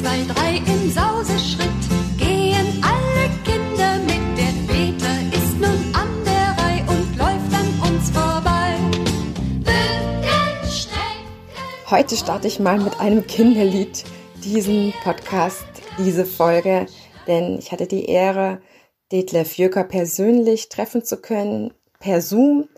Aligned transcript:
zwei, 0.00 0.24
drei 0.32 0.56
im 0.56 0.90
Sauseschritt. 0.90 1.68
Heute 11.90 12.16
starte 12.16 12.46
ich 12.46 12.60
mal 12.60 12.78
mit 12.78 13.00
einem 13.00 13.26
Kinderlied 13.26 14.04
diesen 14.44 14.94
Podcast, 15.02 15.66
diese 15.98 16.24
Folge, 16.24 16.86
denn 17.26 17.58
ich 17.58 17.72
hatte 17.72 17.88
die 17.88 18.04
Ehre, 18.04 18.62
Detlef 19.10 19.58
Jöcker 19.58 19.82
persönlich 19.82 20.68
treffen 20.68 21.04
zu 21.04 21.20
können 21.20 21.74
per 21.98 22.22
Zoom. 22.22 22.68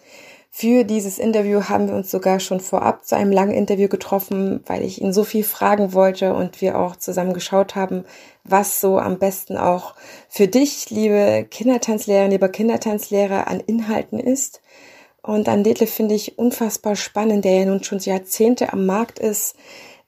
Für 0.54 0.84
dieses 0.84 1.18
Interview 1.18 1.62
haben 1.70 1.88
wir 1.88 1.94
uns 1.94 2.10
sogar 2.10 2.38
schon 2.38 2.60
vorab 2.60 3.06
zu 3.06 3.16
einem 3.16 3.32
langen 3.32 3.54
Interview 3.54 3.88
getroffen, 3.88 4.62
weil 4.66 4.84
ich 4.84 5.00
ihn 5.00 5.14
so 5.14 5.24
viel 5.24 5.44
fragen 5.44 5.94
wollte 5.94 6.34
und 6.34 6.60
wir 6.60 6.78
auch 6.78 6.94
zusammen 6.94 7.32
geschaut 7.32 7.74
haben, 7.74 8.04
was 8.44 8.78
so 8.78 8.98
am 8.98 9.18
besten 9.18 9.56
auch 9.56 9.94
für 10.28 10.48
dich, 10.48 10.90
liebe 10.90 11.46
Kindertanzlehrerin, 11.50 12.32
lieber 12.32 12.50
Kindertanzlehrer, 12.50 13.48
an 13.48 13.60
Inhalten 13.60 14.20
ist. 14.20 14.60
Und 15.22 15.48
an 15.48 15.64
Detlef 15.64 15.90
finde 15.90 16.14
ich 16.14 16.38
unfassbar 16.38 16.96
spannend, 16.96 17.46
der 17.46 17.60
ja 17.60 17.64
nun 17.64 17.82
schon 17.82 17.98
Jahrzehnte 18.00 18.74
am 18.74 18.84
Markt 18.84 19.18
ist, 19.18 19.56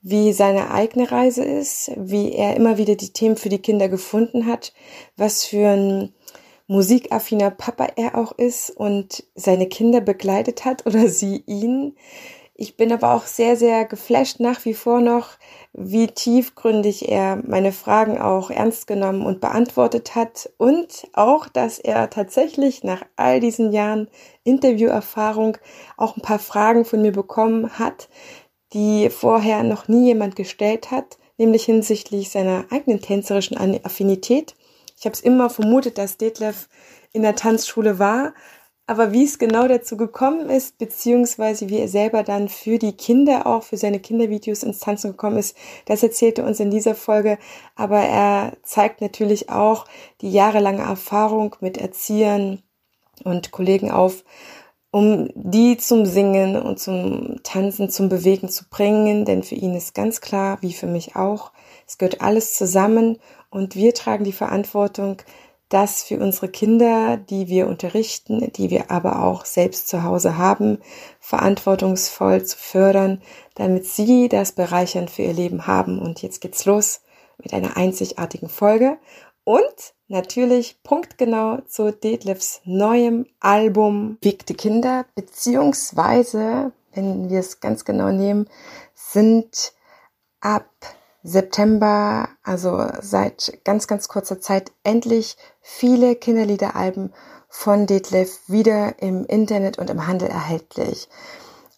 wie 0.02 0.34
seine 0.34 0.70
eigene 0.70 1.11
Reise 1.11 1.42
ist, 1.42 1.91
wie 1.97 2.33
er 2.33 2.55
immer 2.55 2.77
wieder 2.77 2.97
die 2.97 3.14
Themen 3.14 3.36
für 3.36 3.48
die 3.48 3.62
Kinder 3.62 3.88
gefunden 3.88 4.47
hat, 4.47 4.74
was 5.16 5.47
für 5.47 5.69
ein 5.69 6.12
musikaffiner 6.66 7.50
Papa 7.50 7.88
er 7.96 8.16
auch 8.16 8.32
ist 8.32 8.70
und 8.70 9.24
seine 9.34 9.68
Kinder 9.68 10.00
begleitet 10.00 10.64
hat 10.64 10.86
oder 10.86 11.09
sie 11.09 11.42
ihn. 11.46 11.96
Ich 12.56 12.77
bin 12.77 12.92
aber 12.92 13.14
auch 13.14 13.27
sehr, 13.27 13.56
sehr 13.56 13.84
geflasht 13.84 14.38
nach 14.38 14.64
wie 14.64 14.74
vor 14.74 15.00
noch, 15.00 15.30
wie 15.72 16.06
tiefgründig 16.06 17.08
er 17.08 17.42
meine 17.45 17.72
Fragen 17.72 18.16
auch 18.16 18.48
ernst 18.48 18.86
genommen 18.86 19.27
und 19.27 19.41
beantwortet 19.41 20.14
hat 20.14 20.48
und 20.56 21.08
auch, 21.14 21.48
dass 21.48 21.80
er 21.80 22.11
tatsächlich 22.11 22.84
nach 22.84 23.02
all 23.17 23.41
diesen 23.41 23.72
Jahren 23.72 24.08
Interviewerfahrung 24.44 25.58
auch 25.96 26.17
ein 26.17 26.22
paar 26.22 26.39
Fragen 26.39 26.84
von 26.84 27.02
mir 27.02 27.11
bekommen 27.11 27.77
hat, 27.77 28.08
die 28.72 29.11
vorher 29.11 29.64
noch 29.64 29.89
nie 29.89 30.06
jemand 30.06 30.36
gestellt 30.36 30.92
hat, 30.92 31.19
nämlich 31.39 31.64
hinsichtlich 31.64 32.30
seiner 32.30 32.67
eigenen 32.70 33.00
tänzerischen 33.00 33.58
Affinität 33.84 34.55
ich 35.05 35.06
habe 35.06 35.16
es 35.16 35.20
immer 35.20 35.50
vermutet, 35.50 35.98
dass 35.98 36.16
Detlef 36.16 36.70
in 37.12 37.20
der 37.20 37.36
Tanzschule 37.36 37.98
war, 37.98 38.33
aber 38.86 39.12
wie 39.12 39.24
es 39.24 39.38
genau 39.38 39.69
dazu 39.69 39.98
gekommen 39.98 40.48
ist, 40.48 40.78
beziehungsweise 40.78 41.69
wie 41.69 41.77
er 41.77 41.88
selber 41.88 42.22
dann 42.22 42.48
für 42.48 42.78
die 42.78 42.96
Kinder 42.96 43.46
auch, 43.46 43.64
für 43.64 43.77
seine 43.77 44.00
Kindervideos 44.00 44.62
ins 44.62 44.78
Tanzen 44.80 45.11
gekommen 45.11 45.36
ist, 45.36 45.58
das 45.84 46.02
erzählt 46.02 46.38
er 46.38 46.46
uns 46.46 46.58
in 46.58 46.70
dieser 46.70 46.94
Folge. 46.94 47.36
Aber 47.77 47.98
er 47.98 48.55
zeigt 48.62 49.02
natürlich 49.02 49.50
auch 49.50 49.84
die 50.22 50.33
jahrelange 50.33 50.84
Erfahrung 50.84 51.55
mit 51.61 51.77
Erziehern 51.77 52.62
und 53.24 53.50
Kollegen 53.50 53.91
auf, 53.91 54.24
um 54.91 55.28
die 55.34 55.77
zum 55.77 56.06
Singen 56.06 56.56
und 56.56 56.78
zum 56.78 57.42
Tanzen, 57.42 57.91
zum 57.91 58.08
Bewegen 58.08 58.48
zu 58.48 58.70
bringen. 58.70 59.27
Denn 59.27 59.42
für 59.42 59.55
ihn 59.55 59.74
ist 59.74 59.92
ganz 59.94 60.22
klar, 60.22 60.56
wie 60.62 60.72
für 60.72 60.86
mich 60.86 61.14
auch, 61.14 61.52
es 61.86 61.98
gehört 61.98 62.22
alles 62.22 62.56
zusammen 62.56 63.18
und 63.55 63.77
wir 63.77 63.94
tragen 63.94 64.24
die 64.24 64.33
Verantwortung, 64.33 65.22
das 65.69 66.02
für 66.02 66.19
unsere 66.19 66.48
Kinder, 66.48 67.16
die 67.16 67.47
wir 67.47 67.69
unterrichten, 67.69 68.52
die 68.52 68.69
wir 68.69 68.91
aber 68.91 69.22
auch 69.22 69.44
selbst 69.44 69.88
zu 69.88 70.02
Hause 70.02 70.36
haben, 70.36 70.78
verantwortungsvoll 71.20 72.44
zu 72.44 72.58
fördern, 72.58 73.22
damit 73.55 73.86
sie 73.86 74.28
das 74.28 74.52
bereichern 74.52 75.06
für 75.06 75.22
ihr 75.22 75.33
Leben 75.33 75.69
haben. 75.69 76.00
Und 76.00 76.20
jetzt 76.20 76.41
geht's 76.41 76.64
los 76.64 77.02
mit 77.38 77.55
einer 77.55 77.77
einzigartigen 77.77 78.48
Folge 78.48 78.98
und 79.44 79.94
natürlich 80.08 80.83
punktgenau 80.83 81.61
zu 81.68 81.92
Detlefs 81.92 82.61
neuem 82.64 83.27
Album 83.39 84.18
Wiegte 84.20 84.55
Kinder, 84.55 85.06
beziehungsweise, 85.14 86.73
wenn 86.92 87.30
wir 87.30 87.39
es 87.39 87.61
ganz 87.61 87.84
genau 87.84 88.11
nehmen, 88.11 88.48
sind 88.95 89.74
ab 90.40 90.67
September, 91.24 92.29
also 92.42 92.86
seit 93.01 93.58
ganz, 93.64 93.86
ganz 93.86 94.08
kurzer 94.08 94.40
Zeit, 94.40 94.73
endlich 94.85 95.39
viele 95.62 96.17
Kinderliederalben 96.17 97.14
von 97.48 97.86
Detlef 97.86 98.40
wieder 98.46 99.01
im 99.01 99.24
Internet 99.24 99.79
und 99.79 99.89
im 99.89 100.07
Handel 100.07 100.29
erhältlich. 100.29 101.08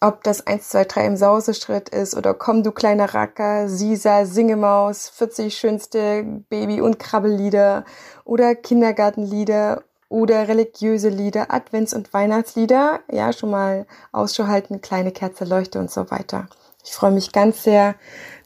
Ob 0.01 0.23
das 0.23 0.45
1, 0.45 0.67
2, 0.69 0.83
3 0.85 1.05
im 1.07 1.17
Sauseschritt 1.17 1.89
ist 1.89 2.15
oder 2.15 2.33
Komm 2.33 2.61
du 2.61 2.71
kleiner 2.71 3.13
Racker, 3.13 3.69
Sisa, 3.69 4.25
Singemaus, 4.25 5.09
40 5.09 5.57
schönste 5.57 6.23
Baby- 6.49 6.81
und 6.81 6.99
Krabbellieder 6.99 7.85
oder 8.25 8.53
Kindergartenlieder 8.53 9.81
oder 10.09 10.47
religiöse 10.49 11.09
Lieder, 11.09 11.51
Advents- 11.51 11.95
und 11.95 12.13
Weihnachtslieder, 12.13 12.99
ja, 13.11 13.31
schon 13.31 13.51
mal 13.51 13.87
Ausschau 14.11 14.47
halten, 14.47 14.81
kleine 14.81 15.11
Kerze, 15.11 15.45
Leuchte 15.45 15.79
und 15.79 15.89
so 15.89 16.11
weiter. 16.11 16.47
Ich 16.87 16.93
freue 16.93 17.11
mich 17.11 17.31
ganz 17.33 17.63
sehr, 17.63 17.95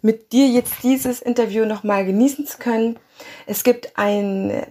mit 0.02 0.32
dir 0.32 0.48
jetzt 0.48 0.82
dieses 0.82 1.22
Interview 1.22 1.66
nochmal 1.66 2.06
genießen 2.06 2.48
zu 2.48 2.58
können. 2.58 2.98
Es 3.46 3.64
gibt 3.64 3.98
ein, 3.98 4.66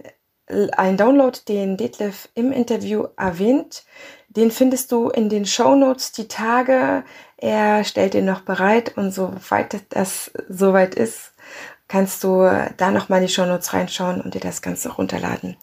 ein 0.47 0.97
Download, 0.97 1.37
den 1.47 1.77
Detlef 1.77 2.27
im 2.35 2.51
Interview 2.51 3.05
erwähnt. 3.15 3.85
Den 4.27 4.51
findest 4.51 4.91
du 4.91 5.09
in 5.09 5.29
den 5.29 5.45
Show 5.45 5.75
Notes 5.75 6.11
die 6.11 6.27
Tage. 6.27 7.03
Er 7.37 7.85
stellt 7.85 8.13
den 8.13 8.25
noch 8.25 8.41
bereit 8.41 8.97
und 8.97 9.11
soweit 9.11 9.77
das 9.89 10.31
soweit 10.49 10.95
ist, 10.95 11.31
kannst 11.87 12.23
du 12.25 12.49
da 12.77 12.91
nochmal 12.91 13.21
in 13.21 13.27
die 13.27 13.33
Show 13.33 13.45
Notes 13.45 13.73
reinschauen 13.73 14.21
und 14.21 14.33
dir 14.33 14.41
das 14.41 14.61
Ganze 14.61 14.89
runterladen. 14.89 15.55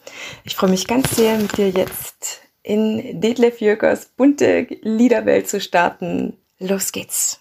Ich 0.44 0.56
freue 0.56 0.70
mich 0.70 0.86
ganz 0.86 1.14
sehr, 1.14 1.36
mit 1.36 1.56
dir 1.58 1.70
jetzt 1.70 2.40
in 2.62 3.20
Detlef 3.20 3.60
Jökers 3.60 4.06
bunte 4.06 4.66
Liederwelt 4.80 5.48
zu 5.48 5.60
starten. 5.60 6.38
Los 6.58 6.92
geht's! 6.92 7.40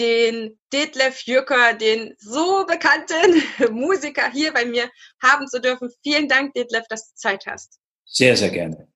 den 0.00 0.58
Detlef 0.72 1.20
Jürker, 1.26 1.74
den 1.74 2.14
so 2.18 2.64
bekannten 2.66 3.42
Musiker 3.70 4.30
hier 4.32 4.52
bei 4.52 4.64
mir 4.64 4.90
haben 5.22 5.46
zu 5.46 5.60
dürfen. 5.60 5.90
Vielen 6.02 6.26
Dank, 6.26 6.54
Detlef, 6.54 6.86
dass 6.88 7.10
du 7.10 7.14
Zeit 7.16 7.46
hast. 7.46 7.78
Sehr, 8.06 8.36
sehr 8.36 8.50
gerne. 8.50 8.88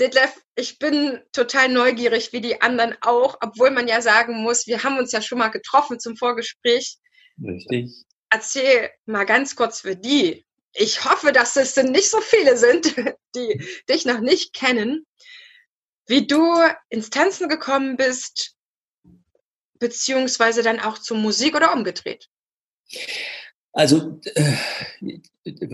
Detlef, 0.00 0.40
ich 0.54 0.78
bin 0.78 1.20
total 1.32 1.68
neugierig, 1.68 2.32
wie 2.32 2.40
die 2.40 2.62
anderen 2.62 2.96
auch, 3.00 3.36
obwohl 3.40 3.72
man 3.72 3.88
ja 3.88 4.00
sagen 4.00 4.42
muss, 4.42 4.68
wir 4.68 4.84
haben 4.84 4.96
uns 4.96 5.10
ja 5.10 5.20
schon 5.20 5.38
mal 5.38 5.48
getroffen 5.48 5.98
zum 5.98 6.16
Vorgespräch. 6.16 6.98
Richtig. 7.42 8.04
Erzähl 8.30 8.90
mal 9.06 9.24
ganz 9.24 9.56
kurz 9.56 9.80
für 9.80 9.96
die. 9.96 10.46
Ich 10.72 11.04
hoffe, 11.04 11.32
dass 11.32 11.56
es 11.56 11.76
nicht 11.76 12.10
so 12.10 12.20
viele 12.20 12.56
sind, 12.56 12.94
die 13.34 13.60
dich 13.88 14.04
noch 14.04 14.20
nicht 14.20 14.54
kennen, 14.54 15.04
wie 16.06 16.28
du 16.28 16.54
ins 16.90 17.10
Tanzen 17.10 17.48
gekommen 17.48 17.96
bist, 17.96 18.54
beziehungsweise 19.78 20.62
dann 20.62 20.80
auch 20.80 20.98
zur 20.98 21.16
Musik 21.16 21.54
oder 21.56 21.72
umgedreht? 21.72 22.28
Also, 23.72 24.20
äh, 24.34 24.52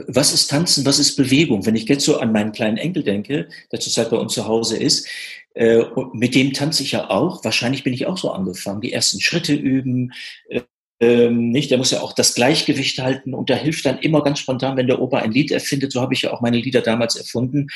was 0.08 0.32
ist 0.32 0.50
Tanzen, 0.50 0.84
was 0.84 0.98
ist 0.98 1.16
Bewegung? 1.16 1.64
Wenn 1.64 1.76
ich 1.76 1.88
jetzt 1.88 2.04
so 2.04 2.18
an 2.18 2.32
meinen 2.32 2.52
kleinen 2.52 2.76
Enkel 2.76 3.02
denke, 3.02 3.48
der 3.72 3.80
zurzeit 3.80 4.10
bei 4.10 4.16
uns 4.16 4.34
zu 4.34 4.46
Hause 4.46 4.76
ist, 4.76 5.08
äh, 5.54 5.84
mit 6.12 6.34
dem 6.34 6.52
tanze 6.52 6.82
ich 6.82 6.92
ja 6.92 7.10
auch. 7.10 7.44
Wahrscheinlich 7.44 7.84
bin 7.84 7.94
ich 7.94 8.06
auch 8.06 8.18
so 8.18 8.30
angefangen, 8.30 8.80
die 8.80 8.92
ersten 8.92 9.20
Schritte 9.20 9.54
üben. 9.54 10.12
Äh, 10.48 10.62
ähm, 11.00 11.50
nicht, 11.50 11.70
der 11.70 11.78
muss 11.78 11.90
ja 11.90 12.00
auch 12.00 12.12
das 12.12 12.34
Gleichgewicht 12.34 12.98
halten 13.00 13.34
und 13.34 13.50
da 13.50 13.56
hilft 13.56 13.84
dann 13.84 13.98
immer 13.98 14.22
ganz 14.22 14.38
spontan, 14.38 14.76
wenn 14.76 14.86
der 14.86 15.02
Opa 15.02 15.18
ein 15.18 15.32
Lied 15.32 15.50
erfindet. 15.50 15.92
So 15.92 16.00
habe 16.00 16.14
ich 16.14 16.22
ja 16.22 16.32
auch 16.32 16.40
meine 16.40 16.58
Lieder 16.58 16.82
damals 16.82 17.16
erfunden. 17.16 17.68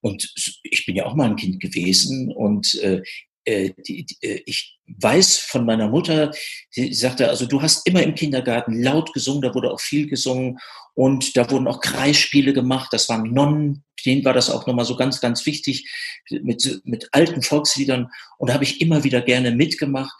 Und 0.00 0.32
ich 0.62 0.86
bin 0.86 0.96
ja 0.96 1.04
auch 1.04 1.14
mal 1.14 1.28
ein 1.28 1.36
Kind 1.36 1.60
gewesen 1.60 2.32
und 2.32 2.80
äh, 2.82 3.02
äh, 3.50 3.74
die, 3.86 4.06
äh, 4.20 4.42
ich 4.46 4.78
weiß 4.86 5.38
von 5.38 5.64
meiner 5.64 5.88
Mutter, 5.88 6.30
sie 6.70 6.92
sagte, 6.94 7.28
also 7.28 7.46
du 7.46 7.60
hast 7.60 7.86
immer 7.86 8.02
im 8.02 8.14
Kindergarten 8.14 8.80
laut 8.80 9.12
gesungen, 9.12 9.42
da 9.42 9.54
wurde 9.54 9.72
auch 9.72 9.80
viel 9.80 10.08
gesungen 10.08 10.58
und 10.94 11.36
da 11.36 11.50
wurden 11.50 11.66
auch 11.66 11.80
Kreisspiele 11.80 12.52
gemacht, 12.52 12.88
das 12.92 13.08
waren 13.08 13.32
Nonnen, 13.32 13.84
denen 14.06 14.24
war 14.24 14.34
das 14.34 14.50
auch 14.50 14.66
nochmal 14.66 14.84
so 14.84 14.96
ganz, 14.96 15.20
ganz 15.20 15.46
wichtig, 15.46 15.90
mit, 16.30 16.80
mit 16.84 17.08
alten 17.12 17.42
Volksliedern 17.42 18.08
und 18.38 18.50
da 18.50 18.54
habe 18.54 18.64
ich 18.64 18.80
immer 18.80 19.04
wieder 19.04 19.20
gerne 19.20 19.50
mitgemacht 19.50 20.12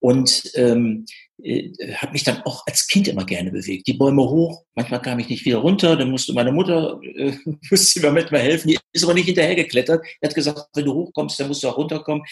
und 0.00 0.50
ähm, 0.54 1.04
äh, 1.42 1.72
habe 1.94 2.12
mich 2.12 2.24
dann 2.24 2.42
auch 2.42 2.66
als 2.66 2.86
Kind 2.86 3.08
immer 3.08 3.24
gerne 3.24 3.50
bewegt. 3.50 3.86
Die 3.86 3.94
Bäume 3.94 4.22
hoch, 4.22 4.64
manchmal 4.74 5.02
kam 5.02 5.18
ich 5.18 5.28
nicht 5.28 5.44
wieder 5.44 5.58
runter, 5.58 5.96
dann 5.96 6.10
musste 6.10 6.32
meine 6.32 6.52
Mutter, 6.52 6.98
äh, 7.02 7.34
musste 7.70 8.00
mir 8.00 8.10
manchmal 8.10 8.40
helfen, 8.40 8.68
die 8.68 8.78
ist 8.92 9.04
aber 9.04 9.14
nicht 9.14 9.26
hinterhergeklettert. 9.26 10.04
Die 10.04 10.26
hat 10.26 10.34
gesagt, 10.34 10.68
wenn 10.74 10.84
du 10.84 10.94
hochkommst, 10.94 11.38
dann 11.38 11.48
musst 11.48 11.62
du 11.62 11.68
auch 11.68 11.76
runterkommen. 11.76 12.24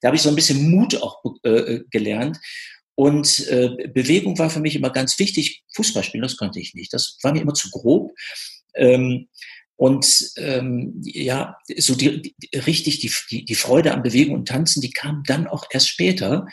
Da 0.00 0.08
habe 0.08 0.16
ich 0.16 0.22
so 0.22 0.28
ein 0.28 0.34
bisschen 0.34 0.70
Mut 0.70 0.96
auch 1.02 1.22
äh, 1.42 1.80
gelernt. 1.90 2.38
Und 2.94 3.48
äh, 3.48 3.88
Bewegung 3.94 4.38
war 4.38 4.50
für 4.50 4.60
mich 4.60 4.76
immer 4.76 4.90
ganz 4.90 5.18
wichtig. 5.18 5.62
Fußball 5.74 6.04
spielen, 6.04 6.22
das 6.22 6.36
konnte 6.36 6.60
ich 6.60 6.74
nicht. 6.74 6.92
Das 6.92 7.18
war 7.22 7.32
mir 7.32 7.40
immer 7.40 7.54
zu 7.54 7.70
grob. 7.70 8.12
Ähm, 8.74 9.28
und 9.76 10.32
ähm, 10.36 11.00
ja, 11.02 11.56
so 11.78 11.94
die, 11.94 12.20
die, 12.20 12.58
richtig 12.58 13.00
die, 13.00 13.44
die, 13.46 13.54
Freude 13.54 13.94
am 13.94 14.02
Bewegung 14.02 14.34
und 14.34 14.48
Tanzen, 14.48 14.82
die 14.82 14.90
kam 14.90 15.22
dann 15.26 15.46
auch 15.46 15.64
erst 15.70 15.88
später 15.88 16.46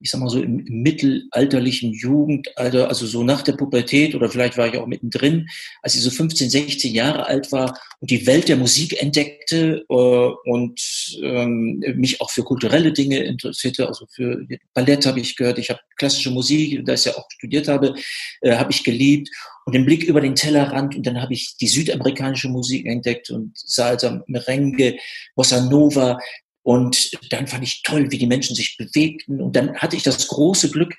ich 0.00 0.10
sag 0.10 0.20
mal 0.20 0.30
so 0.30 0.42
im, 0.42 0.64
mittelalterlichen 0.68 1.92
Jugendalter, 1.92 2.88
also 2.88 3.06
so 3.06 3.22
nach 3.22 3.42
der 3.42 3.52
Pubertät 3.52 4.14
oder 4.14 4.30
vielleicht 4.30 4.56
war 4.56 4.66
ich 4.66 4.78
auch 4.78 4.86
mittendrin, 4.86 5.46
als 5.82 5.94
ich 5.94 6.02
so 6.02 6.10
15, 6.10 6.48
16 6.48 6.94
Jahre 6.94 7.26
alt 7.26 7.52
war 7.52 7.78
und 8.00 8.10
die 8.10 8.26
Welt 8.26 8.48
der 8.48 8.56
Musik 8.56 9.00
entdeckte 9.00 9.84
äh, 9.88 10.50
und 10.50 10.80
ähm, 11.22 11.82
mich 11.96 12.20
auch 12.20 12.30
für 12.30 12.42
kulturelle 12.42 12.92
Dinge 12.92 13.18
interessierte, 13.18 13.86
also 13.86 14.06
für 14.10 14.46
Ballett 14.74 15.04
habe 15.06 15.20
ich 15.20 15.36
gehört, 15.36 15.58
ich 15.58 15.70
habe 15.70 15.80
klassische 15.96 16.30
Musik, 16.30 16.84
da 16.86 16.94
ich 16.94 17.04
ja 17.04 17.12
auch 17.16 17.28
studiert 17.30 17.68
habe, 17.68 17.94
äh, 18.40 18.56
habe 18.56 18.72
ich 18.72 18.82
geliebt. 18.84 19.28
Und 19.66 19.74
den 19.74 19.84
Blick 19.84 20.02
über 20.04 20.20
den 20.20 20.34
Tellerrand 20.34 20.96
und 20.96 21.06
dann 21.06 21.20
habe 21.20 21.34
ich 21.34 21.56
die 21.58 21.68
südamerikanische 21.68 22.48
Musik 22.48 22.86
entdeckt 22.86 23.30
und 23.30 23.52
Salsa, 23.56 24.24
Merengue, 24.26 24.96
Bossa 25.36 25.60
Nova, 25.60 26.18
und 26.62 27.10
dann 27.30 27.46
fand 27.46 27.64
ich 27.64 27.82
toll, 27.82 28.10
wie 28.10 28.18
die 28.18 28.26
Menschen 28.26 28.54
sich 28.54 28.76
bewegten. 28.76 29.40
Und 29.40 29.56
dann 29.56 29.76
hatte 29.76 29.96
ich 29.96 30.02
das 30.02 30.28
große 30.28 30.70
Glück, 30.70 30.94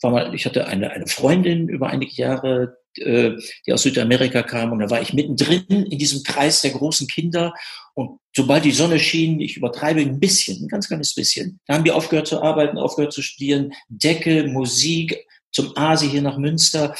war 0.00 0.10
mal, 0.10 0.34
ich 0.34 0.46
hatte 0.46 0.66
eine, 0.66 0.90
eine 0.90 1.06
Freundin 1.06 1.68
über 1.68 1.88
einige 1.88 2.12
Jahre, 2.12 2.78
äh, 2.96 3.32
die 3.66 3.72
aus 3.72 3.82
Südamerika 3.82 4.42
kam. 4.42 4.72
Und 4.72 4.78
da 4.78 4.90
war 4.90 5.02
ich 5.02 5.12
mittendrin 5.12 5.64
in 5.68 5.98
diesem 5.98 6.22
Kreis 6.22 6.62
der 6.62 6.70
großen 6.70 7.06
Kinder. 7.08 7.52
Und 7.94 8.20
sobald 8.34 8.64
die 8.64 8.70
Sonne 8.70 8.98
schien, 8.98 9.40
ich 9.40 9.56
übertreibe 9.56 10.00
ein 10.00 10.20
bisschen, 10.20 10.64
ein 10.64 10.68
ganz 10.68 10.88
kleines 10.88 11.14
bisschen, 11.14 11.60
da 11.66 11.74
haben 11.74 11.84
die 11.84 11.90
aufgehört 11.90 12.28
zu 12.28 12.42
arbeiten, 12.42 12.78
aufgehört 12.78 13.12
zu 13.12 13.22
studieren, 13.22 13.72
Decke, 13.88 14.44
Musik, 14.44 15.26
zum 15.50 15.76
Asi 15.76 16.08
hier 16.08 16.22
nach 16.22 16.38
Münster. 16.38 16.94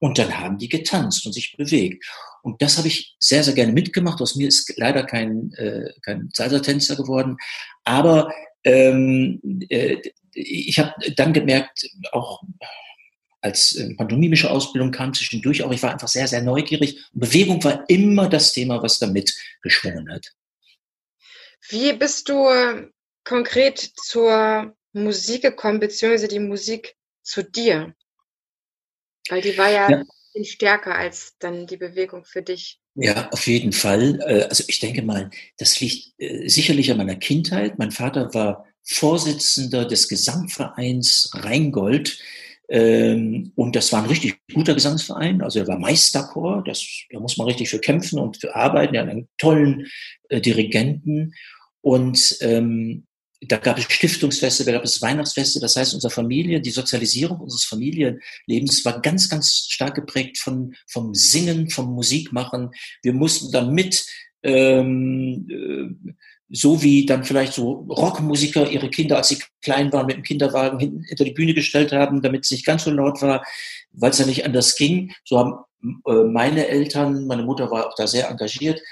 Und 0.00 0.18
dann 0.18 0.38
haben 0.38 0.58
die 0.58 0.68
getanzt 0.68 1.24
und 1.26 1.32
sich 1.32 1.56
bewegt. 1.56 2.04
Und 2.42 2.62
das 2.62 2.78
habe 2.78 2.88
ich 2.88 3.16
sehr, 3.18 3.44
sehr 3.44 3.54
gerne 3.54 3.72
mitgemacht. 3.72 4.20
Aus 4.20 4.36
mir 4.36 4.48
ist 4.48 4.72
leider 4.76 5.04
kein, 5.04 5.52
äh, 5.54 5.92
kein 6.02 6.30
Salsa-Tänzer 6.32 6.96
geworden. 6.96 7.36
Aber 7.84 8.32
ähm, 8.64 9.40
äh, 9.68 9.96
ich 10.32 10.78
habe 10.78 10.94
dann 11.16 11.32
gemerkt, 11.32 11.88
auch 12.12 12.42
als 13.40 13.74
äh, 13.76 13.94
pantomimische 13.94 14.50
Ausbildung 14.50 14.90
kam 14.90 15.14
zwischendurch 15.14 15.62
auch, 15.62 15.72
ich 15.72 15.82
war 15.82 15.92
einfach 15.92 16.08
sehr, 16.08 16.28
sehr 16.28 16.42
neugierig. 16.42 17.04
Und 17.12 17.20
Bewegung 17.20 17.62
war 17.64 17.84
immer 17.88 18.28
das 18.28 18.52
Thema, 18.52 18.82
was 18.82 18.98
damit 18.98 19.34
geschwungen 19.62 20.12
hat. 20.12 20.26
Wie 21.68 21.92
bist 21.92 22.28
du 22.28 22.48
konkret 23.24 23.78
zur 23.78 24.74
Musik 24.92 25.42
gekommen, 25.42 25.80
beziehungsweise 25.80 26.28
die 26.28 26.40
Musik 26.40 26.96
zu 27.22 27.42
dir? 27.44 27.94
Weil 29.28 29.42
die 29.42 29.56
war 29.56 29.70
ja, 29.70 29.90
ja 29.90 30.04
bisschen 30.32 30.44
stärker 30.44 30.94
als 30.96 31.36
dann 31.38 31.66
die 31.66 31.76
Bewegung 31.76 32.24
für 32.24 32.42
dich. 32.42 32.80
Ja, 32.94 33.28
auf 33.30 33.46
jeden 33.46 33.72
Fall. 33.72 34.20
Äh, 34.26 34.42
also 34.44 34.64
ich 34.66 34.80
denke 34.80 35.02
mal, 35.02 35.30
das 35.58 35.80
liegt 35.80 36.12
äh, 36.18 36.48
sicherlich 36.48 36.90
an 36.90 36.98
meiner 36.98 37.16
Kindheit. 37.16 37.78
Mein 37.78 37.90
Vater 37.90 38.32
war 38.34 38.66
Vorsitzender 38.82 39.84
des 39.84 40.08
Gesamtvereins 40.08 41.30
Rheingold. 41.34 42.18
Ähm, 42.68 43.52
und 43.56 43.74
das 43.74 43.92
war 43.92 44.02
ein 44.02 44.08
richtig 44.08 44.38
guter 44.52 44.74
Gesangsverein. 44.74 45.42
Also 45.42 45.60
er 45.60 45.68
war 45.68 45.78
Meisterchor. 45.78 46.62
Das, 46.64 46.84
da 47.10 47.20
muss 47.20 47.36
man 47.36 47.46
richtig 47.46 47.68
für 47.68 47.80
kämpfen 47.80 48.18
und 48.18 48.40
für 48.40 48.54
arbeiten. 48.54 48.94
Er 48.94 49.02
hat 49.02 49.10
einen 49.10 49.28
tollen 49.38 49.86
äh, 50.28 50.40
Dirigenten. 50.40 51.34
Und 51.82 52.36
ähm, 52.40 53.06
da 53.42 53.56
gab 53.56 53.78
es 53.78 53.84
Stiftungsfeste, 53.84 54.64
da 54.64 54.72
gab 54.72 54.84
es 54.84 55.00
Weihnachtsfeste. 55.00 55.60
Das 55.60 55.76
heißt, 55.76 55.94
unsere 55.94 56.12
Familie, 56.12 56.60
die 56.60 56.70
Sozialisierung 56.70 57.40
unseres 57.40 57.64
Familienlebens 57.64 58.84
war 58.84 59.00
ganz, 59.00 59.28
ganz 59.28 59.66
stark 59.70 59.94
geprägt 59.94 60.38
von, 60.38 60.74
vom 60.86 61.14
Singen, 61.14 61.70
vom 61.70 61.94
Musikmachen. 61.94 62.70
Wir 63.02 63.14
mussten 63.14 63.50
dann 63.50 63.72
mit, 63.72 64.06
ähm, 64.42 65.46
äh, 65.48 66.12
so 66.50 66.82
wie 66.82 67.06
dann 67.06 67.24
vielleicht 67.24 67.54
so 67.54 67.86
Rockmusiker 67.88 68.70
ihre 68.70 68.90
Kinder, 68.90 69.16
als 69.16 69.28
sie 69.28 69.38
klein 69.62 69.92
waren, 69.92 70.06
mit 70.06 70.16
dem 70.16 70.22
Kinderwagen 70.22 70.78
hinten 70.78 71.04
hinter 71.04 71.24
die 71.24 71.32
Bühne 71.32 71.54
gestellt 71.54 71.92
haben, 71.92 72.20
damit 72.22 72.44
es 72.44 72.50
nicht 72.50 72.66
ganz 72.66 72.84
so 72.84 72.90
laut 72.90 73.22
war, 73.22 73.44
weil 73.92 74.10
es 74.10 74.18
ja 74.18 74.26
nicht 74.26 74.44
anders 74.44 74.76
ging. 74.76 75.12
So 75.24 75.38
haben 75.38 75.64
äh, 76.06 76.24
meine 76.24 76.66
Eltern, 76.66 77.26
meine 77.26 77.44
Mutter 77.44 77.70
war 77.70 77.86
auch 77.86 77.94
da 77.94 78.06
sehr 78.06 78.28
engagiert, 78.28 78.82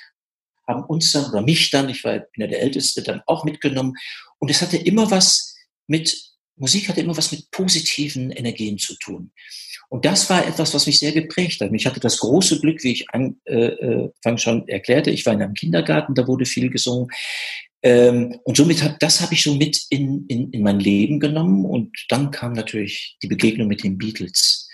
haben 0.66 0.84
uns 0.84 1.12
dann 1.12 1.30
oder 1.30 1.42
mich 1.42 1.70
dann, 1.70 1.88
ich 1.88 2.04
war, 2.04 2.14
ja 2.36 2.46
der 2.46 2.62
Älteste, 2.62 3.02
dann 3.02 3.22
auch 3.26 3.44
mitgenommen. 3.44 3.94
Und 4.38 4.50
es 4.50 4.62
hatte 4.62 4.76
immer 4.76 5.10
was 5.10 5.56
mit, 5.86 6.16
Musik 6.56 6.88
hatte 6.88 7.00
immer 7.00 7.16
was 7.16 7.32
mit 7.32 7.50
positiven 7.50 8.30
Energien 8.30 8.78
zu 8.78 8.96
tun. 8.98 9.32
Und 9.88 10.04
das 10.04 10.28
war 10.28 10.46
etwas, 10.46 10.74
was 10.74 10.86
mich 10.86 10.98
sehr 10.98 11.12
geprägt 11.12 11.60
hat. 11.60 11.72
Ich 11.72 11.86
hatte 11.86 12.00
das 12.00 12.18
große 12.18 12.60
Glück, 12.60 12.84
wie 12.84 12.92
ich 12.92 13.10
anfangs 13.10 13.40
äh, 13.46 14.04
äh 14.30 14.38
schon 14.38 14.68
erklärte, 14.68 15.10
ich 15.10 15.24
war 15.24 15.32
in 15.32 15.42
einem 15.42 15.54
Kindergarten, 15.54 16.14
da 16.14 16.26
wurde 16.26 16.44
viel 16.44 16.68
gesungen. 16.68 17.08
Ähm, 17.82 18.38
und 18.44 18.56
somit 18.56 18.82
hat, 18.82 19.02
das 19.02 19.20
habe 19.20 19.34
ich 19.34 19.42
so 19.42 19.54
mit 19.54 19.80
in, 19.88 20.26
in, 20.26 20.50
in 20.50 20.62
mein 20.62 20.80
Leben 20.80 21.20
genommen. 21.20 21.64
Und 21.64 21.96
dann 22.08 22.30
kam 22.30 22.52
natürlich 22.52 23.16
die 23.22 23.28
Begegnung 23.28 23.68
mit 23.68 23.82
den 23.82 23.96
Beatles. 23.96 24.68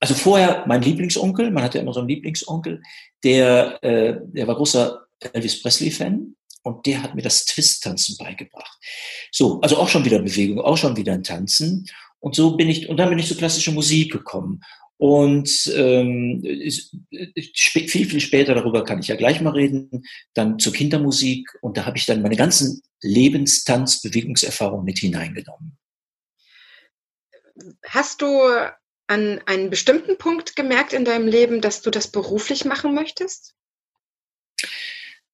Also 0.00 0.14
vorher 0.14 0.64
mein 0.66 0.82
Lieblingsonkel, 0.82 1.50
man 1.50 1.64
hatte 1.64 1.78
immer 1.78 1.92
so 1.92 2.00
einen 2.00 2.08
Lieblingsonkel, 2.08 2.82
der, 3.24 3.82
äh, 3.82 4.16
der 4.22 4.46
war 4.46 4.56
großer 4.56 5.06
Elvis 5.32 5.60
Presley-Fan 5.62 6.36
und 6.62 6.86
der 6.86 7.02
hat 7.02 7.14
mir 7.14 7.22
das 7.22 7.44
Twist-Tanzen 7.46 8.16
beigebracht. 8.18 8.78
So, 9.32 9.60
also 9.60 9.76
auch 9.78 9.88
schon 9.88 10.04
wieder 10.04 10.20
Bewegung, 10.20 10.60
auch 10.60 10.76
schon 10.76 10.96
wieder 10.96 11.12
ein 11.12 11.22
Tanzen. 11.22 11.86
Und 12.20 12.34
so 12.34 12.56
bin 12.56 12.68
ich, 12.68 12.88
und 12.88 12.96
dann 12.96 13.08
bin 13.08 13.18
ich 13.18 13.28
zur 13.28 13.36
klassischen 13.36 13.74
Musik 13.74 14.12
gekommen. 14.12 14.60
Und 14.96 15.72
ähm, 15.76 16.42
viel, 17.54 17.88
viel 17.88 18.20
später, 18.20 18.56
darüber 18.56 18.84
kann 18.84 18.98
ich 18.98 19.06
ja 19.06 19.14
gleich 19.14 19.40
mal 19.40 19.52
reden, 19.52 20.04
dann 20.34 20.58
zur 20.58 20.72
Kindermusik. 20.72 21.48
Und 21.62 21.76
da 21.76 21.86
habe 21.86 21.96
ich 21.96 22.06
dann 22.06 22.20
meine 22.20 22.36
ganzen 22.36 22.82
Lebenstanz-Bewegungserfahrungen 23.02 24.84
mit 24.84 24.98
hineingenommen. 24.98 25.78
Hast 27.86 28.22
du 28.22 28.28
an 29.06 29.40
einen 29.46 29.70
bestimmten 29.70 30.18
Punkt 30.18 30.56
gemerkt 30.56 30.92
in 30.92 31.04
deinem 31.04 31.28
Leben, 31.28 31.60
dass 31.60 31.80
du 31.80 31.90
das 31.90 32.08
beruflich 32.08 32.64
machen 32.64 32.94
möchtest? 32.94 33.54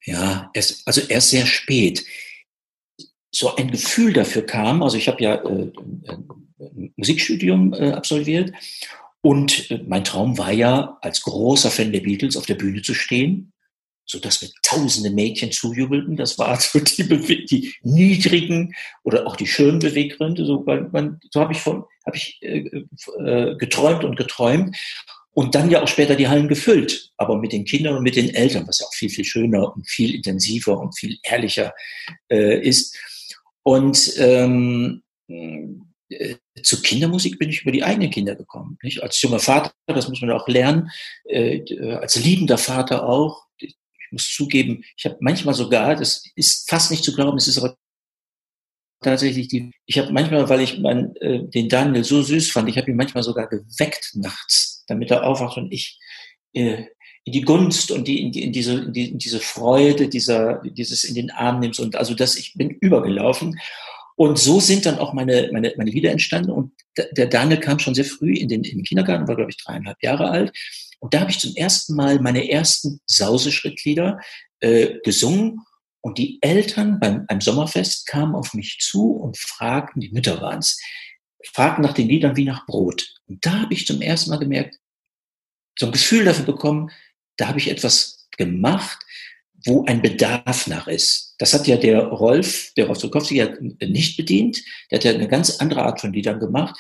Ja, 0.04 0.50
erst, 0.54 0.87
also 0.87 1.00
erst 1.00 1.30
sehr 1.30 1.46
spät. 1.46 2.04
So 3.30 3.56
ein 3.56 3.70
Gefühl 3.70 4.12
dafür 4.12 4.46
kam, 4.46 4.82
also 4.82 4.96
ich 4.96 5.08
habe 5.08 5.23
ja 5.23 5.34
äh, 5.37 5.73
Musikstudium 6.96 7.73
äh, 7.73 7.92
absolviert 7.92 8.52
und 9.23 9.70
äh, 9.70 9.82
mein 9.87 10.04
Traum 10.04 10.37
war 10.37 10.52
ja, 10.52 10.99
als 11.00 11.23
großer 11.23 11.70
Fan 11.70 11.92
der 11.92 12.00
Beatles 12.00 12.37
auf 12.37 12.46
der 12.46 12.56
Bühne 12.56 12.82
zu 12.82 12.92
stehen, 12.92 13.52
so 14.04 14.18
dass 14.18 14.42
mir 14.42 14.50
tausende 14.62 15.11
Mädchen 15.11 15.50
zujubelten. 15.50 16.16
Das 16.16 16.38
war 16.38 16.61
so 16.61 16.78
die, 16.78 17.46
die 17.46 17.75
niedrigen 17.82 18.75
oder 19.02 19.26
auch 19.26 19.37
die 19.37 19.46
schönen 19.46 19.78
Beweggründe. 19.78 20.44
So, 20.44 20.64
so 21.30 21.40
habe 21.40 21.52
ich, 21.54 21.61
von, 21.61 21.84
hab 22.04 22.14
ich 22.14 22.38
äh, 22.42 22.84
äh, 23.25 23.56
geträumt 23.56 24.04
und 24.04 24.16
geträumt 24.16 24.76
und 25.35 25.55
dann 25.55 25.71
ja 25.71 25.83
auch 25.83 25.88
später 25.88 26.14
die 26.17 26.29
Hallen 26.29 26.49
gefüllt, 26.49 27.12
aber 27.17 27.38
mit 27.38 27.53
den 27.53 27.64
Kindern 27.64 27.97
und 27.97 28.03
mit 28.03 28.17
den 28.17 28.33
Eltern, 28.35 28.67
was 28.67 28.79
ja 28.79 28.87
auch 28.87 28.95
viel, 28.95 29.11
viel 29.11 29.25
schöner 29.25 29.75
und 29.75 29.88
viel 29.88 30.14
intensiver 30.14 30.79
und 30.79 30.97
viel 30.97 31.19
ehrlicher 31.23 31.75
äh, 32.31 32.61
ist. 32.61 32.97
Und 33.64 34.12
ähm, 34.19 35.03
äh, 35.29 36.37
zur 36.62 36.83
Kindermusik 36.83 37.38
bin 37.38 37.50
ich 37.50 37.62
über 37.62 37.73
die 37.73 37.83
eigenen 37.83 38.11
Kinder 38.11 38.37
gekommen. 38.37 38.79
Nicht? 38.83 39.03
Als 39.03 39.21
junger 39.21 39.41
Vater, 39.41 39.73
das 39.87 40.09
muss 40.09 40.21
man 40.21 40.31
auch 40.31 40.47
lernen, 40.47 40.91
äh, 41.25 41.62
als 41.97 42.14
liebender 42.17 42.59
Vater 42.59 43.09
auch. 43.09 43.47
Ich 43.59 43.76
muss 44.12 44.33
zugeben, 44.33 44.85
ich 44.97 45.05
habe 45.05 45.17
manchmal 45.21 45.55
sogar, 45.55 45.97
das 45.97 46.25
ist 46.37 46.69
fast 46.71 46.91
nicht 46.91 47.03
zu 47.03 47.14
glauben, 47.14 47.38
es 47.38 47.49
ist 47.49 47.59
aber 47.59 47.76
tatsächlich 49.03 49.49
die, 49.49 49.73
ich 49.87 49.99
habe 49.99 50.12
manchmal, 50.12 50.49
weil 50.49 50.61
ich 50.61 50.79
mein, 50.79 51.14
äh, 51.17 51.45
den 51.49 51.69
Daniel 51.69 52.05
so 52.05 52.23
süß 52.23 52.50
fand, 52.53 52.69
ich 52.69 52.79
habe 52.79 52.91
ihn 52.91 52.97
manchmal 52.97 53.23
sogar 53.23 53.49
geweckt 53.49 54.12
nachts, 54.14 54.74
damit 54.88 55.11
er 55.11 55.25
aufwacht 55.25 55.57
und 55.57 55.73
ich 55.73 55.99
äh, 56.53 56.85
in 57.25 57.33
die 57.33 57.43
Gunst 57.43 57.91
und 57.91 58.07
die, 58.07 58.23
in, 58.23 58.33
die, 58.33 58.43
in, 58.43 58.53
diese, 58.53 58.75
in, 58.75 58.93
die, 58.93 59.11
in 59.11 59.19
diese 59.19 59.41
Freude, 59.41 60.09
dieser, 60.09 60.61
dieses 60.62 61.05
in 61.05 61.14
den 61.14 61.31
Arm 61.31 61.61
nimmst 61.61 61.81
und 61.81 61.97
also 61.97 62.14
das, 62.14 62.37
ich 62.37 62.55
bin 62.55 62.71
übergelaufen 62.71 63.59
Und 64.17 64.38
so 64.38 64.61
sind 64.61 64.87
dann 64.87 64.99
auch 64.99 65.12
meine, 65.12 65.49
meine, 65.53 65.73
meine 65.76 65.91
Lieder 65.91 66.11
entstanden. 66.11 66.50
Und 66.50 66.73
der 67.12 67.26
Daniel 67.26 67.59
kam 67.59 67.79
schon 67.79 67.95
sehr 67.95 68.05
früh 68.05 68.35
in 68.35 68.49
den, 68.49 68.62
in 68.62 68.79
den 68.79 68.85
Kindergarten, 68.85 69.26
war, 69.26 69.37
glaube 69.37 69.50
ich, 69.50 69.57
dreieinhalb 69.57 70.00
Jahre 70.03 70.31
alt. 70.31 70.53
Und 71.00 71.14
da 71.14 71.21
habe 71.21 71.31
ich 71.31 71.41
zum 71.41 71.55
ersten 71.57 71.95
Mal 71.97 72.21
meine 72.21 72.49
ersten 72.49 73.00
Sauseschrittlieder 73.07 74.21
äh, 74.61 75.00
gesungen. 75.03 75.61
Und 76.00 76.19
die 76.19 76.38
Eltern 76.43 77.00
beim, 77.00 77.26
beim 77.26 77.41
Sommerfest 77.41 78.07
kamen 78.07 78.35
auf 78.35 78.55
mich 78.55 78.79
zu 78.81 79.12
und 79.12 79.38
fragten, 79.38 80.00
die 80.00 80.11
Mütter 80.11 80.41
waren 80.41 80.59
es, 80.59 80.79
fragten 81.52 81.82
nach 81.82 81.92
den 81.94 82.08
Liedern 82.08 82.36
wie 82.36 82.44
nach 82.44 82.66
Brot. 82.66 83.14
Und 83.26 83.44
da 83.44 83.60
habe 83.62 83.74
ich 83.74 83.86
zum 83.86 84.00
ersten 84.00 84.30
Mal 84.30 84.38
gemerkt, 84.38 84.78
so 85.78 85.86
ein 85.86 85.92
Gefühl 85.92 86.24
dafür 86.24 86.44
bekommen, 86.44 86.90
da 87.36 87.48
habe 87.48 87.58
ich 87.58 87.68
etwas 87.68 88.28
gemacht, 88.36 88.98
wo 89.64 89.84
ein 89.86 90.02
Bedarf 90.02 90.66
nach 90.66 90.86
ist. 90.86 91.34
Das 91.38 91.54
hat 91.54 91.66
ja 91.66 91.76
der 91.76 92.04
Rolf, 92.04 92.72
der 92.76 92.86
Rolf 92.86 92.98
Zukowski 92.98 93.36
ja 93.36 93.48
nicht 93.80 94.16
bedient. 94.16 94.62
Der 94.90 94.98
hat 94.98 95.04
ja 95.04 95.12
eine 95.12 95.28
ganz 95.28 95.58
andere 95.58 95.82
Art 95.82 96.00
von 96.00 96.12
Liedern 96.12 96.38
gemacht. 96.38 96.78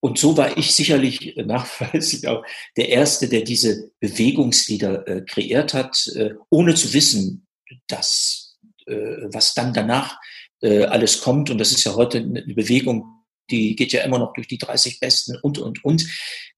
Und 0.00 0.18
so 0.18 0.36
war 0.36 0.56
ich 0.56 0.74
sicherlich 0.74 1.34
nachweislich 1.36 2.26
auch 2.28 2.44
der 2.76 2.88
Erste, 2.88 3.28
der 3.28 3.42
diese 3.42 3.90
Bewegungslieder 4.00 5.06
äh, 5.06 5.22
kreiert 5.22 5.74
hat, 5.74 6.10
äh, 6.14 6.34
ohne 6.50 6.74
zu 6.74 6.92
wissen, 6.92 7.46
dass, 7.86 8.58
äh, 8.86 8.94
was 9.32 9.54
dann 9.54 9.72
danach 9.72 10.18
äh, 10.60 10.84
alles 10.84 11.20
kommt. 11.20 11.50
Und 11.50 11.58
das 11.58 11.70
ist 11.70 11.84
ja 11.84 11.94
heute 11.94 12.18
eine 12.18 12.42
Bewegung, 12.54 13.17
die 13.50 13.76
geht 13.76 13.92
ja 13.92 14.02
immer 14.02 14.18
noch 14.18 14.32
durch 14.32 14.48
die 14.48 14.58
30 14.58 15.00
Besten 15.00 15.36
und, 15.42 15.58
und, 15.58 15.84
und. 15.84 16.06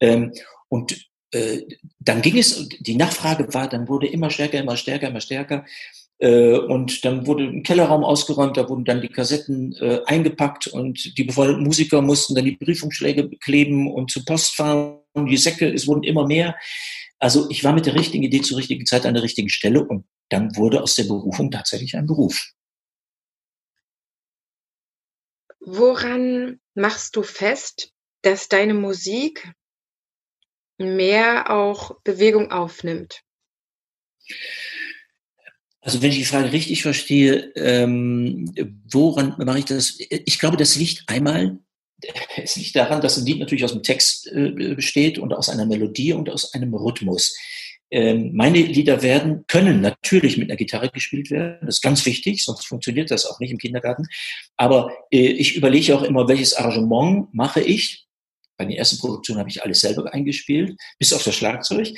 Ähm, 0.00 0.32
und 0.68 1.10
äh, 1.32 1.62
dann 1.98 2.22
ging 2.22 2.38
es, 2.38 2.68
die 2.68 2.96
Nachfrage 2.96 3.52
war, 3.54 3.68
dann 3.68 3.88
wurde 3.88 4.08
immer 4.08 4.30
stärker, 4.30 4.58
immer 4.58 4.76
stärker, 4.76 5.08
immer 5.08 5.20
stärker. 5.20 5.64
Äh, 6.18 6.58
und 6.58 7.04
dann 7.04 7.26
wurde 7.26 7.44
ein 7.44 7.62
Kellerraum 7.62 8.04
ausgeräumt, 8.04 8.56
da 8.56 8.68
wurden 8.68 8.84
dann 8.84 9.00
die 9.00 9.08
Kassetten 9.08 9.74
äh, 9.80 10.00
eingepackt 10.06 10.66
und 10.66 11.16
die 11.16 11.24
befreundeten 11.24 11.64
Musiker 11.64 12.02
mussten 12.02 12.34
dann 12.34 12.44
die 12.44 12.56
Briefumschläge 12.56 13.30
kleben 13.38 13.90
und 13.90 14.10
zur 14.10 14.24
Post 14.24 14.54
fahren. 14.54 14.98
Die 15.16 15.36
Säcke, 15.36 15.72
es 15.72 15.86
wurden 15.86 16.02
immer 16.02 16.26
mehr. 16.26 16.56
Also 17.18 17.48
ich 17.50 17.64
war 17.64 17.72
mit 17.72 17.86
der 17.86 17.94
richtigen 17.94 18.24
Idee 18.24 18.42
zur 18.42 18.58
richtigen 18.58 18.86
Zeit 18.86 19.06
an 19.06 19.14
der 19.14 19.22
richtigen 19.22 19.48
Stelle 19.48 19.84
und 19.84 20.04
dann 20.30 20.56
wurde 20.56 20.82
aus 20.82 20.94
der 20.94 21.04
Berufung 21.04 21.50
tatsächlich 21.50 21.96
ein 21.96 22.06
Beruf. 22.06 22.52
Woran 25.60 26.59
machst 26.74 27.16
du 27.16 27.22
fest, 27.22 27.92
dass 28.22 28.48
deine 28.48 28.74
Musik 28.74 29.52
mehr 30.78 31.50
auch 31.50 32.00
Bewegung 32.02 32.50
aufnimmt? 32.50 33.22
Also 35.82 36.02
wenn 36.02 36.10
ich 36.10 36.18
die 36.18 36.24
Frage 36.24 36.52
richtig 36.52 36.82
verstehe, 36.82 37.52
ähm, 37.56 38.52
woran 38.90 39.34
mache 39.38 39.60
ich 39.60 39.64
das? 39.64 39.98
Ich 39.98 40.38
glaube, 40.38 40.56
das 40.56 40.76
liegt 40.76 41.04
einmal, 41.08 41.58
es 42.36 42.56
liegt 42.56 42.76
daran, 42.76 43.00
dass 43.00 43.16
ein 43.16 43.26
Lied 43.26 43.40
natürlich 43.40 43.64
aus 43.64 43.72
dem 43.72 43.82
Text 43.82 44.26
äh, 44.28 44.74
besteht 44.74 45.18
und 45.18 45.32
aus 45.32 45.48
einer 45.48 45.66
Melodie 45.66 46.12
und 46.12 46.28
aus 46.28 46.54
einem 46.54 46.74
Rhythmus. 46.74 47.36
Ähm, 47.90 48.30
meine 48.34 48.58
Lieder 48.58 49.02
werden, 49.02 49.44
können 49.48 49.80
natürlich 49.80 50.36
mit 50.36 50.48
einer 50.48 50.56
Gitarre 50.56 50.90
gespielt 50.90 51.30
werden. 51.30 51.58
Das 51.62 51.76
ist 51.76 51.82
ganz 51.82 52.06
wichtig, 52.06 52.44
sonst 52.44 52.66
funktioniert 52.66 53.10
das 53.10 53.26
auch 53.26 53.40
nicht 53.40 53.50
im 53.50 53.58
Kindergarten. 53.58 54.06
Aber 54.56 54.92
äh, 55.10 55.18
ich 55.18 55.56
überlege 55.56 55.96
auch 55.96 56.02
immer, 56.02 56.28
welches 56.28 56.54
Arrangement 56.54 57.32
mache 57.34 57.60
ich. 57.60 58.06
Bei 58.56 58.64
den 58.64 58.76
ersten 58.76 58.98
Produktionen 58.98 59.40
habe 59.40 59.50
ich 59.50 59.62
alles 59.64 59.80
selber 59.80 60.12
eingespielt, 60.12 60.76
bis 60.98 61.12
auf 61.12 61.24
das 61.24 61.34
Schlagzeug. 61.34 61.88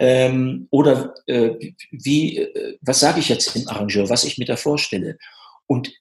Ähm, 0.00 0.68
oder 0.70 1.14
äh, 1.26 1.50
wie, 1.90 2.38
äh, 2.38 2.78
was 2.80 3.00
sage 3.00 3.20
ich 3.20 3.28
jetzt 3.28 3.54
im 3.56 3.68
Arrangeur, 3.68 4.08
was 4.08 4.24
ich 4.24 4.38
mir 4.38 4.44
da 4.44 4.56
vorstelle. 4.56 5.18
Und 5.66 5.92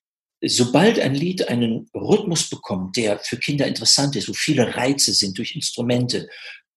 sobald 0.42 1.00
ein 1.00 1.16
Lied 1.16 1.48
einen 1.48 1.90
Rhythmus 1.94 2.50
bekommt, 2.50 2.96
der 2.96 3.20
für 3.20 3.38
Kinder 3.38 3.68
interessant 3.68 4.16
ist, 4.16 4.30
wo 4.30 4.34
viele 4.34 4.76
Reize 4.76 5.14
sind 5.14 5.38
durch 5.38 5.56
Instrumente, 5.56 6.30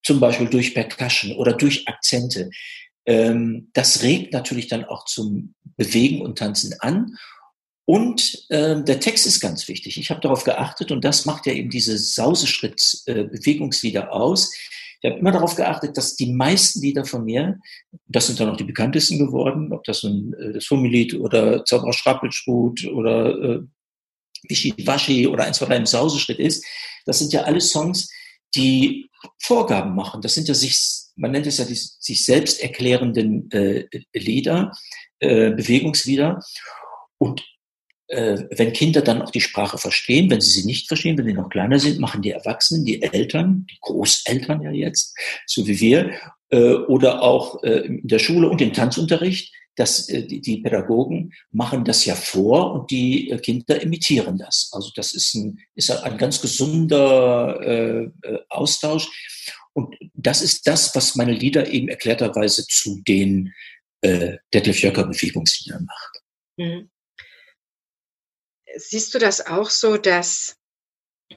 zum 0.02 0.20
Beispiel 0.20 0.48
durch 0.48 0.74
Percussion 0.74 1.36
oder 1.36 1.52
durch 1.52 1.86
Akzente, 1.88 2.50
ähm, 3.06 3.70
das 3.72 4.02
regt 4.02 4.32
natürlich 4.32 4.68
dann 4.68 4.84
auch 4.84 5.04
zum 5.04 5.54
Bewegen 5.76 6.22
und 6.22 6.38
Tanzen 6.38 6.74
an. 6.80 7.16
Und 7.84 8.46
äh, 8.50 8.82
der 8.84 9.00
Text 9.00 9.26
ist 9.26 9.40
ganz 9.40 9.66
wichtig. 9.66 9.98
Ich 9.98 10.10
habe 10.10 10.20
darauf 10.20 10.44
geachtet 10.44 10.92
und 10.92 11.04
das 11.04 11.26
macht 11.26 11.46
ja 11.46 11.52
eben 11.52 11.70
diese 11.70 11.98
Sauseschritt-Bewegungslieder 11.98 14.04
äh, 14.04 14.08
aus. 14.08 14.54
Ich 15.02 15.10
habe 15.10 15.18
immer 15.18 15.32
darauf 15.32 15.56
geachtet, 15.56 15.96
dass 15.96 16.14
die 16.14 16.32
meisten 16.32 16.82
Lieder 16.82 17.04
von 17.04 17.24
mir, 17.24 17.58
das 18.06 18.26
sind 18.26 18.38
dann 18.38 18.50
auch 18.50 18.56
die 18.56 18.64
bekanntesten 18.64 19.18
geworden, 19.18 19.72
ob 19.72 19.82
das 19.84 20.04
nun 20.04 20.34
äh, 20.34 20.52
das 20.52 20.70
Hummelied 20.70 21.14
oder 21.14 21.64
Zauberer 21.64 21.92
Schrappelschrut 21.92 22.86
oder 22.86 23.42
äh, 23.42 23.60
Wischi 24.48 24.74
Waschi 24.86 25.26
oder 25.26 25.44
eins, 25.44 25.58
zwei, 25.58 25.66
drei 25.66 25.76
im 25.76 25.86
Sauseschritt 25.86 26.38
ist, 26.38 26.64
das 27.06 27.18
sind 27.18 27.32
ja 27.32 27.42
alle 27.42 27.60
Songs, 27.60 28.08
die 28.54 29.10
Vorgaben 29.38 29.94
machen. 29.94 30.22
Das 30.22 30.34
sind 30.34 30.48
ja 30.48 30.54
sich, 30.54 30.78
man 31.16 31.30
nennt 31.30 31.46
es 31.46 31.58
ja 31.58 31.64
die 31.64 31.74
sich 31.74 32.24
selbst 32.24 32.62
erklärenden 32.62 33.50
äh, 33.50 33.86
Lieder, 34.12 34.72
äh, 35.18 35.50
Bewegungslieder. 35.50 36.42
Und 37.18 37.44
äh, 38.08 38.44
wenn 38.50 38.72
Kinder 38.72 39.02
dann 39.02 39.22
auch 39.22 39.30
die 39.30 39.40
Sprache 39.40 39.78
verstehen, 39.78 40.30
wenn 40.30 40.40
sie 40.40 40.50
sie 40.50 40.66
nicht 40.66 40.88
verstehen, 40.88 41.16
wenn 41.16 41.26
sie 41.26 41.32
noch 41.32 41.48
kleiner 41.48 41.78
sind, 41.78 42.00
machen 42.00 42.22
die 42.22 42.32
Erwachsenen, 42.32 42.84
die 42.84 43.02
Eltern, 43.02 43.66
die 43.70 43.78
Großeltern 43.80 44.62
ja 44.62 44.72
jetzt, 44.72 45.16
so 45.46 45.66
wie 45.66 45.78
wir, 45.80 46.12
äh, 46.48 46.72
oder 46.72 47.22
auch 47.22 47.62
äh, 47.62 47.86
in 47.86 48.08
der 48.08 48.18
Schule 48.18 48.48
und 48.48 48.60
im 48.60 48.72
Tanzunterricht, 48.72 49.54
dass 49.80 50.10
äh, 50.10 50.22
die, 50.22 50.58
Pädagogen 50.58 51.32
machen 51.52 51.84
das 51.84 52.04
ja 52.04 52.14
vor 52.14 52.72
und 52.72 52.90
die 52.90 53.30
äh, 53.30 53.38
Kinder 53.38 53.80
imitieren 53.80 54.36
das. 54.36 54.68
Also 54.72 54.90
das 54.94 55.14
ist 55.14 55.34
ein, 55.34 55.58
ist 55.74 55.90
ein 55.90 56.18
ganz 56.18 56.42
gesunder 56.42 57.58
äh, 57.62 58.02
äh, 58.22 58.38
Austausch. 58.50 59.08
Und 59.72 59.96
das 60.12 60.42
ist 60.42 60.66
das, 60.66 60.94
was 60.94 61.16
meine 61.16 61.32
Lieder 61.32 61.66
eben 61.68 61.88
erklärterweise 61.88 62.66
zu 62.66 63.00
den 63.08 63.54
äh, 64.02 64.36
Detlef 64.52 64.82
Jöcker 64.82 65.06
Bewegungsliedern 65.06 65.86
macht. 65.86 66.22
Mhm. 66.58 66.90
Siehst 68.76 69.14
du 69.14 69.18
das 69.18 69.46
auch 69.46 69.70
so, 69.70 69.96
dass 69.96 70.56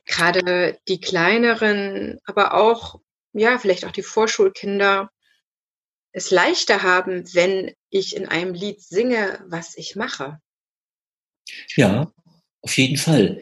gerade 0.06 0.78
die 0.90 1.00
kleineren, 1.00 2.20
aber 2.26 2.56
auch, 2.56 3.00
ja, 3.32 3.58
vielleicht 3.58 3.86
auch 3.86 3.92
die 3.92 4.04
Vorschulkinder 4.04 5.10
es 6.12 6.30
leichter 6.30 6.84
haben, 6.84 7.24
wenn 7.34 7.74
ich 7.94 8.16
in 8.16 8.28
einem 8.28 8.54
Lied 8.54 8.82
singe, 8.82 9.44
was 9.48 9.78
ich 9.78 9.96
mache? 9.96 10.40
Ja, 11.76 12.12
auf 12.62 12.78
jeden 12.78 12.98
Fall. 12.98 13.42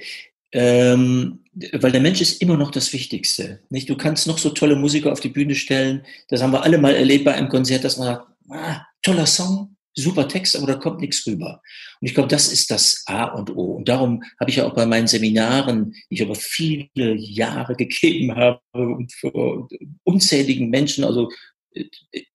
Ähm, 0.51 1.46
weil 1.74 1.91
der 1.91 2.01
Mensch 2.01 2.22
ist 2.22 2.41
immer 2.41 2.58
noch 2.58 2.72
das 2.72 2.91
Wichtigste. 2.93 3.62
Nicht? 3.70 3.89
Du 3.89 3.96
kannst 3.96 4.27
noch 4.27 4.38
so 4.38 4.50
tolle 4.50 4.75
Musiker 4.75 5.12
auf 5.12 5.20
die 5.20 5.29
Bühne 5.29 5.55
stellen. 5.55 6.05
Das 6.27 6.41
haben 6.41 6.51
wir 6.51 6.63
alle 6.63 6.77
mal 6.77 6.96
erlebt 6.96 7.25
bei 7.25 7.34
einem 7.34 7.50
Konzert, 7.50 7.84
dass 7.84 7.98
man 7.98 8.08
sagt, 8.08 8.27
ah, 8.50 8.86
toller 9.01 9.25
Song, 9.25 9.75
super 9.93 10.27
Text, 10.27 10.55
aber 10.55 10.67
da 10.67 10.75
kommt 10.75 11.01
nichts 11.01 11.25
rüber. 11.27 11.62
Und 12.00 12.08
ich 12.08 12.13
glaube, 12.13 12.29
das 12.29 12.51
ist 12.51 12.72
das 12.72 13.03
A 13.05 13.25
und 13.25 13.55
O. 13.55 13.75
Und 13.75 13.89
darum 13.89 14.24
habe 14.39 14.50
ich 14.50 14.58
ja 14.58 14.65
auch 14.65 14.74
bei 14.74 14.86
meinen 14.86 15.08
Seminaren, 15.08 15.91
die 16.10 16.15
ich 16.15 16.22
über 16.22 16.36
viele 16.36 17.15
Jahre 17.15 17.75
gegeben 17.77 18.36
habe, 18.36 18.62
und 18.74 19.12
für 19.13 19.67
unzähligen 20.03 20.70
Menschen, 20.70 21.03
also 21.03 21.29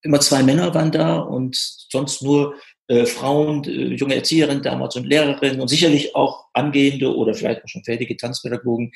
immer 0.01 0.19
zwei 0.19 0.43
Männer 0.43 0.73
waren 0.73 0.91
da 0.91 1.17
und 1.19 1.55
sonst 1.55 2.23
nur 2.23 2.55
äh, 2.87 3.05
Frauen, 3.05 3.63
äh, 3.65 3.95
junge 3.95 4.15
Erzieherinnen 4.15 4.63
damals 4.63 4.95
und 4.95 5.05
Lehrerinnen 5.05 5.59
und 5.59 5.67
sicherlich 5.67 6.15
auch 6.15 6.45
angehende 6.53 7.13
oder 7.13 7.33
vielleicht 7.33 7.63
auch 7.63 7.67
schon 7.67 7.83
fertige 7.83 8.15
Tanzpädagogen, 8.15 8.93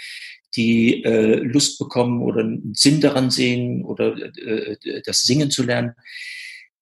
die 0.56 1.04
äh, 1.04 1.36
Lust 1.36 1.78
bekommen 1.78 2.22
oder 2.22 2.42
einen 2.42 2.74
Sinn 2.74 3.02
daran 3.02 3.30
sehen 3.30 3.84
oder 3.84 4.16
äh, 4.18 4.74
äh 4.74 5.02
das 5.06 5.24
Singen 5.24 5.52
zu 5.52 5.64
lernen. 5.64 5.94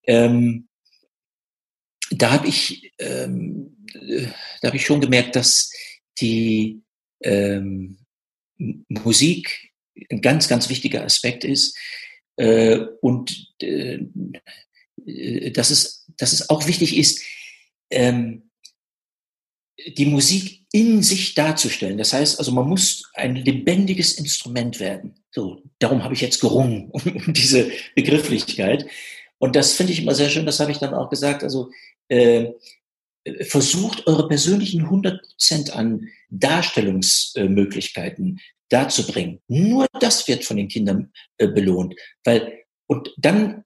Ähm, 0.03 0.67
da 2.11 2.31
habe 2.31 2.47
ich, 2.47 2.93
ähm, 2.99 3.75
da 4.61 4.67
habe 4.67 4.77
ich 4.77 4.85
schon 4.85 5.01
gemerkt, 5.01 5.35
dass 5.35 5.71
die 6.19 6.81
ähm, 7.23 7.97
Musik 8.57 9.71
ein 10.09 10.21
ganz, 10.21 10.47
ganz 10.47 10.69
wichtiger 10.69 11.03
Aspekt 11.03 11.43
ist 11.43 11.77
äh, 12.39 12.87
und 13.01 13.53
äh, 13.61 13.99
dass, 15.51 15.69
es, 15.71 16.05
dass 16.17 16.33
es 16.33 16.49
auch 16.49 16.67
wichtig 16.67 16.97
ist, 16.97 17.21
ähm, 17.89 18.49
die 19.97 20.05
Musik 20.05 20.65
in 20.71 21.01
sich 21.03 21.35
darzustellen. 21.35 21.97
Das 21.97 22.13
heißt, 22.13 22.39
also 22.39 22.51
man 22.51 22.67
muss 22.67 23.11
ein 23.13 23.35
lebendiges 23.35 24.13
Instrument 24.13 24.79
werden. 24.79 25.15
So, 25.31 25.61
darum 25.79 26.03
habe 26.03 26.13
ich 26.13 26.21
jetzt 26.21 26.39
gerungen 26.39 26.89
um, 26.91 27.33
diese 27.33 27.71
Begrifflichkeit. 27.95 28.85
Und 29.37 29.55
das 29.55 29.73
finde 29.73 29.93
ich 29.93 30.01
immer 30.01 30.15
sehr 30.15 30.29
schön. 30.29 30.45
Das 30.45 30.61
habe 30.61 30.71
ich 30.71 30.77
dann 30.77 30.93
auch 30.93 31.09
gesagt. 31.09 31.43
Also 31.43 31.71
äh, 32.07 32.51
versucht, 33.41 34.07
eure 34.07 34.29
persönlichen 34.29 34.81
100 34.81 35.21
Prozent 35.21 35.75
an 35.75 36.07
Darstellungsmöglichkeiten 36.29 38.39
darzubringen. 38.69 39.41
Nur 39.47 39.87
das 39.99 40.27
wird 40.27 40.45
von 40.45 40.57
den 40.57 40.67
Kindern 40.67 41.11
äh, 41.37 41.47
belohnt. 41.47 41.95
Weil, 42.23 42.63
und 42.87 43.11
dann 43.17 43.63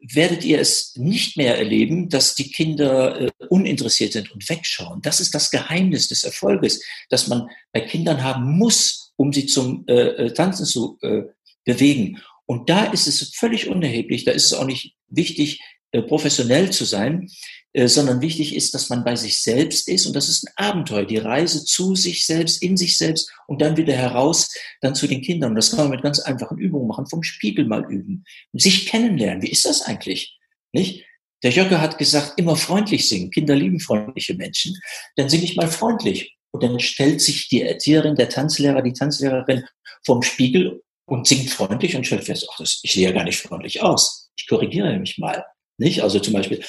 werdet 0.00 0.44
ihr 0.44 0.60
es 0.60 0.94
nicht 0.96 1.36
mehr 1.36 1.58
erleben, 1.58 2.08
dass 2.08 2.34
die 2.34 2.50
Kinder 2.50 3.20
äh, 3.20 3.30
uninteressiert 3.48 4.12
sind 4.12 4.30
und 4.32 4.48
wegschauen. 4.48 5.02
Das 5.02 5.20
ist 5.20 5.34
das 5.34 5.50
Geheimnis 5.50 6.08
des 6.08 6.24
Erfolges, 6.24 6.84
dass 7.08 7.28
man 7.28 7.48
bei 7.72 7.80
Kindern 7.80 8.22
haben 8.22 8.56
muss, 8.58 9.12
um 9.16 9.32
sie 9.32 9.46
zum 9.46 9.84
äh, 9.88 10.26
äh 10.26 10.32
Tanzen 10.32 10.66
zu 10.66 10.98
äh, 11.02 11.22
bewegen. 11.64 12.22
Und 12.46 12.68
da 12.70 12.84
ist 12.84 13.06
es 13.06 13.34
völlig 13.34 13.68
unerheblich, 13.68 14.24
da 14.24 14.30
ist 14.30 14.46
es 14.46 14.54
auch 14.54 14.66
nicht 14.66 14.94
wichtig, 15.08 15.60
professionell 16.02 16.70
zu 16.70 16.84
sein, 16.84 17.28
äh, 17.72 17.88
sondern 17.88 18.22
wichtig 18.22 18.54
ist, 18.54 18.72
dass 18.74 18.88
man 18.88 19.04
bei 19.04 19.16
sich 19.16 19.42
selbst 19.42 19.88
ist 19.88 20.06
und 20.06 20.16
das 20.16 20.28
ist 20.28 20.46
ein 20.46 20.52
Abenteuer, 20.56 21.04
die 21.04 21.18
Reise 21.18 21.64
zu 21.64 21.94
sich 21.94 22.24
selbst, 22.24 22.62
in 22.62 22.76
sich 22.76 22.96
selbst 22.96 23.30
und 23.46 23.60
dann 23.60 23.76
wieder 23.76 23.94
heraus, 23.94 24.50
dann 24.80 24.94
zu 24.94 25.06
den 25.06 25.20
Kindern. 25.20 25.50
Und 25.50 25.56
das 25.56 25.70
kann 25.70 25.80
man 25.80 25.90
mit 25.90 26.02
ganz 26.02 26.18
einfachen 26.20 26.58
Übungen 26.58 26.88
machen, 26.88 27.06
vom 27.06 27.22
Spiegel 27.22 27.66
mal 27.66 27.84
üben, 27.90 28.24
sich 28.54 28.86
kennenlernen. 28.86 29.42
Wie 29.42 29.50
ist 29.50 29.66
das 29.66 29.82
eigentlich? 29.82 30.38
Nicht? 30.72 31.04
Der 31.42 31.50
Jöcke 31.50 31.80
hat 31.80 31.98
gesagt, 31.98 32.38
immer 32.38 32.56
freundlich 32.56 33.08
singen. 33.08 33.30
Kinder 33.30 33.54
lieben 33.54 33.78
freundliche 33.78 34.34
Menschen. 34.34 34.74
Dann 35.16 35.28
singe 35.28 35.44
ich 35.44 35.56
mal 35.56 35.68
freundlich. 35.68 36.34
Und 36.50 36.62
dann 36.62 36.80
stellt 36.80 37.20
sich 37.20 37.48
die 37.48 37.60
Erzieherin, 37.60 38.14
der 38.14 38.30
Tanzlehrer, 38.30 38.80
die 38.80 38.94
Tanzlehrerin 38.94 39.64
vom 40.04 40.22
Spiegel 40.22 40.82
und 41.04 41.26
singt 41.26 41.50
freundlich 41.50 41.94
und 41.94 42.06
stellt 42.06 42.24
fest, 42.24 42.48
ach, 42.50 42.60
ich 42.60 42.90
sehe 42.90 43.08
ja 43.08 43.12
gar 43.12 43.24
nicht 43.24 43.38
freundlich 43.38 43.82
aus. 43.82 44.30
Ich 44.36 44.46
korrigiere 44.48 44.98
mich 44.98 45.18
mal. 45.18 45.44
Nicht? 45.78 46.02
Also 46.02 46.20
zum 46.20 46.34
Beispiel 46.34 46.62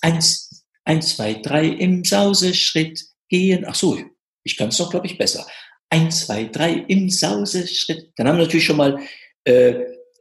eins, 0.00 0.64
eins, 0.84 1.16
zwei, 1.16 1.34
drei 1.34 1.66
im 1.66 2.04
Sauseschritt 2.04 3.04
gehen. 3.28 3.64
Ach 3.66 3.74
so, 3.74 3.98
ich 4.42 4.56
kann 4.56 4.68
es 4.68 4.76
doch, 4.76 4.90
glaube 4.90 5.06
ich, 5.06 5.18
besser. 5.18 5.46
Eins, 5.90 6.26
zwei, 6.26 6.44
drei 6.44 6.72
im 6.72 7.10
Sauseschritt. 7.10 8.12
Dann 8.16 8.28
haben 8.28 8.38
wir 8.38 8.44
natürlich 8.44 8.66
schon 8.66 8.76
mal 8.76 8.98
äh, 9.44 9.74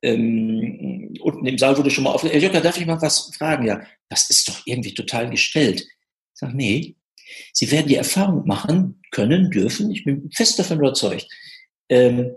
ähm, 0.04 1.14
unten 1.22 1.46
im 1.46 1.58
Saal 1.58 1.78
wurde 1.78 1.90
schon 1.90 2.04
mal 2.04 2.12
auf. 2.12 2.24
Herr 2.24 2.38
Jöcker, 2.38 2.62
darf 2.62 2.78
ich 2.78 2.86
mal 2.86 3.02
was 3.02 3.32
fragen? 3.36 3.66
Ja, 3.66 3.82
das 4.10 4.30
ist 4.30 4.48
doch 4.50 4.62
irgendwie 4.66 4.94
total 4.94 5.30
gestellt. 5.30 5.82
Ich 5.82 6.40
sage, 6.40 6.56
nee, 6.56 6.96
Sie 7.54 7.72
werden 7.72 7.88
die 7.88 7.96
Erfahrung 7.96 8.46
machen 8.46 9.02
können, 9.12 9.50
dürfen, 9.50 9.92
ich 9.92 10.04
bin 10.04 10.30
fest 10.32 10.60
davon 10.60 10.80
überzeugt, 10.80 11.28
ähm, 11.90 12.36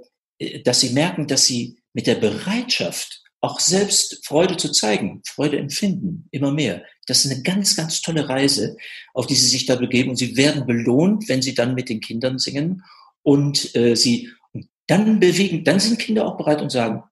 dass 0.65 0.81
Sie 0.81 0.91
merken, 0.91 1.27
dass 1.27 1.47
Sie 1.47 1.79
mit 1.93 2.07
der 2.07 2.15
Bereitschaft, 2.15 3.23
auch 3.47 3.61
selbst 3.61 4.27
Freude 4.27 4.57
zu 4.57 4.73
zeigen, 4.73 5.23
Freude 5.25 5.59
empfinden, 5.59 6.29
immer 6.33 6.51
mehr. 6.51 6.83
Das 7.07 7.25
ist 7.25 7.31
eine 7.31 7.43
ganz, 7.43 7.77
ganz 7.77 8.03
tolle 8.03 8.29
Reise, 8.29 8.77
auf 9.15 9.27
die 9.27 9.37
Sie 9.37 9.47
sich 9.47 9.67
da 9.67 9.77
begeben. 9.77 10.11
Und 10.11 10.17
Sie 10.17 10.37
werden 10.37 10.67
belohnt, 10.67 11.29
wenn 11.29 11.43
Sie 11.43 11.55
dann 11.55 11.75
mit 11.75 11.89
den 11.89 12.01
Kindern 12.01 12.39
singen 12.39 12.83
und 13.23 13.75
äh, 13.77 13.95
Sie 13.95 14.31
und 14.53 14.69
dann 14.89 15.21
bewegen, 15.21 15.63
dann 15.65 15.79
sind 15.79 16.01
Kinder 16.01 16.27
auch 16.27 16.37
bereit 16.37 16.61
und 16.61 16.71
sagen, 16.71 17.05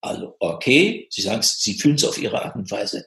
also 0.00 0.34
okay, 0.40 1.06
Sie 1.10 1.22
sagen 1.22 1.40
es, 1.40 1.60
Sie 1.60 1.74
fühlen 1.74 1.96
es 1.96 2.04
auf 2.04 2.20
Ihre 2.20 2.42
Art 2.42 2.56
und 2.56 2.70
Weise. 2.70 3.06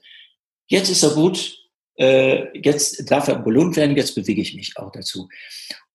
Jetzt 0.68 0.88
ist 0.88 1.02
er 1.02 1.10
gut, 1.10 1.58
äh, 1.98 2.56
jetzt 2.58 3.10
darf 3.10 3.28
er 3.28 3.38
belohnt 3.40 3.76
werden, 3.76 3.96
jetzt 3.96 4.14
bewege 4.14 4.40
ich 4.40 4.54
mich 4.54 4.76
auch 4.76 4.92
dazu. 4.92 5.28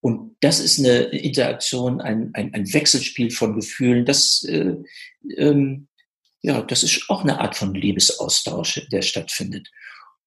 Und 0.02 0.36
das 0.42 0.60
ist 0.60 0.80
eine 0.80 1.04
Interaktion, 1.04 2.02
ein, 2.02 2.32
ein, 2.34 2.54
ein 2.54 2.74
Wechselspiel 2.74 3.30
von 3.30 3.56
Gefühlen. 3.56 4.04
Das 4.06 4.44
äh, 4.44 4.76
ähm, 5.38 5.88
ja, 6.42 6.62
das 6.62 6.84
ist 6.84 7.10
auch 7.10 7.22
eine 7.22 7.40
Art 7.40 7.56
von 7.56 7.74
Liebesaustausch, 7.74 8.88
der 8.92 9.02
stattfindet. 9.02 9.70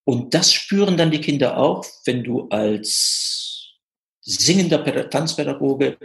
Und 0.05 0.35
das 0.35 0.53
spüren 0.53 0.97
dann 0.97 1.11
die 1.11 1.21
Kinder 1.21 1.57
auch, 1.57 1.85
wenn 2.05 2.23
du 2.23 2.49
als 2.49 3.73
singender 4.21 5.11
Tanzpädagoge 5.11 5.99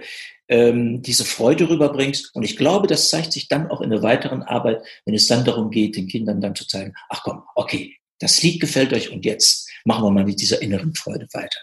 ähm, 0.47 1.01
diese 1.01 1.25
Freude 1.25 1.69
rüberbringst. 1.69 2.35
Und 2.35 2.43
ich 2.43 2.57
glaube, 2.57 2.87
das 2.87 3.09
zeigt 3.09 3.31
sich 3.31 3.47
dann 3.47 3.69
auch 3.69 3.81
in 3.81 3.91
der 3.91 4.03
weiteren 4.03 4.43
Arbeit, 4.43 4.81
wenn 5.05 5.13
es 5.13 5.27
dann 5.27 5.45
darum 5.45 5.69
geht, 5.69 5.95
den 5.95 6.07
Kindern 6.07 6.41
dann 6.41 6.55
zu 6.55 6.67
zeigen, 6.67 6.93
ach 7.09 7.23
komm, 7.23 7.43
okay, 7.55 7.95
das 8.19 8.41
Lied 8.41 8.59
gefällt 8.59 8.91
euch 8.93 9.11
und 9.11 9.25
jetzt 9.25 9.69
machen 9.85 10.03
wir 10.03 10.11
mal 10.11 10.25
mit 10.25 10.41
dieser 10.41 10.61
inneren 10.61 10.93
Freude 10.95 11.27
weiter. 11.31 11.59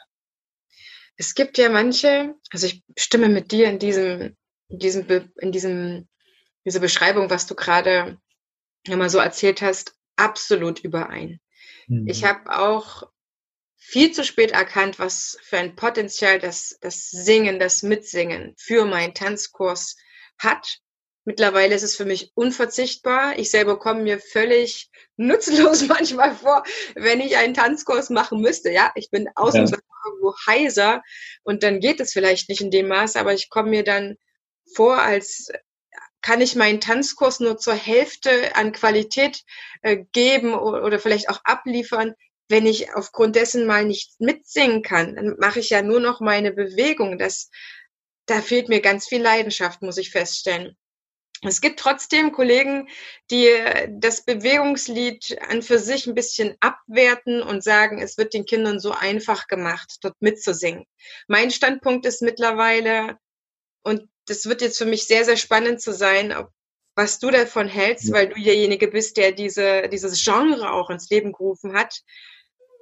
Es 1.18 1.34
gibt 1.34 1.58
ja 1.58 1.68
manche, 1.68 2.34
also 2.50 2.66
ich 2.66 2.82
stimme 2.96 3.28
mit 3.28 3.52
dir 3.52 3.68
in 3.68 3.78
diesem, 3.78 4.36
in 4.68 4.78
diesem, 4.78 5.32
in 5.38 5.52
diesem, 5.52 6.08
diese 6.64 6.80
Beschreibung, 6.80 7.30
was 7.30 7.46
du 7.46 7.54
gerade 7.54 8.18
immer 8.92 9.10
so 9.10 9.18
erzählt 9.18 9.62
hast, 9.62 9.94
absolut 10.16 10.80
überein. 10.80 11.40
Mhm. 11.86 12.06
Ich 12.08 12.24
habe 12.24 12.58
auch 12.58 13.04
viel 13.76 14.10
zu 14.10 14.24
spät 14.24 14.50
erkannt, 14.50 14.98
was 14.98 15.38
für 15.42 15.58
ein 15.58 15.76
Potenzial 15.76 16.40
das, 16.40 16.76
das 16.80 17.08
Singen, 17.08 17.60
das 17.60 17.82
Mitsingen 17.82 18.54
für 18.58 18.84
meinen 18.84 19.14
Tanzkurs 19.14 19.96
hat. 20.38 20.78
Mittlerweile 21.25 21.75
ist 21.75 21.82
es 21.82 21.96
für 21.96 22.04
mich 22.04 22.32
unverzichtbar. 22.34 23.38
Ich 23.38 23.50
selber 23.50 23.78
komme 23.78 24.02
mir 24.02 24.18
völlig 24.18 24.90
nutzlos 25.16 25.86
manchmal 25.86 26.34
vor, 26.34 26.64
wenn 26.94 27.20
ich 27.20 27.36
einen 27.36 27.54
Tanzkurs 27.54 28.10
machen 28.10 28.40
müsste. 28.40 28.70
Ja, 28.70 28.92
ich 28.96 29.10
bin 29.10 29.28
außen 29.34 29.66
ja. 29.66 29.78
irgendwo 30.04 30.34
heiser 30.46 31.02
und 31.44 31.62
dann 31.62 31.80
geht 31.80 32.00
es 32.00 32.12
vielleicht 32.12 32.49
nicht 32.49 32.60
in 32.60 32.70
dem 32.70 32.88
Maß, 32.88 33.16
aber 33.16 33.34
ich 33.34 33.50
komme 33.50 33.70
mir 33.70 33.84
dann 33.84 34.16
vor, 34.75 34.99
als 34.99 35.49
kann 36.26 36.41
ich 36.41 36.56
meinen 36.56 36.80
Tanzkurs 36.80 37.39
nur 37.39 37.56
zur 37.56 37.75
Hälfte 37.75 38.56
an 38.56 38.73
Qualität 38.73 39.45
äh, 39.82 39.99
geben 40.10 40.54
oder, 40.54 40.82
oder 40.82 40.99
vielleicht 40.99 41.28
auch 41.28 41.39
abliefern, 41.45 42.15
wenn 42.49 42.67
ich 42.67 42.93
aufgrund 42.95 43.36
dessen 43.36 43.65
mal 43.65 43.84
nicht 43.84 44.21
mitsingen 44.21 44.82
kann. 44.82 45.15
Dann 45.15 45.36
mache 45.39 45.60
ich 45.60 45.71
ja 45.71 45.82
nur 45.82 46.00
noch 46.00 46.19
meine 46.19 46.50
Bewegung. 46.50 47.17
Das, 47.17 47.49
da 48.26 48.43
fehlt 48.43 48.69
mir 48.69 48.80
ganz 48.80 49.06
viel 49.06 49.23
Leidenschaft, 49.23 49.82
muss 49.82 49.99
ich 49.99 50.10
feststellen. 50.10 50.76
Es 51.43 51.60
gibt 51.60 51.78
trotzdem 51.78 52.32
Kollegen, 52.32 52.89
die 53.30 53.49
das 53.89 54.25
Bewegungslied 54.25 55.39
an 55.43 55.62
für 55.62 55.78
sich 55.78 56.08
ein 56.08 56.17
bisschen 56.17 56.56
abwerten 56.58 57.41
und 57.41 57.62
sagen, 57.62 58.02
es 58.02 58.19
wird 58.19 58.34
den 58.34 58.47
Kindern 58.47 58.80
so 58.80 58.91
einfach 58.91 59.47
gemacht, 59.47 59.99
dort 60.00 60.17
mitzusingen. 60.19 60.86
Mein 61.28 61.52
Standpunkt 61.52 62.04
ist 62.04 62.21
mittlerweile, 62.21 63.17
und 63.84 64.08
das 64.26 64.47
wird 64.47 64.60
jetzt 64.60 64.78
für 64.78 64.84
mich 64.86 65.06
sehr, 65.06 65.25
sehr 65.25 65.36
spannend 65.36 65.80
zu 65.80 65.93
sein, 65.93 66.32
ob, 66.32 66.50
was 66.95 67.19
du 67.19 67.30
davon 67.30 67.69
hältst, 67.69 68.12
weil 68.12 68.28
du 68.28 68.41
derjenige 68.41 68.89
bist, 68.89 69.17
der 69.17 69.32
diese, 69.32 69.89
dieses 69.89 70.23
Genre 70.23 70.73
auch 70.73 70.91
ins 70.91 71.10
Leben 71.10 71.32
gerufen 71.32 71.75
hat, 71.75 72.02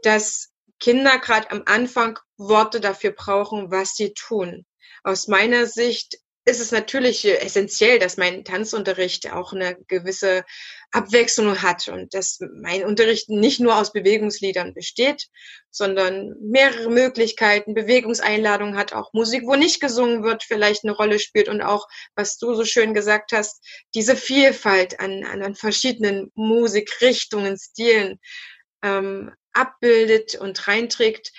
dass 0.03 0.51
Kinder 0.81 1.19
gerade 1.19 1.51
am 1.51 1.63
Anfang 1.67 2.19
Worte 2.37 2.81
dafür 2.81 3.13
brauchen, 3.13 3.71
was 3.71 3.95
sie 3.95 4.13
tun. 4.13 4.67
Aus 5.03 5.29
meiner 5.29 5.67
Sicht 5.67 6.19
ist 6.45 6.61
es 6.61 6.73
natürlich 6.73 7.25
essentiell, 7.25 7.99
dass 7.99 8.17
mein 8.17 8.45
Tanzunterricht 8.45 9.33
auch 9.33 9.53
eine 9.53 9.77
gewisse 9.89 10.45
Abwechslung 10.95 11.61
hat 11.61 11.89
und 11.89 12.15
dass 12.15 12.39
mein 12.55 12.85
Unterricht 12.85 13.29
nicht 13.29 13.59
nur 13.59 13.77
aus 13.77 13.93
Bewegungsliedern 13.93 14.75
besteht, 14.75 15.27
sondern 15.71 16.35
mehrere 16.41 16.89
Möglichkeiten, 16.89 17.75
Bewegungseinladungen 17.75 18.77
hat, 18.77 18.93
auch 18.93 19.13
Musik, 19.13 19.43
wo 19.45 19.57
nicht 19.57 19.81
gesungen 19.81 20.23
wird, 20.23 20.45
vielleicht 20.45 20.85
eine 20.85 20.93
Rolle 20.93 21.19
spielt 21.19 21.49
und 21.49 21.63
auch, 21.63 21.89
was 22.15 22.39
du 22.39 22.55
so 22.55 22.65
schön 22.65 22.95
gesagt 22.95 23.33
hast, 23.33 23.61
diese 23.95 24.15
Vielfalt 24.15 25.01
an, 25.01 25.25
an, 25.25 25.57
verschiedenen 25.57 26.31
Musikrichtungen, 26.35 27.59
Stilen 27.59 28.21
ähm, 28.83 29.33
abbildet 29.53 30.37
und 30.37 30.69
reinträgt, 30.69 31.33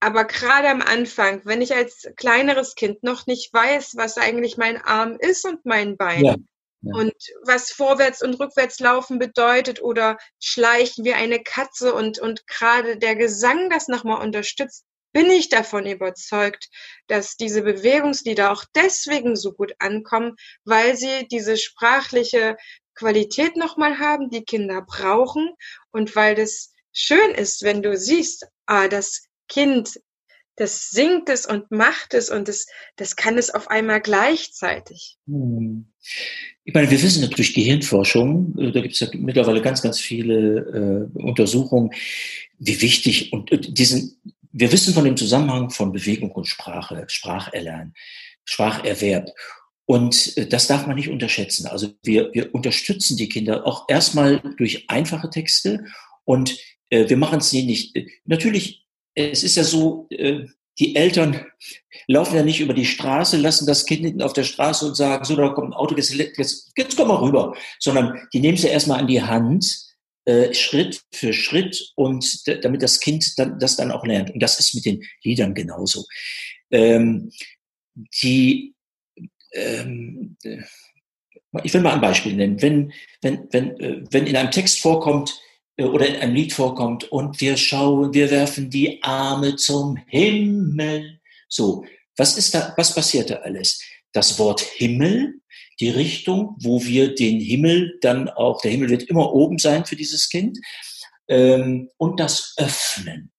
aber 0.00 0.24
gerade 0.24 0.68
am 0.68 0.82
Anfang, 0.82 1.40
wenn 1.44 1.62
ich 1.62 1.74
als 1.74 2.06
kleineres 2.16 2.74
Kind 2.74 3.02
noch 3.02 3.26
nicht 3.26 3.52
weiß, 3.52 3.96
was 3.96 4.18
eigentlich 4.18 4.58
mein 4.58 4.76
Arm 4.82 5.16
ist 5.20 5.46
und 5.46 5.64
mein 5.64 5.96
Bein 5.96 6.24
ja, 6.24 6.36
und 6.82 7.14
was 7.42 7.70
vorwärts 7.70 8.22
und 8.22 8.34
rückwärts 8.40 8.80
laufen 8.80 9.18
bedeutet 9.18 9.82
oder 9.82 10.16
schleichen 10.38 11.04
wie 11.04 11.12
eine 11.12 11.42
Katze 11.42 11.94
und, 11.94 12.18
und 12.18 12.46
gerade 12.46 12.96
der 12.96 13.16
Gesang 13.16 13.68
das 13.68 13.88
nochmal 13.88 14.22
unterstützt, 14.22 14.84
bin 15.12 15.26
ich 15.30 15.48
davon 15.48 15.86
überzeugt, 15.86 16.68
dass 17.08 17.36
diese 17.36 17.62
Bewegungslieder 17.62 18.52
auch 18.52 18.64
deswegen 18.74 19.36
so 19.36 19.52
gut 19.52 19.74
ankommen, 19.78 20.36
weil 20.64 20.96
sie 20.96 21.26
diese 21.28 21.56
sprachliche 21.56 22.56
Qualität 22.94 23.56
nochmal 23.56 23.98
haben, 23.98 24.30
die 24.30 24.44
Kinder 24.44 24.82
brauchen 24.82 25.52
und 25.90 26.14
weil 26.16 26.34
das 26.34 26.72
schön 26.92 27.32
ist, 27.32 27.62
wenn 27.62 27.82
du 27.82 27.96
siehst, 27.96 28.46
ah, 28.66 28.88
das 28.88 29.24
Kind, 29.48 30.00
das 30.60 30.90
singt 30.90 31.30
es 31.30 31.46
und 31.46 31.70
macht 31.70 32.12
es 32.12 32.28
und 32.28 32.46
das, 32.46 32.66
das 32.96 33.16
kann 33.16 33.38
es 33.38 33.48
auf 33.48 33.70
einmal 33.70 34.02
gleichzeitig. 34.02 35.16
Hm. 35.26 35.86
Ich 36.64 36.74
meine, 36.74 36.90
wir 36.90 37.00
wissen 37.00 37.22
natürlich 37.22 37.54
Gehirnforschung, 37.54 38.58
äh, 38.58 38.70
da 38.70 38.82
gibt 38.82 38.92
es 38.92 39.00
ja 39.00 39.08
mittlerweile 39.14 39.62
ganz, 39.62 39.80
ganz 39.80 39.98
viele 39.98 41.08
äh, 41.16 41.18
Untersuchungen, 41.18 41.92
wie 42.58 42.78
wichtig 42.82 43.32
und 43.32 43.50
äh, 43.50 43.58
diesen, 43.58 44.20
wir 44.52 44.70
wissen 44.70 44.92
von 44.92 45.04
dem 45.04 45.16
Zusammenhang 45.16 45.70
von 45.70 45.92
Bewegung 45.92 46.30
und 46.32 46.46
Sprache, 46.46 47.04
Spracherlernen, 47.08 47.94
Spracherwerb. 48.44 49.30
Und 49.86 50.36
äh, 50.36 50.46
das 50.46 50.66
darf 50.66 50.86
man 50.86 50.96
nicht 50.96 51.08
unterschätzen. 51.08 51.68
Also 51.68 51.94
wir, 52.02 52.34
wir 52.34 52.54
unterstützen 52.54 53.16
die 53.16 53.30
Kinder 53.30 53.66
auch 53.66 53.86
erstmal 53.88 54.42
durch 54.58 54.90
einfache 54.90 55.30
Texte 55.30 55.86
und 56.24 56.58
äh, 56.90 57.08
wir 57.08 57.16
machen 57.16 57.38
es 57.38 57.50
nicht. 57.50 57.98
Natürlich 58.26 58.80
es 59.28 59.42
ist 59.42 59.56
ja 59.56 59.64
so, 59.64 60.06
äh, 60.10 60.46
die 60.78 60.96
Eltern 60.96 61.44
laufen 62.06 62.36
ja 62.36 62.42
nicht 62.42 62.60
über 62.60 62.74
die 62.74 62.86
Straße, 62.86 63.36
lassen 63.36 63.66
das 63.66 63.84
Kind 63.84 64.02
hinten 64.02 64.22
auf 64.22 64.32
der 64.32 64.44
Straße 64.44 64.86
und 64.86 64.96
sagen, 64.96 65.24
so, 65.24 65.36
da 65.36 65.50
kommt 65.50 65.68
ein 65.68 65.74
Auto, 65.74 65.94
jetzt, 65.94 66.12
jetzt, 66.14 66.72
jetzt 66.76 66.96
komm 66.96 67.08
mal 67.08 67.16
rüber. 67.16 67.54
Sondern 67.78 68.18
die 68.32 68.40
nehmen 68.40 68.56
es 68.56 68.62
ja 68.62 68.70
erstmal 68.70 69.00
an 69.00 69.06
die 69.06 69.22
Hand 69.22 69.66
äh, 70.24 70.54
Schritt 70.54 71.02
für 71.12 71.32
Schritt 71.32 71.92
und 71.96 72.46
damit 72.64 72.82
das 72.82 73.00
Kind 73.00 73.38
dann, 73.38 73.58
das 73.58 73.76
dann 73.76 73.90
auch 73.90 74.04
lernt. 74.04 74.30
Und 74.30 74.42
das 74.42 74.58
ist 74.58 74.74
mit 74.74 74.84
den 74.86 75.02
Liedern 75.22 75.54
genauso. 75.54 76.06
Ähm, 76.70 77.30
die, 78.22 78.74
ähm, 79.52 80.36
ich 81.62 81.74
will 81.74 81.80
mal 81.80 81.94
ein 81.94 82.00
Beispiel 82.00 82.34
nennen. 82.34 82.60
Wenn, 82.62 82.92
wenn, 83.20 83.48
wenn, 83.50 83.80
äh, 83.80 84.04
wenn 84.10 84.26
in 84.26 84.36
einem 84.36 84.50
Text 84.50 84.80
vorkommt 84.80 85.30
äh, 85.30 85.49
oder 85.88 86.06
in 86.06 86.16
einem 86.16 86.34
Lied 86.34 86.52
vorkommt 86.52 87.04
und 87.04 87.40
wir 87.40 87.56
schauen, 87.56 88.12
wir 88.12 88.30
werfen 88.30 88.70
die 88.70 89.02
Arme 89.02 89.56
zum 89.56 89.96
Himmel. 90.06 91.20
So, 91.48 91.84
was 92.16 92.36
ist 92.36 92.54
da, 92.54 92.74
was 92.76 92.94
passiert 92.94 93.30
da 93.30 93.36
alles? 93.36 93.82
Das 94.12 94.38
Wort 94.38 94.60
Himmel, 94.60 95.40
die 95.80 95.90
Richtung, 95.90 96.56
wo 96.60 96.84
wir 96.84 97.14
den 97.14 97.40
Himmel 97.40 97.98
dann 98.00 98.28
auch, 98.28 98.60
der 98.60 98.70
Himmel 98.70 98.90
wird 98.90 99.04
immer 99.04 99.32
oben 99.32 99.58
sein 99.58 99.86
für 99.86 99.96
dieses 99.96 100.28
Kind, 100.28 100.58
ähm, 101.28 101.88
und 101.96 102.20
das 102.20 102.54
Öffnen. 102.58 103.30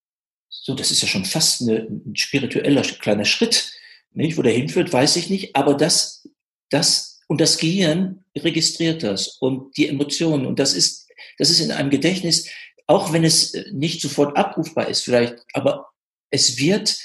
So, 0.50 0.74
das 0.74 0.92
ist 0.92 1.02
ja 1.02 1.08
schon 1.08 1.26
fast 1.26 1.62
eine, 1.62 1.88
ein 1.90 2.16
spiritueller 2.16 2.82
kleiner 2.82 3.26
Schritt. 3.26 3.72
Nicht? 4.14 4.38
Wo 4.38 4.42
der 4.42 4.54
hinführt, 4.54 4.92
weiß 4.92 5.16
ich 5.18 5.30
nicht, 5.30 5.56
aber 5.56 5.74
das, 5.76 6.28
das, 6.70 7.22
und 7.28 7.40
das 7.40 7.58
Gehirn 7.58 8.24
registriert 8.38 9.04
das 9.04 9.38
und 9.40 9.78
die 9.78 9.88
Emotionen, 9.88 10.46
und 10.46 10.60
das 10.60 10.74
ist, 10.74 11.08
das 11.38 11.50
ist 11.50 11.60
in 11.60 11.72
einem 11.72 11.90
Gedächtnis, 11.90 12.50
auch 12.88 13.14
wenn 13.14 13.24
es 13.24 13.54
nicht 13.72 14.02
sofort 14.02 14.36
abrufbar 14.38 14.88
ist, 14.90 15.04
vielleicht, 15.04 15.36
aber 15.54 15.88
es 16.30 16.58
wird, 16.58 16.98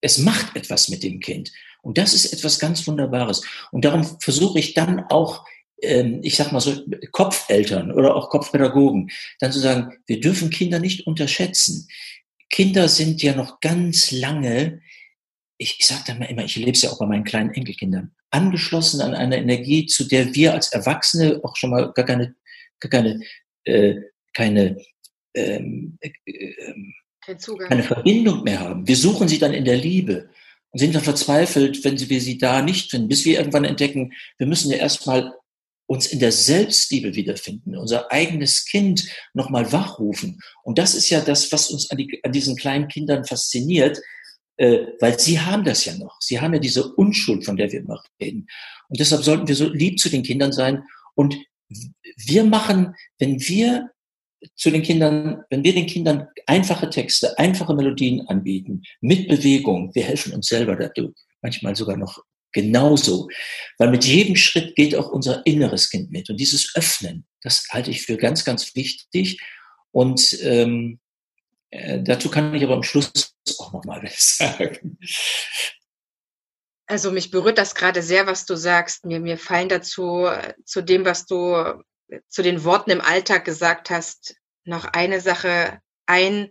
es 0.00 0.18
macht 0.18 0.56
etwas 0.56 0.88
mit 0.88 1.02
dem 1.02 1.20
Kind. 1.20 1.52
Und 1.82 1.98
das 1.98 2.14
ist 2.14 2.32
etwas 2.32 2.58
ganz 2.58 2.86
Wunderbares. 2.86 3.42
Und 3.70 3.84
darum 3.84 4.04
versuche 4.20 4.58
ich 4.58 4.74
dann 4.74 5.04
auch, 5.08 5.44
ähm, 5.82 6.20
ich 6.22 6.36
sag 6.36 6.52
mal 6.52 6.60
so, 6.60 6.84
Kopfeltern 7.12 7.92
oder 7.92 8.14
auch 8.14 8.28
Kopfpädagogen, 8.28 9.10
dann 9.38 9.52
zu 9.52 9.60
sagen, 9.60 9.98
wir 10.06 10.20
dürfen 10.20 10.50
Kinder 10.50 10.78
nicht 10.78 11.06
unterschätzen. 11.06 11.88
Kinder 12.50 12.88
sind 12.88 13.22
ja 13.22 13.34
noch 13.34 13.60
ganz 13.60 14.10
lange, 14.10 14.82
ich, 15.56 15.76
ich 15.78 15.86
sage 15.86 16.02
dann 16.06 16.22
immer, 16.22 16.44
ich 16.44 16.56
lebe 16.56 16.72
es 16.72 16.82
ja 16.82 16.90
auch 16.90 16.98
bei 16.98 17.06
meinen 17.06 17.24
kleinen 17.24 17.50
Enkelkindern, 17.50 18.12
angeschlossen 18.30 19.00
an 19.00 19.14
eine 19.14 19.38
Energie, 19.38 19.86
zu 19.86 20.04
der 20.04 20.34
wir 20.34 20.52
als 20.52 20.68
Erwachsene 20.72 21.40
auch 21.42 21.56
schon 21.56 21.70
mal 21.70 21.92
gar 21.92 22.04
keine, 22.04 22.34
keine, 22.88 23.20
äh, 23.64 23.96
keine 24.32 24.76
ähm, 25.34 25.98
äh, 26.00 26.10
äh, 26.26 26.74
keine 27.68 27.82
Verbindung 27.82 28.42
mehr 28.42 28.60
haben. 28.60 28.88
Wir 28.88 28.96
suchen 28.96 29.28
sie 29.28 29.38
dann 29.38 29.52
in 29.52 29.64
der 29.64 29.76
Liebe 29.76 30.30
und 30.70 30.78
sind 30.78 30.94
dann 30.94 31.02
verzweifelt, 31.02 31.84
wenn 31.84 31.98
wir 32.00 32.20
sie 32.20 32.38
da 32.38 32.62
nicht 32.62 32.90
finden, 32.90 33.08
bis 33.08 33.24
wir 33.24 33.38
irgendwann 33.38 33.64
entdecken, 33.64 34.12
wir 34.38 34.46
müssen 34.46 34.70
ja 34.70 34.78
erstmal 34.78 35.34
uns 35.86 36.06
in 36.06 36.20
der 36.20 36.32
Selbstliebe 36.32 37.14
wiederfinden, 37.14 37.76
unser 37.76 38.12
eigenes 38.12 38.64
Kind 38.64 39.08
nochmal 39.34 39.72
wachrufen. 39.72 40.40
Und 40.62 40.78
das 40.78 40.94
ist 40.94 41.10
ja 41.10 41.20
das, 41.20 41.50
was 41.50 41.70
uns 41.70 41.90
an, 41.90 41.98
die, 41.98 42.20
an 42.22 42.32
diesen 42.32 42.56
kleinen 42.56 42.86
Kindern 42.86 43.24
fasziniert, 43.24 44.00
äh, 44.56 44.86
weil 45.00 45.18
sie 45.18 45.40
haben 45.40 45.64
das 45.64 45.84
ja 45.84 45.96
noch. 45.96 46.16
Sie 46.20 46.40
haben 46.40 46.54
ja 46.54 46.60
diese 46.60 46.94
Unschuld, 46.94 47.44
von 47.44 47.56
der 47.56 47.72
wir 47.72 47.80
immer 47.80 48.00
reden. 48.20 48.46
Und 48.88 49.00
deshalb 49.00 49.24
sollten 49.24 49.48
wir 49.48 49.56
so 49.56 49.68
lieb 49.68 49.98
zu 49.98 50.08
den 50.08 50.22
Kindern 50.22 50.52
sein. 50.52 50.84
Und 51.16 51.34
wir 52.16 52.44
machen, 52.44 52.94
wenn 53.18 53.40
wir 53.40 53.90
zu 54.54 54.70
den 54.70 54.82
Kindern, 54.82 55.42
wenn 55.50 55.64
wir 55.64 55.74
den 55.74 55.86
Kindern 55.86 56.28
einfache 56.46 56.88
Texte, 56.88 57.38
einfache 57.38 57.74
Melodien 57.74 58.26
anbieten, 58.28 58.82
mit 59.00 59.28
Bewegung, 59.28 59.94
wir 59.94 60.04
helfen 60.04 60.32
uns 60.32 60.48
selber 60.48 60.76
dadurch, 60.76 61.14
manchmal 61.42 61.76
sogar 61.76 61.96
noch 61.96 62.22
genauso, 62.52 63.28
weil 63.78 63.90
mit 63.90 64.04
jedem 64.04 64.36
Schritt 64.36 64.74
geht 64.76 64.94
auch 64.96 65.10
unser 65.10 65.44
inneres 65.46 65.90
Kind 65.90 66.10
mit. 66.10 66.30
Und 66.30 66.38
dieses 66.38 66.74
Öffnen, 66.74 67.26
das 67.42 67.66
halte 67.70 67.90
ich 67.90 68.02
für 68.02 68.16
ganz, 68.16 68.44
ganz 68.44 68.74
wichtig. 68.74 69.40
Und 69.92 70.38
ähm, 70.42 70.98
äh, 71.70 72.02
dazu 72.02 72.30
kann 72.30 72.54
ich 72.54 72.64
aber 72.64 72.74
am 72.74 72.82
Schluss 72.82 73.34
auch 73.58 73.72
nochmal 73.72 74.02
was 74.02 74.36
sagen. 74.38 74.98
Also 76.90 77.12
mich 77.12 77.30
berührt 77.30 77.56
das 77.56 77.76
gerade 77.76 78.02
sehr, 78.02 78.26
was 78.26 78.46
du 78.46 78.56
sagst. 78.56 79.04
Mir, 79.04 79.20
mir 79.20 79.38
fallen 79.38 79.68
dazu, 79.68 80.28
zu 80.64 80.82
dem, 80.82 81.04
was 81.04 81.24
du 81.24 81.54
zu 82.26 82.42
den 82.42 82.64
Worten 82.64 82.90
im 82.90 83.00
Alltag 83.00 83.44
gesagt 83.44 83.90
hast, 83.90 84.34
noch 84.64 84.86
eine 84.86 85.20
Sache 85.20 85.80
ein. 86.06 86.50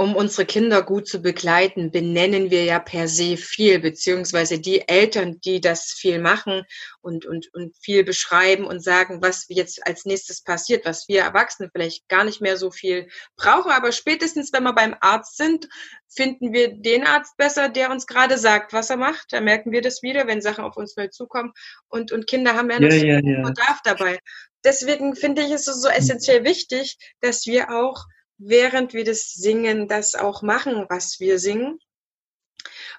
Um 0.00 0.14
unsere 0.14 0.46
Kinder 0.46 0.82
gut 0.82 1.08
zu 1.08 1.20
begleiten, 1.20 1.90
benennen 1.90 2.52
wir 2.52 2.62
ja 2.62 2.78
per 2.78 3.08
se 3.08 3.36
viel, 3.36 3.80
beziehungsweise 3.80 4.60
die 4.60 4.86
Eltern, 4.88 5.40
die 5.40 5.60
das 5.60 5.92
viel 5.92 6.20
machen 6.20 6.62
und, 7.00 7.26
und, 7.26 7.52
und 7.52 7.76
viel 7.82 8.04
beschreiben 8.04 8.64
und 8.64 8.80
sagen, 8.80 9.20
was 9.22 9.46
jetzt 9.48 9.84
als 9.84 10.04
nächstes 10.04 10.44
passiert, 10.44 10.84
was 10.84 11.08
wir 11.08 11.22
Erwachsene 11.22 11.68
vielleicht 11.72 12.08
gar 12.08 12.22
nicht 12.22 12.40
mehr 12.40 12.56
so 12.56 12.70
viel 12.70 13.08
brauchen. 13.36 13.72
Aber 13.72 13.90
spätestens, 13.90 14.52
wenn 14.52 14.62
wir 14.62 14.72
beim 14.72 14.94
Arzt 15.00 15.36
sind, 15.36 15.68
finden 16.08 16.52
wir 16.52 16.74
den 16.74 17.04
Arzt 17.04 17.36
besser, 17.36 17.68
der 17.68 17.90
uns 17.90 18.06
gerade 18.06 18.38
sagt, 18.38 18.72
was 18.72 18.90
er 18.90 18.96
macht. 18.96 19.32
Da 19.32 19.40
merken 19.40 19.72
wir 19.72 19.82
das 19.82 20.02
wieder, 20.02 20.28
wenn 20.28 20.40
Sachen 20.40 20.62
auf 20.62 20.76
uns 20.76 20.96
mal 20.96 21.10
zukommen. 21.10 21.52
Und, 21.88 22.12
und 22.12 22.28
Kinder 22.28 22.54
haben 22.54 22.70
ja 22.70 22.78
noch 22.78 22.88
ja, 22.88 23.18
ja, 23.18 23.20
ja. 23.20 23.42
Bedarf 23.42 23.80
dabei 23.82 24.20
deswegen 24.64 25.14
finde 25.14 25.42
ich 25.42 25.52
es 25.52 25.64
so 25.64 25.88
essentiell 25.88 26.44
wichtig, 26.44 26.98
dass 27.20 27.46
wir 27.46 27.70
auch, 27.70 28.04
während 28.38 28.94
wir 28.94 29.04
das 29.04 29.34
singen, 29.34 29.88
das 29.88 30.14
auch 30.14 30.42
machen, 30.42 30.86
was 30.88 31.20
wir 31.20 31.38
singen. 31.38 31.78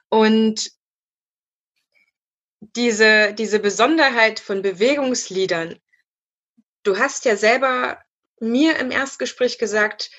Und 0.10 0.72
diese, 2.60 3.34
diese 3.34 3.60
Besonderheit 3.60 4.40
von 4.40 4.62
Bewegungsliedern, 4.62 5.80
du 6.84 6.98
hast 6.98 7.26
ja 7.26 7.36
selber 7.36 8.04
mir 8.40 8.78
im 8.78 8.92
Erstgespräch 8.92 9.58
gesagt, 9.58 10.12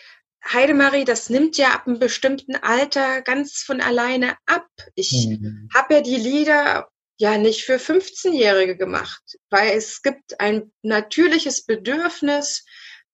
Heidemarie, 0.44 1.04
das 1.04 1.28
nimmt 1.28 1.58
ja 1.58 1.74
ab 1.74 1.86
einem 1.86 1.98
bestimmten 1.98 2.56
Alter 2.56 3.20
ganz 3.20 3.62
von 3.62 3.80
alleine 3.80 4.36
ab. 4.46 4.66
Ich 4.94 5.26
mhm. 5.28 5.68
habe 5.74 5.94
ja 5.94 6.00
die 6.00 6.16
Lieder 6.16 6.88
ja 7.18 7.36
nicht 7.36 7.64
für 7.64 7.76
15-Jährige 7.76 8.78
gemacht, 8.78 9.38
weil 9.50 9.76
es 9.76 10.00
gibt 10.00 10.40
ein 10.40 10.72
natürliches 10.80 11.66
Bedürfnis, 11.66 12.64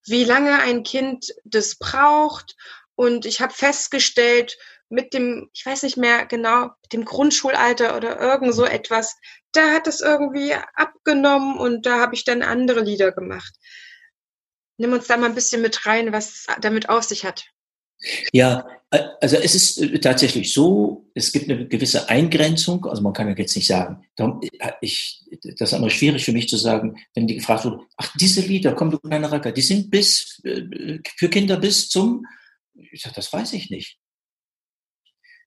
wie 0.07 0.25
lange 0.25 0.59
ein 0.61 0.83
Kind 0.83 1.35
das 1.45 1.77
braucht. 1.77 2.57
Und 2.95 3.27
ich 3.27 3.41
habe 3.41 3.53
festgestellt, 3.53 4.57
mit 4.89 5.15
dem, 5.15 5.51
ich 5.53 5.67
weiß 5.67 5.83
nicht 5.83 5.97
mehr 5.97 6.27
genau, 6.27 6.71
dem 6.93 7.05
Grundschulalter 7.05 7.97
oder 7.97 8.21
irgend 8.21 8.55
so 8.55 8.65
etwas, 8.65 9.17
da 9.53 9.73
hat 9.73 9.87
es 9.87 10.01
irgendwie 10.01 10.55
abgenommen 10.75 11.59
und 11.59 11.87
da 11.87 11.99
habe 11.99 12.15
ich 12.15 12.25
dann 12.25 12.43
andere 12.43 12.81
Lieder 12.81 13.13
gemacht. 13.13 13.55
Nimm 14.79 14.93
uns 14.93 15.07
da 15.07 15.17
mal 15.17 15.27
ein 15.27 15.35
bisschen 15.35 15.63
mit 15.63 15.87
rein, 15.87 16.13
was 16.13 16.47
damit 16.61 16.89
auf 16.89 17.05
sich 17.05 17.25
hat. 17.25 17.47
Ja, 18.33 18.67
äh, 18.91 19.03
also 19.21 19.37
es 19.37 19.55
ist 19.55 19.79
äh, 19.79 19.99
tatsächlich 19.99 20.53
so, 20.53 21.11
es 21.15 21.33
gibt 21.33 21.51
eine 21.51 21.67
gewisse 21.67 22.09
Eingrenzung, 22.09 22.85
also 22.87 23.03
man 23.03 23.13
kann 23.13 23.29
ja 23.29 23.35
jetzt 23.35 23.57
nicht 23.57 23.67
sagen, 23.67 24.05
darum, 24.17 24.41
äh, 24.43 24.73
ich, 24.81 25.25
das 25.59 25.73
ist 25.73 25.79
immer 25.79 25.91
schwierig 25.91 26.25
für 26.25 26.33
mich 26.33 26.49
zu 26.49 26.57
sagen, 26.57 26.97
wenn 27.15 27.27
die 27.27 27.37
gefragt 27.37 27.65
wurde, 27.65 27.81
ach, 27.97 28.13
diese 28.19 28.43
Lieder, 28.43 28.75
komm 28.75 28.91
du 28.91 28.99
kleiner 28.99 29.31
Racker, 29.31 29.53
die 29.53 29.63
sind 29.63 29.91
bis, 29.91 30.41
für 31.17 31.29
Kinder 31.29 31.57
bis 31.57 31.89
zum, 31.89 32.27
ich 32.75 33.03
sage, 33.03 33.15
das 33.17 33.33
weiß 33.33 33.55
ich 33.55 33.71
nicht. 33.71 33.99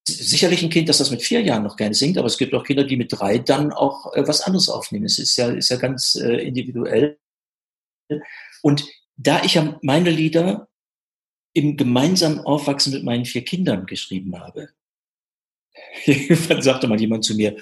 Sicherlich 0.08 0.64
ein 0.64 0.70
Kind, 0.72 0.90
das 0.90 0.98
das 0.98 1.12
mit 1.12 1.22
vier 1.22 1.42
Jahren 1.42 1.64
noch 1.64 1.76
gerne 1.78 1.94
singt, 1.94 2.18
aber 2.18 2.28
es 2.28 2.38
gibt 2.38 2.54
auch 2.56 2.64
Kinder, 2.64 2.84
die 2.84 2.98
mit 2.98 3.12
drei 3.12 3.38
dann 3.38 3.72
auch 3.72 4.12
was 4.16 4.42
anderes 4.42 4.68
aufnehmen. 4.68 5.06
Es 5.06 5.20
ist 5.20 5.36
ja, 5.38 5.50
ist 5.50 5.70
ja 5.70 5.78
ganz 5.78 6.16
individuell. 6.16 7.20
Und 8.64 8.88
da 9.18 9.44
ich 9.44 9.54
ja 9.56 9.78
meine 9.84 10.10
Lieder 10.10 10.69
im 11.60 11.76
gemeinsamen 11.76 12.40
Aufwachsen 12.40 12.94
mit 12.94 13.04
meinen 13.04 13.26
vier 13.26 13.44
Kindern 13.44 13.86
geschrieben 13.86 14.40
habe. 14.40 14.70
Irgendwann 16.06 16.62
sagte 16.62 16.88
mal 16.88 17.00
jemand 17.00 17.26
zu 17.26 17.36
mir, 17.36 17.58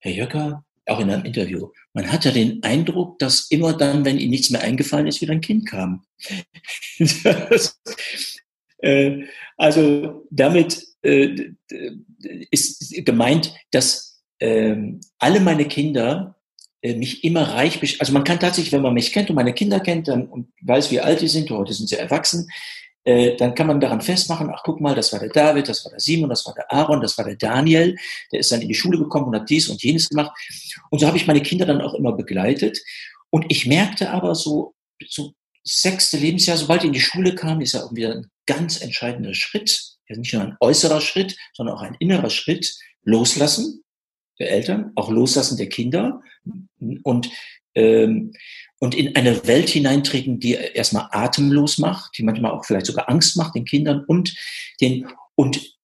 Herr 0.00 0.12
Jöcker, 0.12 0.64
auch 0.84 1.00
in 1.00 1.10
einem 1.10 1.24
Interview, 1.24 1.70
man 1.94 2.12
hat 2.12 2.26
ja 2.26 2.30
den 2.30 2.62
Eindruck, 2.62 3.18
dass 3.18 3.50
immer 3.50 3.72
dann, 3.72 4.04
wenn 4.04 4.18
Ihnen 4.18 4.30
nichts 4.30 4.50
mehr 4.50 4.62
eingefallen 4.62 5.06
ist, 5.06 5.22
wieder 5.22 5.32
ein 5.32 5.40
Kind 5.40 5.66
kam. 5.66 6.04
das, 7.24 7.80
äh, 8.78 9.24
also 9.56 10.26
damit 10.30 10.84
äh, 11.02 11.52
ist 12.50 12.94
gemeint, 13.06 13.54
dass 13.70 14.22
äh, 14.40 14.76
alle 15.18 15.40
meine 15.40 15.66
Kinder 15.66 16.36
äh, 16.82 16.94
mich 16.94 17.24
immer 17.24 17.42
reich, 17.42 17.80
also 17.98 18.12
man 18.12 18.24
kann 18.24 18.40
tatsächlich, 18.40 18.72
wenn 18.72 18.82
man 18.82 18.92
mich 18.92 19.12
kennt 19.12 19.30
und 19.30 19.36
meine 19.36 19.54
Kinder 19.54 19.80
kennt 19.80 20.08
dann, 20.08 20.26
und 20.26 20.48
weiß, 20.60 20.90
wie 20.90 21.00
alt 21.00 21.22
die 21.22 21.28
sind, 21.28 21.48
heute 21.50 21.72
sind 21.72 21.88
sie 21.88 21.96
erwachsen, 21.96 22.48
äh, 23.04 23.36
dann 23.36 23.54
kann 23.54 23.66
man 23.66 23.80
daran 23.80 24.00
festmachen, 24.00 24.50
ach 24.52 24.62
guck 24.64 24.80
mal, 24.80 24.94
das 24.94 25.12
war 25.12 25.20
der 25.20 25.30
David, 25.30 25.68
das 25.68 25.84
war 25.84 25.90
der 25.90 26.00
Simon, 26.00 26.30
das 26.30 26.46
war 26.46 26.54
der 26.54 26.72
Aaron, 26.72 27.00
das 27.00 27.18
war 27.18 27.24
der 27.24 27.36
Daniel, 27.36 27.96
der 28.30 28.40
ist 28.40 28.52
dann 28.52 28.60
in 28.60 28.68
die 28.68 28.74
Schule 28.74 28.98
gekommen 28.98 29.26
und 29.26 29.34
hat 29.34 29.50
dies 29.50 29.68
und 29.68 29.82
jenes 29.82 30.08
gemacht. 30.08 30.30
Und 30.90 31.00
so 31.00 31.06
habe 31.06 31.16
ich 31.16 31.26
meine 31.26 31.42
Kinder 31.42 31.66
dann 31.66 31.80
auch 31.80 31.94
immer 31.94 32.12
begleitet. 32.12 32.78
Und 33.30 33.46
ich 33.48 33.66
merkte 33.66 34.10
aber 34.10 34.34
so, 34.34 34.74
so 35.08 35.32
sechste 35.64 36.16
Lebensjahr, 36.16 36.56
sobald 36.56 36.82
die 36.82 36.88
in 36.88 36.92
die 36.92 37.00
Schule 37.00 37.34
kamen, 37.34 37.60
ist 37.60 37.72
ja 37.72 37.80
irgendwie 37.80 38.06
ein 38.06 38.26
ganz 38.46 38.80
entscheidender 38.80 39.34
Schritt, 39.34 39.96
ja 40.08 40.16
nicht 40.16 40.32
nur 40.32 40.42
ein 40.42 40.56
äußerer 40.60 41.00
Schritt, 41.00 41.36
sondern 41.54 41.76
auch 41.76 41.82
ein 41.82 41.96
innerer 41.98 42.30
Schritt, 42.30 42.76
loslassen 43.04 43.82
der 44.38 44.50
Eltern, 44.50 44.92
auch 44.94 45.10
loslassen 45.10 45.56
der 45.56 45.68
Kinder. 45.68 46.20
Und, 47.02 47.30
ähm, 47.74 48.32
und 48.82 48.96
in 48.96 49.14
eine 49.14 49.46
Welt 49.46 49.68
hineintreten, 49.68 50.40
die 50.40 50.54
erstmal 50.54 51.06
atemlos 51.12 51.78
macht, 51.78 52.18
die 52.18 52.24
manchmal 52.24 52.50
auch 52.50 52.64
vielleicht 52.64 52.86
sogar 52.86 53.08
Angst 53.08 53.36
macht 53.36 53.54
den 53.54 53.64
Kindern 53.64 54.02
und 54.08 54.34
den, 54.80 55.06
und 55.36 55.78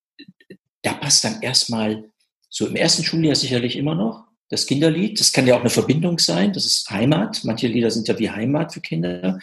da 0.83 0.95
passt 0.95 1.23
dann 1.23 1.41
erstmal 1.41 2.11
so 2.49 2.67
im 2.67 2.75
ersten 2.75 3.05
Schuljahr 3.05 3.37
sicherlich 3.37 3.77
immer 3.77 3.95
noch 3.95 4.25
das 4.49 4.67
Kinderlied. 4.67 5.21
Das 5.21 5.33
kann 5.33 5.47
ja 5.47 5.55
auch 5.55 5.61
eine 5.61 5.71
Verbindung 5.71 6.19
sein. 6.19 6.53
Das 6.53 6.67
ist 6.67 6.91
Heimat. 6.91 7.45
Manche 7.45 7.69
Lieder 7.69 7.93
sind 7.93 8.09
ja 8.09 8.19
wie 8.19 8.31
Heimat 8.31 8.75
für 8.75 8.81
Kinder. 8.81 9.39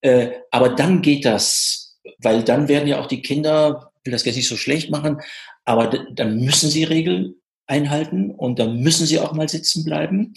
Äh, 0.00 0.28
aber 0.50 0.70
dann 0.70 1.02
geht 1.02 1.26
das, 1.26 1.98
weil 2.16 2.44
dann 2.44 2.66
werden 2.66 2.88
ja 2.88 2.98
auch 2.98 3.08
die 3.08 3.20
Kinder, 3.20 3.92
will 4.04 4.12
das 4.12 4.24
jetzt 4.24 4.36
nicht 4.36 4.48
so 4.48 4.56
schlecht 4.56 4.90
machen, 4.90 5.20
aber 5.66 5.88
dann 6.14 6.38
müssen 6.38 6.70
sie 6.70 6.84
Regeln 6.84 7.34
einhalten 7.66 8.30
und 8.30 8.58
dann 8.58 8.80
müssen 8.80 9.04
sie 9.04 9.18
auch 9.18 9.34
mal 9.34 9.50
sitzen 9.50 9.84
bleiben. 9.84 10.32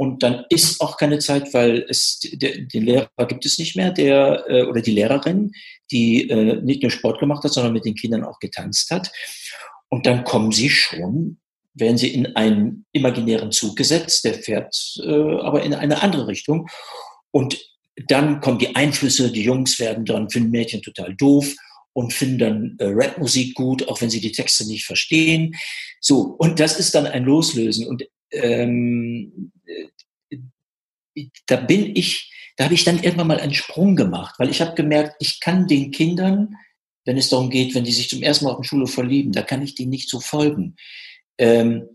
Und 0.00 0.22
dann 0.22 0.46
ist 0.48 0.80
auch 0.80 0.96
keine 0.96 1.18
Zeit, 1.18 1.52
weil 1.52 1.84
es 1.86 2.20
den 2.22 2.86
Lehrer 2.86 3.10
gibt 3.28 3.44
es 3.44 3.58
nicht 3.58 3.76
mehr, 3.76 3.90
der 3.90 4.46
äh, 4.48 4.62
oder 4.62 4.80
die 4.80 4.92
Lehrerin, 4.92 5.52
die 5.90 6.26
äh, 6.30 6.58
nicht 6.62 6.80
nur 6.80 6.90
Sport 6.90 7.20
gemacht 7.20 7.44
hat, 7.44 7.52
sondern 7.52 7.74
mit 7.74 7.84
den 7.84 7.96
Kindern 7.96 8.24
auch 8.24 8.38
getanzt 8.38 8.90
hat. 8.90 9.12
Und 9.90 10.06
dann 10.06 10.24
kommen 10.24 10.52
sie 10.52 10.70
schon, 10.70 11.38
werden 11.74 11.98
sie 11.98 12.14
in 12.14 12.34
einen 12.34 12.86
imaginären 12.92 13.52
Zug 13.52 13.76
gesetzt, 13.76 14.24
der 14.24 14.32
fährt 14.32 14.74
äh, 15.04 15.10
aber 15.10 15.64
in 15.64 15.74
eine 15.74 16.00
andere 16.00 16.28
Richtung. 16.28 16.70
Und 17.30 17.58
dann 18.08 18.40
kommen 18.40 18.58
die 18.58 18.74
Einflüsse, 18.74 19.30
die 19.30 19.44
Jungs 19.44 19.78
werden 19.78 20.06
dann, 20.06 20.30
finden 20.30 20.50
Mädchen 20.50 20.80
total 20.80 21.14
doof 21.14 21.54
und 21.92 22.14
finden 22.14 22.38
dann 22.38 22.76
äh, 22.78 22.90
Rapmusik 22.90 23.54
gut, 23.54 23.86
auch 23.86 24.00
wenn 24.00 24.08
sie 24.08 24.22
die 24.22 24.32
Texte 24.32 24.66
nicht 24.66 24.86
verstehen. 24.86 25.56
So, 26.00 26.22
und 26.38 26.58
das 26.58 26.78
ist 26.78 26.94
dann 26.94 27.06
ein 27.06 27.24
Loslösen. 27.24 27.86
Und 27.86 28.06
ähm, 28.32 29.52
da 31.46 31.56
bin 31.56 31.94
ich, 31.96 32.32
da 32.56 32.64
habe 32.64 32.74
ich 32.74 32.84
dann 32.84 33.02
irgendwann 33.02 33.26
mal 33.26 33.40
einen 33.40 33.54
Sprung 33.54 33.96
gemacht, 33.96 34.36
weil 34.38 34.50
ich 34.50 34.60
habe 34.60 34.74
gemerkt, 34.74 35.16
ich 35.18 35.40
kann 35.40 35.66
den 35.66 35.90
Kindern, 35.90 36.56
wenn 37.04 37.16
es 37.16 37.28
darum 37.28 37.50
geht, 37.50 37.74
wenn 37.74 37.84
die 37.84 37.92
sich 37.92 38.08
zum 38.08 38.22
ersten 38.22 38.44
Mal 38.44 38.52
auf 38.52 38.58
dem 38.58 38.64
Schulhof 38.64 38.92
verlieben, 38.92 39.32
da 39.32 39.42
kann 39.42 39.62
ich 39.62 39.74
denen 39.74 39.90
nicht 39.90 40.08
so 40.08 40.20
folgen. 40.20 40.76
Ähm, 41.38 41.88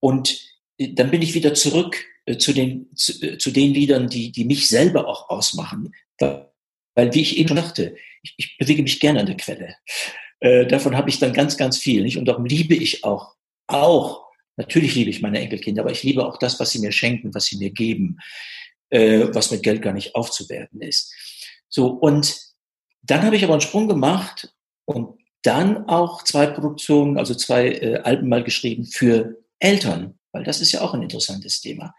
und 0.00 0.40
dann 0.78 1.10
bin 1.10 1.22
ich 1.22 1.34
wieder 1.34 1.54
zurück 1.54 2.04
äh, 2.26 2.36
zu 2.36 2.52
den, 2.52 2.94
zu, 2.94 3.12
äh, 3.22 3.38
zu, 3.38 3.50
den 3.50 3.72
Liedern, 3.72 4.08
die, 4.08 4.32
die 4.32 4.44
mich 4.44 4.68
selber 4.68 5.08
auch 5.08 5.28
ausmachen. 5.30 5.94
Weil, 6.18 6.50
weil 6.94 7.14
wie 7.14 7.22
ich 7.22 7.38
eben 7.38 7.48
schon 7.48 7.56
dachte, 7.56 7.96
ich, 8.22 8.34
ich 8.36 8.58
bewege 8.58 8.82
mich 8.82 9.00
gerne 9.00 9.20
an 9.20 9.26
der 9.26 9.36
Quelle. 9.36 9.76
Äh, 10.40 10.66
davon 10.66 10.96
habe 10.96 11.08
ich 11.08 11.18
dann 11.18 11.32
ganz, 11.32 11.56
ganz 11.56 11.78
viel. 11.78 12.02
Nicht? 12.02 12.16
Und 12.16 12.26
darum 12.26 12.44
liebe 12.44 12.74
ich 12.74 13.04
auch, 13.04 13.34
auch 13.66 14.27
Natürlich 14.58 14.96
liebe 14.96 15.10
ich 15.10 15.22
meine 15.22 15.40
Enkelkinder, 15.40 15.82
aber 15.82 15.92
ich 15.92 16.02
liebe 16.02 16.26
auch 16.26 16.36
das, 16.36 16.58
was 16.58 16.70
sie 16.70 16.80
mir 16.80 16.90
schenken, 16.90 17.32
was 17.32 17.46
sie 17.46 17.56
mir 17.58 17.70
geben, 17.70 18.18
äh, 18.90 19.28
was 19.32 19.52
mit 19.52 19.62
Geld 19.62 19.82
gar 19.82 19.92
nicht 19.92 20.16
aufzuwerten 20.16 20.82
ist. 20.82 21.14
So, 21.68 21.86
und 21.86 22.36
dann 23.02 23.22
habe 23.22 23.36
ich 23.36 23.44
aber 23.44 23.54
einen 23.54 23.60
Sprung 23.60 23.88
gemacht 23.88 24.52
und 24.84 25.20
dann 25.42 25.88
auch 25.88 26.24
zwei 26.24 26.46
Produktionen, 26.46 27.18
also 27.18 27.34
zwei 27.34 27.68
äh, 27.68 28.00
Alben 28.00 28.28
mal 28.28 28.42
geschrieben 28.42 28.84
für 28.84 29.36
Eltern, 29.60 30.18
weil 30.32 30.42
das 30.42 30.60
ist 30.60 30.72
ja 30.72 30.80
auch 30.80 30.92
ein 30.92 31.02
interessantes 31.02 31.60
Thema. 31.60 31.94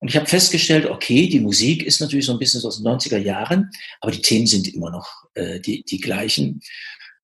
Und 0.00 0.08
ich 0.08 0.16
habe 0.16 0.26
festgestellt, 0.26 0.86
okay, 0.86 1.28
die 1.28 1.38
Musik 1.38 1.84
ist 1.84 2.00
natürlich 2.00 2.26
so 2.26 2.32
ein 2.32 2.40
bisschen 2.40 2.60
so 2.60 2.66
aus 2.66 2.82
den 2.82 2.86
90er 2.88 3.18
Jahren, 3.18 3.70
aber 4.00 4.10
die 4.10 4.20
Themen 4.20 4.48
sind 4.48 4.66
immer 4.74 4.90
noch 4.90 5.08
äh, 5.34 5.60
die, 5.60 5.84
die 5.84 6.00
gleichen. 6.00 6.60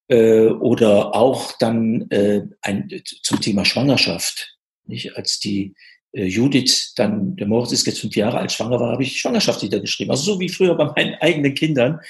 Äh, 0.06 0.46
oder 0.46 1.16
auch 1.16 1.52
dann 1.58 2.08
äh, 2.10 2.42
ein, 2.62 2.88
zum 3.24 3.40
Thema 3.40 3.64
Schwangerschaft. 3.64 4.57
Nicht? 4.88 5.16
Als 5.16 5.38
die 5.38 5.74
äh, 6.12 6.24
Judith 6.24 6.92
dann, 6.96 7.36
der 7.36 7.46
Moritz 7.46 7.72
ist 7.72 7.86
jetzt 7.86 8.00
fünf 8.00 8.16
Jahre 8.16 8.38
alt, 8.38 8.52
schwanger 8.52 8.80
war, 8.80 8.92
habe 8.92 9.02
ich 9.02 9.20
Schwangerschaftslieder 9.20 9.80
geschrieben. 9.80 10.10
Also 10.10 10.34
so 10.34 10.40
wie 10.40 10.48
früher 10.48 10.74
bei 10.74 10.86
meinen 10.86 11.14
eigenen 11.20 11.54
Kindern. 11.54 12.00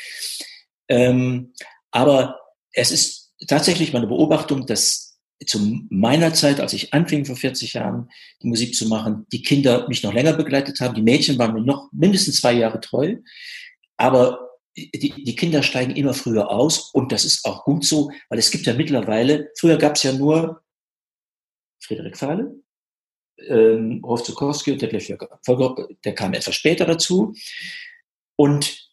Ähm, 0.89 1.53
aber 1.91 2.39
es 2.73 2.91
ist 2.91 3.33
tatsächlich 3.47 3.93
meine 3.93 4.07
Beobachtung, 4.07 4.67
dass 4.67 5.09
zu 5.47 5.87
meiner 5.89 6.35
Zeit, 6.35 6.59
als 6.59 6.73
ich 6.73 6.93
anfing 6.93 7.25
vor 7.25 7.37
40 7.37 7.75
Jahren 7.75 8.11
die 8.43 8.49
Musik 8.49 8.75
zu 8.75 8.89
machen, 8.89 9.27
die 9.33 9.43
Kinder 9.43 9.87
mich 9.89 10.03
noch 10.03 10.13
länger 10.13 10.33
begleitet 10.33 10.81
haben. 10.81 10.95
Die 10.95 11.03
Mädchen 11.03 11.39
waren 11.39 11.55
mir 11.55 11.61
noch 11.61 11.91
mindestens 11.93 12.41
zwei 12.41 12.55
Jahre 12.55 12.81
treu. 12.81 13.17
Aber 13.97 14.49
die, 14.77 15.25
die 15.25 15.37
Kinder 15.37 15.63
steigen 15.63 15.95
immer 15.95 16.15
früher 16.15 16.51
aus 16.51 16.91
und 16.93 17.13
das 17.13 17.25
ist 17.25 17.45
auch 17.45 17.65
gut 17.65 17.85
so, 17.85 18.11
weil 18.29 18.39
es 18.39 18.51
gibt 18.51 18.67
ja 18.67 18.75
mittlerweile, 18.75 19.51
früher 19.59 19.77
gab 19.77 19.97
es 19.97 20.03
ja 20.05 20.13
nur 20.13 20.63
Friedrich 21.81 22.17
Fahle, 22.17 22.55
ähm, 23.47 24.03
Rolf 24.05 24.23
Zuckowski 24.23 24.73
und 24.73 24.83
Detlef 24.83 25.13
Volker, 25.43 25.89
der 26.05 26.15
kam 26.15 26.35
etwas 26.35 26.55
später 26.55 26.85
dazu. 26.85 27.35
Und 28.37 28.89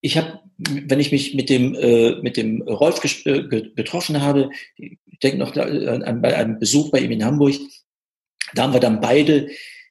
ich 0.00 0.16
habe, 0.16 0.40
wenn 0.58 1.00
ich 1.00 1.12
mich 1.12 1.34
mit 1.34 1.50
dem, 1.50 1.74
äh, 1.74 2.16
mit 2.22 2.36
dem 2.36 2.62
Rolf 2.62 3.02
äh, 3.24 3.42
getroffen 3.42 4.22
habe, 4.22 4.50
ich 4.76 4.98
denke 5.22 5.38
noch 5.38 5.56
an, 5.56 6.02
an, 6.02 6.22
bei 6.22 6.36
einem 6.36 6.58
Besuch 6.58 6.90
bei 6.90 7.00
ihm 7.00 7.10
in 7.10 7.24
Hamburg, 7.24 7.54
da 8.54 8.62
haben 8.62 8.72
wir 8.72 8.80
dann 8.80 9.00
beide 9.00 9.48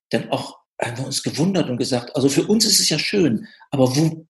dann 0.10 0.30
auch 0.30 0.58
haben 0.82 1.06
uns 1.06 1.24
gewundert 1.24 1.70
und 1.70 1.78
gesagt, 1.78 2.16
also 2.16 2.30
für 2.30 2.44
uns 2.44 2.66
ist 2.66 2.80
es 2.80 2.90
ja 2.90 3.00
schön, 3.00 3.48
aber 3.72 3.96
wo, 3.96 4.28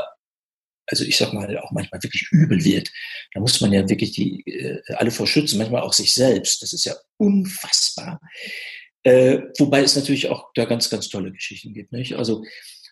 also 0.86 1.04
ich 1.04 1.18
sag 1.18 1.34
mal, 1.34 1.58
auch 1.58 1.72
manchmal 1.72 2.04
wirklich 2.04 2.28
übel 2.30 2.64
wird. 2.64 2.92
Da 3.34 3.40
muss 3.40 3.60
man 3.62 3.74
ja 3.74 3.90
wirklich 3.90 4.12
die 4.12 4.44
äh, 4.46 4.80
alle 4.94 5.10
vor 5.10 5.26
schützen, 5.26 5.58
manchmal 5.58 5.82
auch 5.82 5.94
sich 5.94 6.14
selbst. 6.14 6.62
Das 6.62 6.72
ist 6.72 6.86
ja 6.86 6.94
unfassbar. 7.18 8.22
Äh, 9.02 9.40
wobei 9.58 9.82
es 9.82 9.96
natürlich 9.96 10.30
auch 10.30 10.52
da 10.54 10.66
ganz, 10.66 10.88
ganz 10.92 11.10
tolle 11.10 11.32
Geschichten 11.32 11.74
gibt. 11.74 11.92
Nicht? 11.92 12.14
Also 12.14 12.44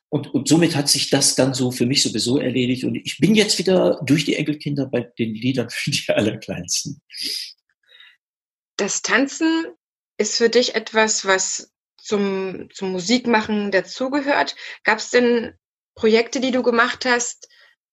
und, 0.09 0.33
und 0.33 0.47
somit 0.47 0.75
hat 0.75 0.89
sich 0.89 1.11
das 1.11 1.35
dann 1.35 1.53
so 1.53 1.69
für 1.69 1.85
mich 1.85 2.01
sowieso 2.01 2.39
erledigt. 2.39 2.85
Und 2.85 2.95
ich 2.95 3.19
bin 3.19 3.35
jetzt 3.35 3.59
wieder 3.59 4.01
durch 4.03 4.25
die 4.25 4.35
Enkelkinder 4.35 4.87
bei 4.87 5.01
den 5.19 5.35
Liedern 5.35 5.69
für 5.69 5.91
die 5.91 6.09
Allerkleinsten. 6.09 7.03
Das 8.77 9.03
Tanzen 9.03 9.67
ist 10.17 10.37
für 10.37 10.49
dich 10.49 10.73
etwas, 10.73 11.23
was 11.23 11.71
zum, 12.09 12.69
zum 12.73 12.91
Musikmachen 12.91 13.71
dazugehört. 13.71 14.55
Gab 14.83 14.97
es 14.97 15.11
denn 15.11 15.53
Projekte, 15.95 16.41
die 16.41 16.51
du 16.51 16.63
gemacht 16.63 17.05
hast 17.05 17.47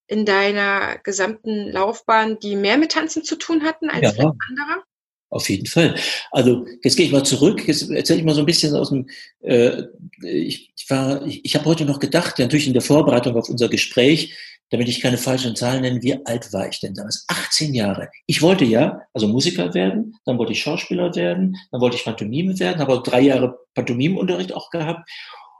in 0.07 0.25
deiner 0.25 0.97
gesamten 1.03 1.71
Laufbahn, 1.71 2.39
die 2.39 2.55
mehr 2.55 2.77
mit 2.77 2.93
Tanzen 2.93 3.23
zu 3.23 3.35
tun 3.35 3.63
hatten 3.63 3.89
als 3.89 4.17
ja. 4.17 4.23
andere? 4.23 4.83
Auf 5.29 5.49
jeden 5.49 5.65
Fall. 5.65 5.95
Also 6.31 6.65
jetzt 6.83 6.95
gehe 6.95 7.05
ich 7.05 7.11
mal 7.11 7.25
zurück, 7.25 7.67
jetzt 7.67 7.89
erzähle 7.89 8.19
ich 8.19 8.25
mal 8.25 8.33
so 8.33 8.41
ein 8.41 8.45
bisschen 8.45 8.73
aus 8.75 8.89
dem, 8.89 9.09
äh, 9.41 9.83
ich, 10.23 10.73
war, 10.87 11.25
ich, 11.25 11.43
ich 11.43 11.55
habe 11.55 11.65
heute 11.65 11.85
noch 11.85 11.99
gedacht, 11.99 12.39
natürlich 12.39 12.67
in 12.67 12.73
der 12.73 12.81
Vorbereitung 12.81 13.35
auf 13.35 13.49
unser 13.49 13.67
Gespräch, 13.67 14.35
damit 14.69 14.89
ich 14.89 15.01
keine 15.01 15.17
falschen 15.17 15.55
Zahlen 15.55 15.81
nenne, 15.81 16.01
wie 16.01 16.25
alt 16.25 16.51
war 16.51 16.67
ich 16.67 16.79
denn 16.79 16.93
damals? 16.93 17.25
18 17.27 17.73
Jahre. 17.73 18.09
Ich 18.25 18.41
wollte 18.41 18.65
ja, 18.65 19.01
also 19.13 19.27
Musiker 19.27 19.73
werden, 19.73 20.17
dann 20.25 20.37
wollte 20.37 20.51
ich 20.51 20.61
Schauspieler 20.61 21.15
werden, 21.15 21.55
dann 21.71 21.81
wollte 21.81 21.95
ich 21.95 22.03
Pantomime 22.03 22.59
werden, 22.59 22.79
habe 22.79 22.93
auch 22.93 23.03
drei 23.03 23.21
Jahre 23.21 23.57
Pantomimenunterricht 23.73 24.53
auch 24.53 24.69
gehabt. 24.69 25.09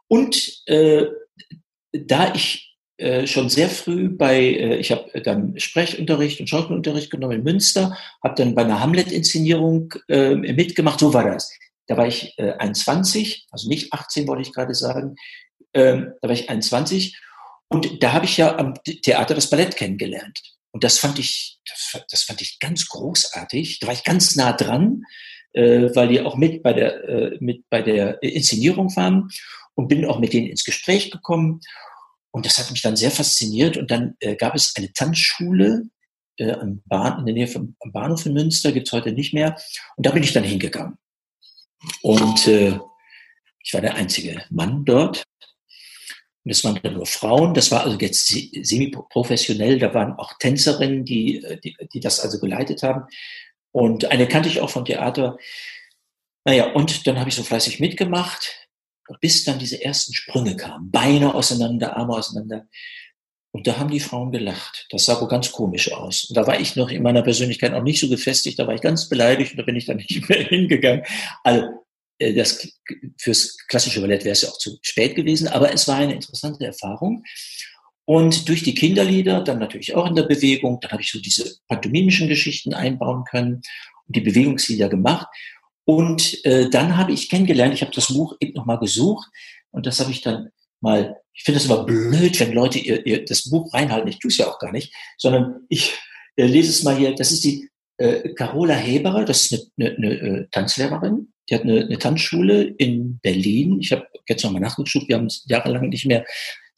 Und 0.08 0.64
äh, 0.68 1.06
da 1.92 2.34
ich 2.34 2.76
äh, 2.98 3.28
schon 3.28 3.50
sehr 3.50 3.70
früh 3.70 4.10
bei, 4.10 4.40
äh, 4.40 4.78
ich 4.78 4.92
habe 4.92 5.22
dann 5.22 5.58
Sprechunterricht 5.60 6.40
und 6.40 6.50
Schauspielunterricht 6.50 7.12
genommen 7.12 7.34
in 7.34 7.44
Münster, 7.44 7.98
habe 8.24 8.36
dann 8.36 8.56
bei 8.56 8.64
einer 8.64 8.80
Hamlet-Inszenierung 8.80 9.94
äh, 10.10 10.36
mitgemacht. 10.36 11.00
So 11.00 11.14
war 11.14 11.24
das. 11.24 11.52
Da 11.88 11.96
war 11.96 12.08
ich 12.08 12.34
äh, 12.38 12.54
21, 12.54 13.48
also 13.52 13.70
nicht 13.70 13.94
18 13.94 14.28
wollte 14.28 14.42
ich 14.42 14.54
gerade 14.54 14.74
sagen. 14.74 15.16
Ähm, 15.74 16.14
da 16.22 16.28
war 16.28 16.34
ich 16.34 16.50
21 16.50 17.18
und 17.70 18.02
da 18.02 18.14
habe 18.14 18.26
ich 18.26 18.38
ja 18.38 18.58
am 18.58 18.74
Theater 18.84 19.36
das 19.36 19.50
Ballett 19.50 19.76
kennengelernt. 19.76 20.40
Und 20.72 20.84
das 20.84 21.00
fand 21.00 21.20
ich, 21.20 21.60
das, 22.10 22.24
fand 22.24 22.42
ich 22.42 22.60
ganz 22.60 22.88
großartig. 22.88 23.80
Da 23.80 23.88
war 23.88 23.94
ich 23.94 24.04
ganz 24.04 24.36
nah 24.36 24.54
dran, 24.54 25.04
äh, 25.54 25.90
weil 25.96 26.08
die 26.10 26.22
auch 26.22 26.36
mit 26.36 26.64
bei 26.64 26.74
der 26.74 27.04
äh, 27.04 27.38
mit 27.40 27.64
bei 27.70 27.82
der 27.82 28.22
Inszenierung 28.22 28.96
waren 28.96 29.30
und 29.76 29.88
bin 29.88 30.06
auch 30.06 30.20
mit 30.20 30.34
denen 30.34 30.48
ins 30.48 30.64
Gespräch 30.64 31.12
gekommen. 31.12 31.62
Und 32.32 32.46
das 32.46 32.58
hat 32.58 32.70
mich 32.72 32.82
dann 32.82 32.96
sehr 32.96 33.12
fasziniert. 33.12 33.78
Und 33.78 33.90
dann 33.90 34.16
äh, 34.20 34.36
gab 34.36 34.56
es 34.56 34.76
eine 34.76 34.94
Tanzschule 34.94 35.90
äh, 36.38 36.52
am 36.52 36.82
Bahn, 36.86 37.20
in 37.20 37.26
der 37.26 37.34
Nähe 37.34 37.48
vom 37.48 37.76
am 37.80 37.92
Bahnhof 37.92 38.26
in 38.26 38.34
Münster, 38.34 38.72
gibt's 38.72 38.92
heute 38.92 39.12
nicht 39.12 39.34
mehr. 39.34 39.58
Und 39.96 40.06
da 40.06 40.12
bin 40.12 40.24
ich 40.24 40.34
dann 40.34 40.44
hingegangen. 40.44 40.98
Und 42.02 42.48
äh, 42.48 42.80
ich 43.64 43.74
war 43.74 43.82
der 43.82 43.96
einzige 43.96 44.44
Mann 44.50 44.86
dort. 44.86 45.24
Und 46.48 46.52
es 46.52 46.64
waren 46.64 46.80
dann 46.82 46.94
nur 46.94 47.06
Frauen. 47.06 47.54
Das 47.54 47.72
war 47.72 47.84
also 47.84 47.98
jetzt 48.00 48.28
semi-professionell. 48.28 49.80
Da 49.80 49.94
waren 49.94 50.14
auch 50.14 50.34
Tänzerinnen, 50.40 51.04
die, 51.04 51.46
die, 51.62 51.76
die 51.92 52.00
das 52.00 52.22
also 52.22 52.40
geleitet 52.40 52.84
haben. 52.84 53.04
Und 53.72 54.06
eine 54.06 54.30
kannte 54.30 54.48
ich 54.48 54.62
auch 54.62 54.70
vom 54.70 54.86
Theater. 54.86 55.38
Naja, 56.46 56.72
und 56.72 57.06
dann 57.06 57.20
habe 57.20 57.30
ich 57.30 57.36
so 57.36 57.44
fleißig 57.44 57.82
mitgemacht 57.82 58.68
bis 59.22 59.44
dann 59.44 59.60
diese 59.60 59.84
ersten 59.84 60.14
Sprünge 60.14 60.56
kamen. 60.56 60.92
Beine 60.92 61.34
auseinander, 61.34 61.96
Arme 61.96 62.14
auseinander. 62.14 62.68
Und 63.52 63.66
da 63.66 63.78
haben 63.78 63.90
die 63.90 64.00
Frauen 64.00 64.32
gelacht. 64.32 64.88
Das 64.92 65.06
sah 65.06 65.20
wohl 65.20 65.28
ganz 65.28 65.52
komisch 65.52 65.92
aus. 65.92 66.26
Und 66.26 66.36
da 66.36 66.46
war 66.46 66.60
ich 66.60 66.76
noch 66.76 66.90
in 66.90 67.02
meiner 67.02 67.24
Persönlichkeit 67.24 67.74
auch 67.74 67.82
nicht 67.82 68.00
so 68.00 68.10
gefestigt. 68.10 68.60
Da 68.60 68.68
war 68.68 68.76
ich 68.76 68.82
ganz 68.82 69.10
beleidigt 69.10 69.52
und 69.52 69.58
da 69.58 69.64
bin 69.64 69.76
ich 69.76 69.86
dann 69.86 69.98
nicht 70.10 70.30
mehr 70.30 70.44
hingegangen. 70.44 71.04
Also, 71.44 71.66
äh, 71.66 71.70
das, 72.20 72.68
fürs 73.18 73.58
klassische 73.68 74.02
Ballett 74.02 74.24
wäre 74.24 74.34
es 74.34 74.42
ja 74.42 74.50
auch 74.50 74.58
zu 74.58 74.78
spät 74.82 75.16
gewesen. 75.16 75.48
Aber 75.48 75.74
es 75.74 75.88
war 75.88 75.98
eine 75.98 76.14
interessante 76.14 76.66
Erfahrung. 76.66 77.24
Und 78.06 78.48
durch 78.48 78.64
die 78.64 78.74
Kinderlieder, 78.74 79.44
dann 79.44 79.60
natürlich 79.60 79.94
auch 79.94 80.08
in 80.08 80.16
der 80.16 80.24
Bewegung, 80.24 80.80
dann 80.80 80.92
habe 80.92 81.02
ich 81.02 81.12
so 81.12 81.20
diese 81.20 81.58
pantomimischen 81.68 82.30
Geschichten 82.30 82.74
einbauen 82.74 83.26
können 83.26 83.62
und 84.06 84.16
die 84.16 84.22
Bewegungslieder 84.22 84.88
gemacht. 84.88 85.28
Und 85.84 86.44
äh, 86.46 86.70
dann 86.70 86.98
habe 86.98 87.12
ich 87.12 87.30
kennengelernt, 87.30 87.74
ich 87.74 87.82
habe 87.82 87.92
das 87.94 88.08
Buch 88.08 88.36
eben 88.40 88.54
nochmal 88.54 88.80
gesucht 88.80 89.28
und 89.72 89.86
das 89.86 90.00
habe 90.00 90.12
ich 90.12 90.22
dann 90.22 90.50
mal, 90.82 91.18
ich 91.34 91.44
finde 91.44 91.60
es 91.60 91.66
immer 91.66 91.84
blöd, 91.84 92.40
wenn 92.40 92.54
Leute 92.54 92.80
ihr, 92.80 93.06
ihr 93.06 93.26
das 93.26 93.50
Buch 93.50 93.74
reinhalten, 93.74 94.10
ich 94.10 94.20
tue 94.20 94.30
es 94.30 94.38
ja 94.38 94.48
auch 94.48 94.60
gar 94.60 94.72
nicht, 94.72 94.94
sondern 95.18 95.66
ich 95.70 95.94
äh, 96.36 96.46
lese 96.46 96.70
es 96.70 96.84
mal 96.84 96.96
hier, 96.96 97.14
das 97.14 97.32
ist 97.32 97.44
die 97.44 97.70
äh, 97.98 98.34
Carola 98.34 98.76
Heberer, 98.76 99.26
das 99.26 99.52
ist 99.52 99.72
eine, 99.78 99.96
eine, 99.96 100.08
eine 100.08 100.40
äh, 100.40 100.48
Tanzlehrerin, 100.52 101.34
die 101.50 101.56
hat 101.56 101.64
eine, 101.64 101.82
eine 101.82 101.98
Tanzschule 101.98 102.64
in 102.64 103.20
Berlin. 103.20 103.80
Ich 103.80 103.92
habe 103.92 104.08
jetzt 104.28 104.44
nochmal 104.44 104.62
nachgeguckt, 104.62 105.08
wir 105.08 105.16
haben 105.16 105.30
jahrelang 105.46 105.90
nicht 105.90 106.06
mehr 106.06 106.26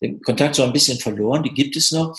den 0.01 0.21
Kontakt 0.21 0.55
so 0.55 0.63
ein 0.63 0.73
bisschen 0.73 0.99
verloren, 0.99 1.43
die 1.43 1.53
gibt 1.53 1.75
es 1.75 1.91
noch. 1.91 2.17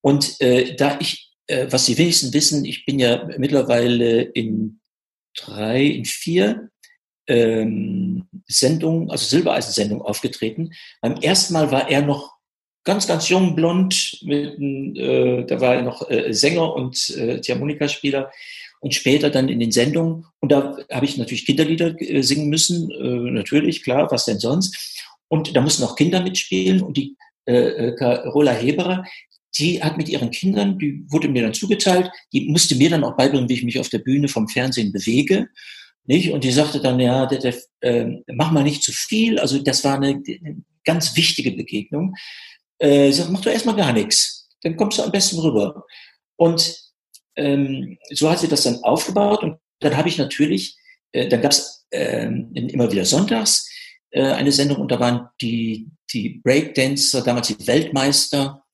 Und 0.00 0.40
äh, 0.40 0.74
da 0.74 0.98
ich, 1.00 1.32
äh, 1.46 1.66
was 1.70 1.86
die 1.86 1.98
wenigsten 1.98 2.32
wissen, 2.32 2.64
ich 2.64 2.84
bin 2.86 2.98
ja 2.98 3.28
mittlerweile 3.38 4.22
in 4.22 4.80
drei, 5.36 5.84
in 5.84 6.04
vier 6.04 6.70
ähm, 7.26 8.26
Sendungen, 8.46 9.10
also 9.10 9.24
Silbereisen-Sendungen 9.26 10.04
aufgetreten. 10.04 10.72
Beim 11.00 11.16
ersten 11.16 11.54
Mal 11.54 11.70
war 11.70 11.90
er 11.90 12.02
noch 12.02 12.34
ganz, 12.84 13.06
ganz 13.06 13.28
jung, 13.28 13.54
blond, 13.54 14.18
mit, 14.22 14.58
äh, 14.98 15.44
da 15.44 15.60
war 15.60 15.76
er 15.76 15.82
noch 15.82 16.08
äh, 16.10 16.32
Sänger 16.32 16.74
und 16.74 17.10
äh, 17.16 17.40
Ziehharmonikaspieler 17.40 18.30
und 18.84 18.92
später 18.92 19.30
dann 19.30 19.48
in 19.48 19.60
den 19.60 19.72
Sendungen. 19.72 20.26
Und 20.40 20.52
da 20.52 20.76
habe 20.92 21.06
ich 21.06 21.16
natürlich 21.16 21.46
Kinderlieder 21.46 21.98
äh, 22.02 22.22
singen 22.22 22.50
müssen, 22.50 22.90
äh, 22.90 23.30
natürlich, 23.30 23.82
klar, 23.82 24.10
was 24.10 24.26
denn 24.26 24.38
sonst. 24.38 25.00
Und 25.28 25.56
da 25.56 25.62
mussten 25.62 25.84
auch 25.84 25.96
Kinder 25.96 26.20
mitspielen 26.20 26.82
und 26.82 26.98
die 26.98 27.16
äh, 27.46 27.92
Carola 27.92 28.52
Heberer, 28.52 29.06
die 29.56 29.82
hat 29.82 29.96
mit 29.96 30.10
ihren 30.10 30.30
Kindern, 30.30 30.78
die 30.78 31.02
wurde 31.08 31.28
mir 31.28 31.40
dann 31.40 31.54
zugeteilt, 31.54 32.10
die 32.34 32.46
musste 32.50 32.74
mir 32.74 32.90
dann 32.90 33.04
auch 33.04 33.16
beibringen, 33.16 33.48
wie 33.48 33.54
ich 33.54 33.64
mich 33.64 33.80
auf 33.80 33.88
der 33.88 34.00
Bühne 34.00 34.28
vom 34.28 34.48
Fernsehen 34.48 34.92
bewege. 34.92 35.48
Nicht? 36.04 36.30
Und 36.32 36.44
die 36.44 36.52
sagte 36.52 36.78
dann, 36.78 37.00
ja, 37.00 37.24
der, 37.24 37.38
der, 37.38 37.54
äh, 37.80 38.18
mach 38.34 38.52
mal 38.52 38.64
nicht 38.64 38.82
zu 38.82 38.92
viel. 38.92 39.38
Also 39.38 39.62
das 39.62 39.82
war 39.82 39.96
eine, 39.96 40.08
eine 40.08 40.62
ganz 40.84 41.16
wichtige 41.16 41.52
Begegnung. 41.52 42.14
Äh, 42.78 43.06
sie 43.06 43.12
sagt, 43.20 43.30
mach 43.30 43.40
doch 43.40 43.50
erstmal 43.50 43.76
gar 43.76 43.94
nichts. 43.94 44.50
Dann 44.60 44.76
kommst 44.76 44.98
du 44.98 45.04
am 45.04 45.10
besten 45.10 45.38
rüber. 45.38 45.86
Und 46.36 46.84
ähm, 47.36 47.98
so 48.10 48.30
hat 48.30 48.38
sie 48.38 48.48
das 48.48 48.62
dann 48.62 48.82
aufgebaut. 48.82 49.42
Und 49.42 49.58
dann 49.80 49.96
habe 49.96 50.08
ich 50.08 50.18
natürlich, 50.18 50.76
äh, 51.12 51.28
dann 51.28 51.42
gab 51.42 51.52
es 51.52 51.86
äh, 51.90 52.26
immer 52.26 52.90
wieder 52.90 53.04
sonntags 53.04 53.68
äh, 54.10 54.22
eine 54.22 54.52
Sendung 54.52 54.78
und 54.78 54.90
da 54.90 55.00
waren 55.00 55.28
die, 55.40 55.88
die 56.12 56.40
Breakdancer, 56.42 57.22
damals 57.22 57.48
die 57.48 57.66
Weltmeister, 57.66 58.64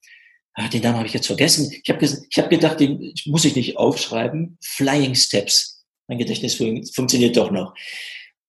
ah, 0.55 0.69
den 0.69 0.83
Namen 0.83 0.99
habe 0.99 1.07
ich 1.07 1.15
jetzt 1.15 1.27
vergessen. 1.27 1.73
Ich 1.83 1.91
habe 1.91 2.05
ich 2.05 2.39
hab 2.39 2.51
gedacht, 2.51 2.81
den 2.81 3.15
muss 3.27 3.45
ich 3.45 3.57
nicht 3.57 3.77
aufschreiben. 3.77 4.59
Flying 4.63 5.15
Steps. 5.15 5.85
Mein 6.09 6.19
Gedächtnis 6.19 6.57
funktioniert 6.57 7.37
doch 7.37 7.51
noch. 7.51 7.75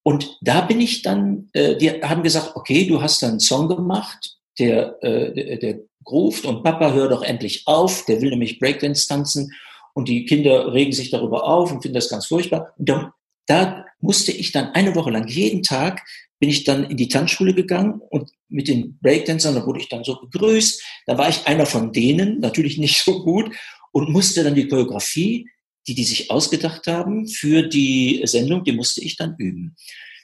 Und 0.03 0.37
da 0.41 0.61
bin 0.61 0.81
ich 0.81 1.03
dann, 1.03 1.49
äh, 1.53 1.77
die 1.77 1.91
haben 1.91 2.23
gesagt, 2.23 2.55
okay, 2.55 2.85
du 2.87 3.01
hast 3.01 3.21
dann 3.21 3.31
einen 3.31 3.39
Song 3.39 3.67
gemacht, 3.67 4.35
der, 4.57 5.01
äh, 5.03 5.33
der, 5.33 5.57
der 5.57 5.79
ruft 6.09 6.45
und 6.45 6.63
Papa, 6.63 6.91
hör 6.91 7.07
doch 7.07 7.21
endlich 7.21 7.67
auf, 7.67 8.05
der 8.05 8.21
will 8.21 8.31
nämlich 8.31 8.59
Breakdance 8.59 9.07
tanzen 9.07 9.51
und 9.93 10.07
die 10.07 10.25
Kinder 10.25 10.73
regen 10.73 10.91
sich 10.91 11.09
darüber 11.09 11.45
auf 11.45 11.71
und 11.71 11.81
finden 11.81 11.95
das 11.95 12.09
ganz 12.09 12.27
furchtbar. 12.27 12.73
Und 12.77 12.89
da, 12.89 13.13
da 13.47 13.85
musste 13.99 14.31
ich 14.31 14.51
dann 14.51 14.69
eine 14.69 14.95
Woche 14.95 15.11
lang 15.11 15.27
jeden 15.27 15.63
Tag 15.63 16.03
bin 16.41 16.49
ich 16.49 16.63
dann 16.63 16.85
in 16.85 16.97
die 16.97 17.07
Tanzschule 17.07 17.53
gegangen 17.53 18.01
und 18.09 18.31
mit 18.49 18.67
den 18.67 18.97
Breakdancern, 18.99 19.53
da 19.53 19.63
wurde 19.63 19.79
ich 19.79 19.89
dann 19.89 20.03
so 20.03 20.19
begrüßt. 20.19 20.81
Da 21.05 21.15
war 21.19 21.29
ich 21.29 21.45
einer 21.45 21.67
von 21.67 21.93
denen, 21.93 22.39
natürlich 22.39 22.79
nicht 22.79 23.03
so 23.03 23.23
gut, 23.23 23.55
und 23.91 24.09
musste 24.09 24.43
dann 24.43 24.55
die 24.55 24.67
Choreografie, 24.67 25.47
die 25.87 25.93
die 25.93 26.03
sich 26.03 26.31
ausgedacht 26.31 26.87
haben 26.87 27.27
für 27.27 27.61
die 27.61 28.21
Sendung, 28.23 28.63
die 28.63 28.71
musste 28.71 29.03
ich 29.03 29.17
dann 29.17 29.35
üben. 29.37 29.75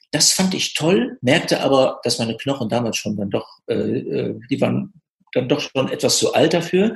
Das 0.09 0.31
fand 0.31 0.55
ich 0.55 0.73
toll, 0.73 1.19
merkte 1.21 1.61
aber, 1.61 1.99
dass 2.03 2.17
meine 2.17 2.35
Knochen 2.35 2.67
damals 2.67 2.97
schon 2.97 3.15
dann 3.15 3.29
doch, 3.29 3.59
äh, 3.67 3.75
äh 3.75 4.39
die 4.49 4.59
waren 4.59 4.93
dann 5.33 5.47
doch 5.47 5.59
schon 5.59 5.89
etwas 5.89 6.17
zu 6.17 6.33
alt 6.33 6.53
dafür. 6.53 6.95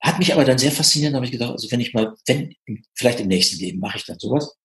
Hat 0.00 0.18
mich 0.18 0.32
aber 0.32 0.44
dann 0.44 0.58
sehr 0.58 0.72
fasziniert, 0.72 1.14
habe 1.14 1.24
ich 1.24 1.32
gedacht, 1.32 1.52
also 1.52 1.70
wenn 1.70 1.80
ich 1.80 1.92
mal, 1.92 2.14
wenn, 2.26 2.54
vielleicht 2.94 3.20
im 3.20 3.28
nächsten 3.28 3.58
Leben 3.58 3.80
mache 3.80 3.98
ich 3.98 4.04
dann 4.04 4.18
sowas. 4.18 4.56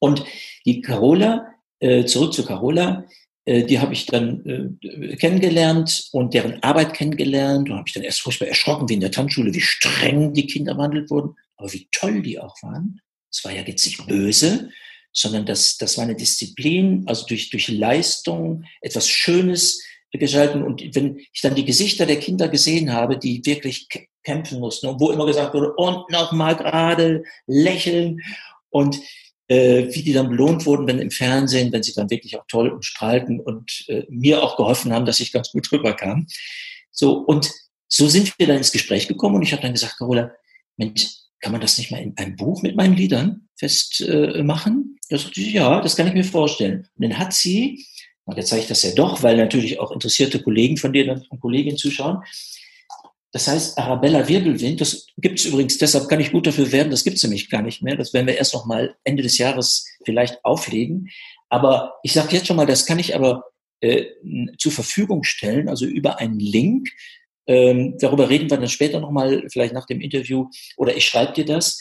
Und 0.00 0.24
die 0.66 0.80
Carola, 0.80 1.46
äh, 1.78 2.04
zurück 2.04 2.32
zu 2.32 2.44
Carola, 2.44 3.06
äh, 3.44 3.64
die 3.64 3.78
habe 3.78 3.92
ich 3.92 4.06
dann 4.06 4.78
äh, 4.82 5.16
kennengelernt 5.16 6.08
und 6.12 6.34
deren 6.34 6.62
Arbeit 6.62 6.94
kennengelernt 6.94 7.70
und 7.70 7.76
habe 7.76 7.88
ich 7.88 7.94
dann 7.94 8.02
erst 8.02 8.20
furchtbar 8.20 8.48
erschrocken, 8.48 8.88
wie 8.88 8.94
in 8.94 9.00
der 9.00 9.12
Tanzschule, 9.12 9.54
wie 9.54 9.60
streng 9.60 10.34
die 10.34 10.46
Kinder 10.46 10.74
behandelt 10.74 11.10
wurden, 11.10 11.36
aber 11.56 11.72
wie 11.72 11.88
toll 11.92 12.22
die 12.22 12.38
auch 12.38 12.56
waren. 12.62 13.00
Es 13.32 13.44
war 13.44 13.52
ja 13.52 13.62
jetzt 13.62 13.84
nicht 13.84 14.06
böse, 14.06 14.70
sondern 15.12 15.46
das, 15.46 15.76
das 15.78 15.96
war 15.96 16.04
eine 16.04 16.16
Disziplin, 16.16 17.04
also 17.06 17.26
durch, 17.26 17.50
durch 17.50 17.68
Leistung 17.68 18.64
etwas 18.80 19.08
Schönes 19.08 19.82
gestalten. 20.12 20.62
Und 20.62 20.82
wenn 20.94 21.18
ich 21.18 21.40
dann 21.40 21.54
die 21.54 21.64
Gesichter 21.64 22.06
der 22.06 22.18
Kinder 22.18 22.48
gesehen 22.48 22.92
habe, 22.92 23.18
die 23.18 23.44
wirklich 23.44 23.88
kämpfen 24.22 24.60
mussten 24.60 24.88
und 24.88 25.00
wo 25.00 25.10
immer 25.10 25.26
gesagt 25.26 25.54
wurde, 25.54 25.72
und 25.74 26.10
nochmal 26.10 26.56
gerade 26.56 27.24
lächeln 27.46 28.20
und 28.70 29.00
äh, 29.48 29.88
wie 29.92 30.02
die 30.02 30.12
dann 30.12 30.28
belohnt 30.28 30.66
wurden, 30.66 30.86
wenn 30.86 30.98
im 30.98 31.10
Fernsehen, 31.10 31.72
wenn 31.72 31.82
sie 31.82 31.94
dann 31.94 32.10
wirklich 32.10 32.38
auch 32.38 32.44
toll 32.48 32.68
und 32.68 32.84
strahlten 32.84 33.40
und 33.40 33.84
äh, 33.88 34.04
mir 34.08 34.42
auch 34.42 34.56
geholfen 34.56 34.92
haben, 34.92 35.06
dass 35.06 35.20
ich 35.20 35.32
ganz 35.32 35.50
gut 35.50 35.70
rüberkam. 35.72 36.26
So, 36.90 37.14
und 37.18 37.50
so 37.88 38.08
sind 38.08 38.38
wir 38.38 38.46
dann 38.46 38.58
ins 38.58 38.72
Gespräch 38.72 39.08
gekommen 39.08 39.36
und 39.36 39.42
ich 39.42 39.52
habe 39.52 39.62
dann 39.62 39.72
gesagt, 39.72 39.98
Carola, 39.98 40.32
Mensch, 40.76 41.06
kann 41.40 41.52
man 41.52 41.60
das 41.60 41.78
nicht 41.78 41.90
mal 41.90 42.00
in 42.00 42.16
einem 42.16 42.36
Buch 42.36 42.62
mit 42.62 42.76
meinen 42.76 42.94
Liedern 42.94 43.48
festmachen? 43.56 44.96
Äh, 44.96 45.06
da 45.08 45.18
sagte 45.18 45.40
sie, 45.40 45.52
ja, 45.52 45.80
das 45.80 45.96
kann 45.96 46.06
ich 46.06 46.14
mir 46.14 46.24
vorstellen. 46.24 46.88
Und 46.96 47.02
dann 47.02 47.18
hat 47.18 47.32
sie, 47.32 47.84
und 48.30 48.36
jetzt 48.36 48.48
zeige 48.48 48.62
ich 48.62 48.68
das 48.68 48.82
ja 48.82 48.92
doch, 48.92 49.22
weil 49.22 49.36
natürlich 49.36 49.78
auch 49.78 49.90
interessierte 49.90 50.42
Kollegen 50.42 50.76
von 50.76 50.92
dir 50.92 51.22
und 51.28 51.40
Kolleginnen 51.40 51.76
zuschauen, 51.76 52.22
das 53.32 53.46
heißt, 53.46 53.78
Arabella 53.78 54.26
Wirbelwind, 54.26 54.80
das 54.80 55.06
gibt 55.16 55.38
es 55.38 55.46
übrigens, 55.46 55.78
deshalb 55.78 56.08
kann 56.08 56.20
ich 56.20 56.32
gut 56.32 56.46
dafür 56.46 56.72
werden, 56.72 56.90
das 56.90 57.04
gibt 57.04 57.16
es 57.16 57.22
nämlich 57.22 57.48
gar 57.48 57.62
nicht 57.62 57.80
mehr. 57.80 57.96
Das 57.96 58.12
werden 58.12 58.26
wir 58.26 58.36
erst 58.36 58.54
noch 58.54 58.66
mal 58.66 58.96
Ende 59.04 59.22
des 59.22 59.38
Jahres 59.38 59.86
vielleicht 60.04 60.44
auflegen. 60.44 61.10
Aber 61.48 61.94
ich 62.02 62.12
sage 62.12 62.34
jetzt 62.34 62.48
schon 62.48 62.56
mal, 62.56 62.66
das 62.66 62.86
kann 62.86 62.98
ich 62.98 63.14
aber 63.14 63.44
äh, 63.80 64.06
zur 64.58 64.72
Verfügung 64.72 65.22
stellen, 65.22 65.68
also 65.68 65.84
über 65.86 66.18
einen 66.18 66.40
Link. 66.40 66.88
Ähm, 67.46 67.96
darüber 68.00 68.28
reden 68.28 68.50
wir 68.50 68.56
dann 68.56 68.68
später 68.68 68.98
noch 68.98 69.12
mal, 69.12 69.44
vielleicht 69.50 69.74
nach 69.74 69.86
dem 69.86 70.00
Interview, 70.00 70.48
oder 70.76 70.96
ich 70.96 71.04
schreibe 71.04 71.32
dir 71.32 71.44
das, 71.44 71.80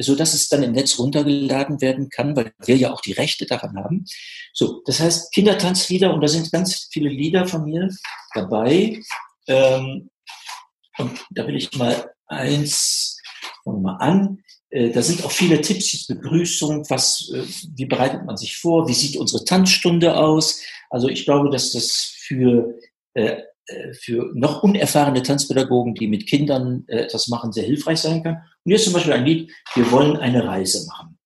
so 0.00 0.14
dass 0.14 0.34
es 0.34 0.48
dann 0.48 0.62
im 0.62 0.72
Netz 0.72 0.98
runtergeladen 0.98 1.80
werden 1.80 2.08
kann, 2.08 2.34
weil 2.36 2.52
wir 2.64 2.76
ja 2.76 2.92
auch 2.92 3.00
die 3.00 3.12
Rechte 3.12 3.46
daran 3.46 3.76
haben. 3.76 4.04
So, 4.52 4.82
das 4.86 5.00
heißt 5.00 5.32
Kindertanzlieder 5.32 6.12
und 6.12 6.20
da 6.20 6.28
sind 6.28 6.50
ganz 6.50 6.88
viele 6.90 7.08
Lieder 7.08 7.46
von 7.46 7.64
mir 7.64 7.88
dabei 8.34 9.00
Ähm, 9.50 10.10
und 10.98 11.26
da 11.30 11.46
will 11.46 11.56
ich 11.56 11.76
mal 11.76 12.12
eins, 12.26 13.20
fangen 13.64 13.78
wir 13.78 13.92
mal 13.92 13.96
an. 13.96 14.42
Äh, 14.70 14.90
da 14.90 15.02
sind 15.02 15.24
auch 15.24 15.32
viele 15.32 15.60
Tipps, 15.60 16.06
Begrüßung, 16.06 16.88
was, 16.88 17.30
äh, 17.34 17.44
wie 17.76 17.86
bereitet 17.86 18.24
man 18.24 18.36
sich 18.36 18.56
vor, 18.56 18.88
wie 18.88 18.94
sieht 18.94 19.16
unsere 19.16 19.44
Tanzstunde 19.44 20.16
aus. 20.16 20.62
Also 20.90 21.08
ich 21.08 21.24
glaube, 21.24 21.50
dass 21.50 21.72
das 21.72 22.14
für, 22.18 22.78
äh, 23.14 23.42
für 23.92 24.30
noch 24.34 24.62
unerfahrene 24.62 25.22
Tanzpädagogen, 25.22 25.94
die 25.94 26.06
mit 26.06 26.26
Kindern 26.26 26.84
äh, 26.88 27.00
etwas 27.00 27.28
machen, 27.28 27.52
sehr 27.52 27.64
hilfreich 27.64 27.98
sein 27.98 28.22
kann. 28.22 28.36
Und 28.36 28.70
hier 28.70 28.76
ist 28.76 28.84
zum 28.84 28.92
Beispiel 28.92 29.12
ein 29.12 29.24
Lied, 29.24 29.52
wir 29.74 29.90
wollen 29.90 30.16
eine 30.16 30.44
Reise 30.44 30.86
machen. 30.86 31.18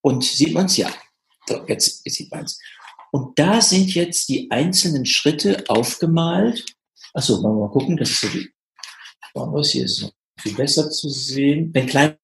Und 0.00 0.24
sieht 0.24 0.54
man 0.54 0.66
es? 0.66 0.76
Ja. 0.76 0.90
So, 1.46 1.64
jetzt, 1.66 2.08
sieht 2.08 2.30
man 2.30 2.44
es. 2.44 2.58
Und 3.10 3.38
da 3.38 3.60
sind 3.60 3.94
jetzt 3.94 4.28
die 4.28 4.50
einzelnen 4.50 5.06
Schritte 5.06 5.64
aufgemalt. 5.68 6.64
Achso, 7.14 7.42
wollen 7.42 7.56
wir 7.56 7.66
mal 7.66 7.72
gucken, 7.72 7.96
das 7.96 8.10
ist 8.10 8.20
so 8.20 8.28
die, 8.28 8.50
was 9.34 9.70
hier 9.70 9.86
noch 9.86 10.12
viel 10.40 10.54
besser 10.54 10.90
zu 10.90 11.08
sehen. 11.08 11.70
Wenn 11.72 11.86
kleine 11.86 12.18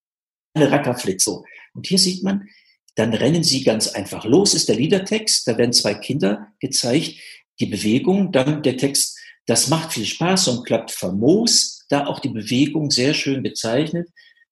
Rackerflitz, 0.57 1.25
so. 1.25 1.45
Und 1.75 1.87
hier 1.87 1.99
sieht 1.99 2.23
man, 2.23 2.49
dann 2.95 3.13
rennen 3.13 3.43
sie 3.43 3.65
ganz 3.65 3.89
einfach 3.89 4.25
los, 4.25 4.55
ist 4.55 4.69
der 4.69 4.77
Liedertext, 4.77 5.49
da 5.49 5.59
werden 5.59 5.73
zwei 5.73 5.95
Kinder 5.95 6.53
gezeigt, 6.61 7.15
die 7.61 7.67
Bewegung, 7.67 8.33
dann 8.33 8.63
der 8.63 8.77
Text, 8.77 9.14
das 9.47 9.69
macht 9.69 9.93
viel 9.93 10.07
Spaß 10.07 10.49
und 10.49 10.65
klappt 10.65 10.91
famos, 10.91 11.85
da 11.89 12.07
auch 12.07 12.21
die 12.21 12.31
Bewegung 12.31 12.91
sehr 12.91 13.15
schön 13.15 13.43
bezeichnet. 13.43 14.09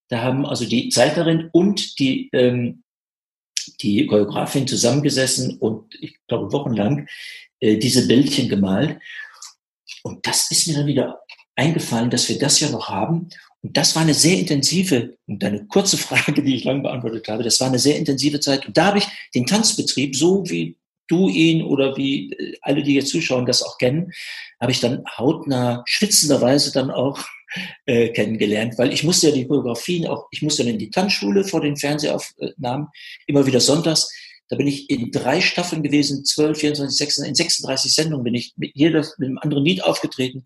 Da 0.09 0.22
haben 0.22 0.45
also 0.45 0.66
die 0.66 0.90
Zeiterin 0.90 1.49
und 1.53 1.99
die 1.99 2.28
ähm, 2.32 2.82
die 3.80 4.07
Choreografin 4.07 4.66
zusammengesessen 4.66 5.59
und 5.59 5.95
ich 6.01 6.16
glaube 6.26 6.53
wochenlang 6.53 7.07
äh, 7.61 7.78
diese 7.78 8.07
Bildchen 8.07 8.49
gemalt. 8.49 8.99
Und 10.03 10.26
das 10.26 10.51
ist 10.51 10.66
mir 10.66 10.74
dann 10.74 10.86
wieder 10.86 11.20
eingefallen, 11.55 12.11
dass 12.11 12.28
wir 12.28 12.38
das 12.38 12.61
ja 12.61 12.70
noch 12.70 12.88
haben. 12.88 13.28
Und 13.62 13.76
das 13.76 13.95
war 13.95 14.03
eine 14.03 14.14
sehr 14.14 14.38
intensive, 14.38 15.16
und 15.26 15.45
eine 15.45 15.66
kurze 15.66 15.97
Frage, 15.97 16.43
die 16.43 16.57
ich 16.57 16.64
lang 16.64 16.82
beantwortet 16.82 17.28
habe, 17.28 17.45
das 17.45 17.61
war 17.61 17.68
eine 17.68 17.78
sehr 17.78 17.97
intensive 17.97 18.40
Zeit. 18.40 18.66
Und 18.66 18.76
da 18.76 18.86
habe 18.86 18.99
ich 18.99 19.07
den 19.34 19.47
Tanzbetrieb, 19.47 20.16
so 20.16 20.49
wie 20.49 20.76
du 21.13 21.29
ihn 21.29 21.63
oder 21.63 21.97
wie 21.97 22.33
äh, 22.33 22.57
alle, 22.63 22.83
die 22.83 22.95
jetzt 22.95 23.11
zuschauen, 23.11 23.47
das 23.47 23.63
auch 23.63 23.79
kennen, 23.79 24.13
habe 24.61 24.73
ich 24.73 24.81
dann 24.81 25.05
hautnah, 25.19 25.83
schwitzenderweise 25.87 26.73
dann 26.73 26.91
auch 26.91 27.19
äh, 27.87 28.09
kennengelernt, 28.09 28.79
weil 28.79 28.93
ich 28.93 29.05
musste 29.05 29.29
ja 29.29 29.35
die 29.35 29.47
Choreografien 29.47 30.07
auch, 30.07 30.27
ich 30.31 30.43
musste 30.43 30.65
dann 30.65 30.73
in 30.73 30.79
die 30.79 30.91
Tanzschule 30.91 31.45
vor 31.45 31.61
den 31.61 31.77
Fernsehaufnahmen, 31.77 32.89
immer 33.27 33.47
wieder 33.47 33.61
sonntags. 33.61 34.11
Da 34.49 34.57
bin 34.57 34.67
ich 34.67 34.91
in 34.91 35.11
drei 35.11 35.41
Staffeln 35.41 35.83
gewesen, 35.83 36.25
12, 36.25 36.59
24, 36.59 36.99
36, 36.99 37.29
in 37.29 37.35
36 37.35 37.95
Sendungen 37.95 38.25
bin 38.25 38.35
ich 38.35 38.53
mit 38.57 38.73
jeder, 38.75 39.01
mit 39.19 39.29
einem 39.29 39.39
anderen 39.39 39.65
Lied 39.65 39.83
aufgetreten. 39.85 40.45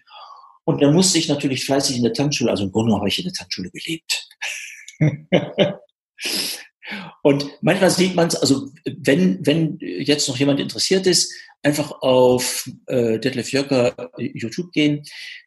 Und 0.64 0.83
dann 0.83 0.95
musste 0.95 1.19
ich 1.19 1.29
natürlich 1.29 1.64
fleißig 1.64 1.97
in 1.97 2.03
der 2.03 2.12
Tanzschule, 2.12 2.51
also 2.51 2.64
im 2.64 2.73
Grunde 2.73 2.95
habe 2.95 3.09
ich 3.09 3.19
in 3.19 3.25
der 3.25 3.33
Tanzschule 3.33 3.71
gelebt. 3.71 4.29
Und 7.22 7.47
manchmal 7.62 7.91
sieht 7.91 8.14
man 8.14 8.28
es, 8.28 8.37
also 8.37 8.68
wenn, 8.84 9.45
wenn 9.45 9.78
jetzt 9.80 10.28
noch 10.28 10.37
jemand 10.37 10.61
interessiert 10.61 11.07
ist, 11.07 11.32
einfach 11.62 11.91
auf 12.01 12.70
äh, 12.87 13.18
Detlef 13.18 13.51
Jöcker 13.51 14.11
YouTube 14.16 14.72
gehen. 14.72 15.03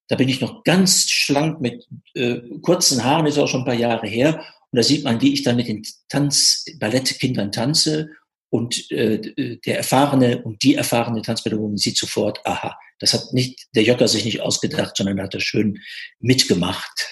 Da 0.07 0.15
bin 0.15 0.27
ich 0.27 0.41
noch 0.41 0.63
ganz 0.63 1.09
schlank 1.09 1.61
mit 1.61 1.87
äh, 2.13 2.41
kurzen 2.61 3.03
Haaren, 3.03 3.25
ist 3.25 3.37
auch 3.37 3.47
schon 3.47 3.61
ein 3.61 3.65
paar 3.65 3.73
Jahre 3.73 4.07
her. 4.07 4.43
Und 4.71 4.77
da 4.77 4.83
sieht 4.83 5.03
man, 5.03 5.21
wie 5.21 5.33
ich 5.33 5.43
dann 5.43 5.55
mit 5.55 5.67
den 5.67 5.83
Tanz, 6.09 6.65
Ballettkindern 6.79 7.51
tanze. 7.51 8.09
Und 8.49 8.91
äh, 8.91 9.57
der 9.65 9.77
erfahrene 9.77 10.41
und 10.41 10.61
die 10.63 10.75
erfahrene 10.75 11.21
Tanzpädagogin 11.21 11.77
sieht 11.77 11.97
sofort, 11.97 12.45
aha, 12.45 12.77
das 12.99 13.13
hat 13.13 13.31
nicht 13.31 13.67
der 13.75 13.83
Jöcker 13.83 14.07
sich 14.07 14.25
nicht 14.25 14.41
ausgedacht, 14.41 14.97
sondern 14.97 15.21
hat 15.21 15.35
er 15.35 15.39
schön 15.39 15.79
mitgemacht. 16.19 17.07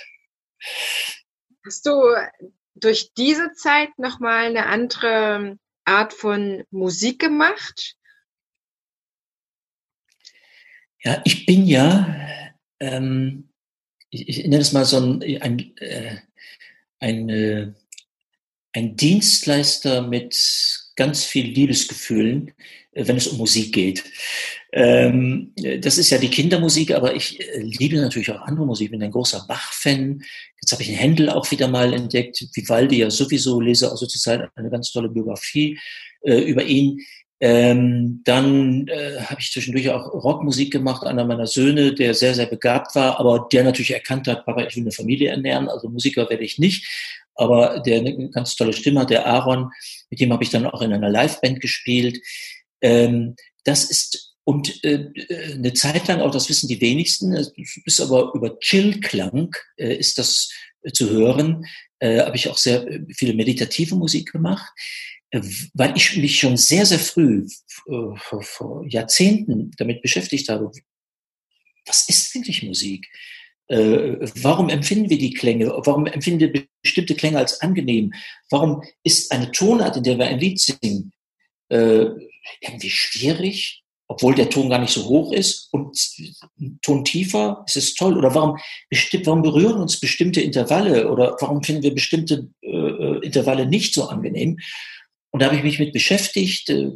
Hast 1.66 1.86
du 1.86 1.92
durch 2.80 3.12
diese 3.18 3.54
Zeit 3.54 3.98
nochmal 3.98 4.46
eine 4.46 4.68
andere 4.68 5.58
Art 5.86 6.14
von 6.14 6.64
Musik 6.70 7.20
gemacht? 7.20 7.96
Ja, 11.04 11.22
ich 11.24 11.46
bin 11.46 11.66
ja, 11.66 12.16
ähm, 12.80 13.50
ich, 14.10 14.28
ich 14.28 14.44
nenne 14.44 14.60
es 14.60 14.74
mal 14.74 14.86
so 14.86 14.98
ein, 14.98 15.42
ein, 15.42 15.78
äh, 15.78 16.18
ein, 17.00 17.30
äh, 17.30 17.74
ein 18.74 18.96
Dienstleister 18.96 20.02
mit 20.02 20.36
ganz 20.96 21.24
viel 21.24 21.46
Liebesgefühlen, 21.46 22.54
äh, 22.92 23.08
wenn 23.08 23.18
es 23.18 23.28
um 23.28 23.38
Musik 23.38 23.74
geht. 23.74 24.04
Ähm, 24.80 25.54
das 25.82 25.98
ist 25.98 26.12
ja 26.12 26.20
die 26.20 26.30
Kindermusik, 26.30 26.92
aber 26.92 27.16
ich 27.16 27.40
äh, 27.40 27.62
liebe 27.62 27.96
natürlich 27.96 28.30
auch 28.30 28.42
andere 28.42 28.68
Musik. 28.68 28.86
Ich 28.86 28.92
bin 28.92 29.02
ein 29.02 29.10
großer 29.10 29.44
Bach-Fan. 29.48 30.22
Jetzt 30.62 30.72
habe 30.72 30.84
ich 30.84 30.90
einen 30.90 31.00
Händel 31.00 31.32
auch 31.32 31.50
wieder 31.50 31.68
mal 31.68 31.94
entdeckt. 31.94 32.46
Vivaldi 32.54 33.00
ja 33.00 33.10
sowieso, 33.10 33.60
lese 33.60 33.90
also 33.90 34.06
zurzeit 34.06 34.48
eine 34.54 34.70
ganz 34.70 34.92
tolle 34.92 35.10
Biografie 35.10 35.80
äh, 36.22 36.42
über 36.42 36.64
ihn. 36.64 37.00
Ähm, 37.40 38.22
dann 38.24 38.88
äh, 38.88 39.20
habe 39.22 39.42
ich 39.42 39.52
zwischendurch 39.52 39.90
auch 39.90 40.14
Rockmusik 40.14 40.74
gemacht. 40.74 41.08
Einer 41.08 41.26
meiner 41.26 41.48
Söhne, 41.48 41.96
der 41.96 42.14
sehr, 42.14 42.36
sehr 42.36 42.46
begabt 42.46 42.94
war, 42.94 43.20
aber 43.20 43.48
der 43.52 43.64
natürlich 43.64 43.96
erkannt 43.96 44.28
hat, 44.28 44.46
Papa, 44.46 44.64
ich 44.64 44.76
will 44.76 44.84
eine 44.84 44.92
Familie 44.92 45.32
ernähren, 45.32 45.70
also 45.70 45.90
Musiker 45.90 46.30
werde 46.30 46.44
ich 46.44 46.60
nicht. 46.60 46.88
Aber 47.34 47.80
der 47.80 48.02
eine 48.02 48.30
ganz 48.30 48.56
tolle 48.56 48.74
Stimme 48.74 49.00
hat, 49.00 49.10
der 49.10 49.26
Aaron, 49.26 49.72
mit 50.12 50.20
dem 50.20 50.32
habe 50.32 50.44
ich 50.44 50.52
dann 50.52 50.68
auch 50.68 50.84
in 50.84 50.94
einer 50.94 51.10
Liveband 51.10 51.62
gespielt. 51.62 52.20
Ähm, 52.82 53.36
das 53.64 53.86
ist 53.90 54.27
und 54.48 54.82
äh, 54.86 55.12
eine 55.56 55.74
Zeit 55.74 56.08
lang, 56.08 56.22
auch 56.22 56.32
das 56.32 56.48
wissen 56.48 56.70
die 56.70 56.80
wenigsten, 56.80 57.34
ist 57.34 58.00
aber 58.00 58.32
über 58.34 58.58
Chillklang 58.60 59.54
äh, 59.76 59.94
ist 59.98 60.18
das 60.18 60.50
äh, 60.84 60.94
zu 60.94 61.10
hören, 61.10 61.66
äh, 62.00 62.22
habe 62.22 62.38
ich 62.38 62.48
auch 62.48 62.58
sehr 62.58 62.88
äh, 62.88 63.02
viele 63.14 63.34
meditative 63.34 63.96
Musik 63.96 64.32
gemacht, 64.32 64.72
weil 65.74 65.98
ich 65.98 66.16
mich 66.16 66.40
schon 66.40 66.56
sehr, 66.56 66.86
sehr 66.86 67.00
früh, 67.00 67.46
vor, 67.84 68.86
Jahrzehnten 68.88 69.72
damit 69.76 70.02
beschäftigt 70.02 70.48
habe, 70.48 70.72
was 71.86 72.08
ist 72.08 72.34
eigentlich 72.34 72.64
Musik? 72.64 73.06
Warum 73.68 74.70
empfinden 74.70 75.10
wir 75.10 75.18
die 75.18 75.34
Klänge? 75.34 75.68
Warum 75.84 76.06
empfinden 76.06 76.40
wir 76.40 76.66
bestimmte 76.82 77.16
Klänge 77.16 77.40
als 77.40 77.60
angenehm? 77.60 78.14
Warum 78.50 78.82
ist 79.04 79.30
eine 79.34 79.52
Tonart, 79.52 79.98
in 79.98 80.04
der 80.04 80.18
wir 80.18 80.28
ein 80.28 80.40
Lied 80.40 80.62
singen, 80.62 81.12
irgendwie 81.70 82.90
schwierig, 82.90 83.84
obwohl 84.08 84.36
der 84.36 84.50
Ton 84.50 84.70
gar 84.70 84.80
nicht 84.80 84.94
so 84.94 85.06
hoch 85.06 85.34
ist 85.34 85.68
und 85.72 85.98
ein 86.60 86.80
Ton 86.82 87.04
tiefer, 87.04 87.64
ist 87.68 87.76
es 87.76 87.94
toll. 87.94 88.18
Oder 88.18 88.34
warum, 88.34 88.58
warum 89.24 89.42
berühren 89.42 89.82
uns 89.82 90.00
bestimmte 90.00 90.42
Intervalle 90.42 91.12
oder 91.12 91.36
warum 91.40 91.62
finden 91.62 91.84
wir 91.84 91.94
bestimmte 91.94 92.48
äh, 92.62 92.68
äh 92.68 93.20
Intervalle 93.26 93.66
nicht 93.66 93.94
so 93.94 94.08
angenehm? 94.08 94.58
Und 95.32 95.42
da 95.42 95.48
habe 95.48 95.58
ich 95.58 95.64
mich 95.64 95.78
mit 95.78 95.92
beschäftigt. 95.92 96.70
Äh, 96.70 96.92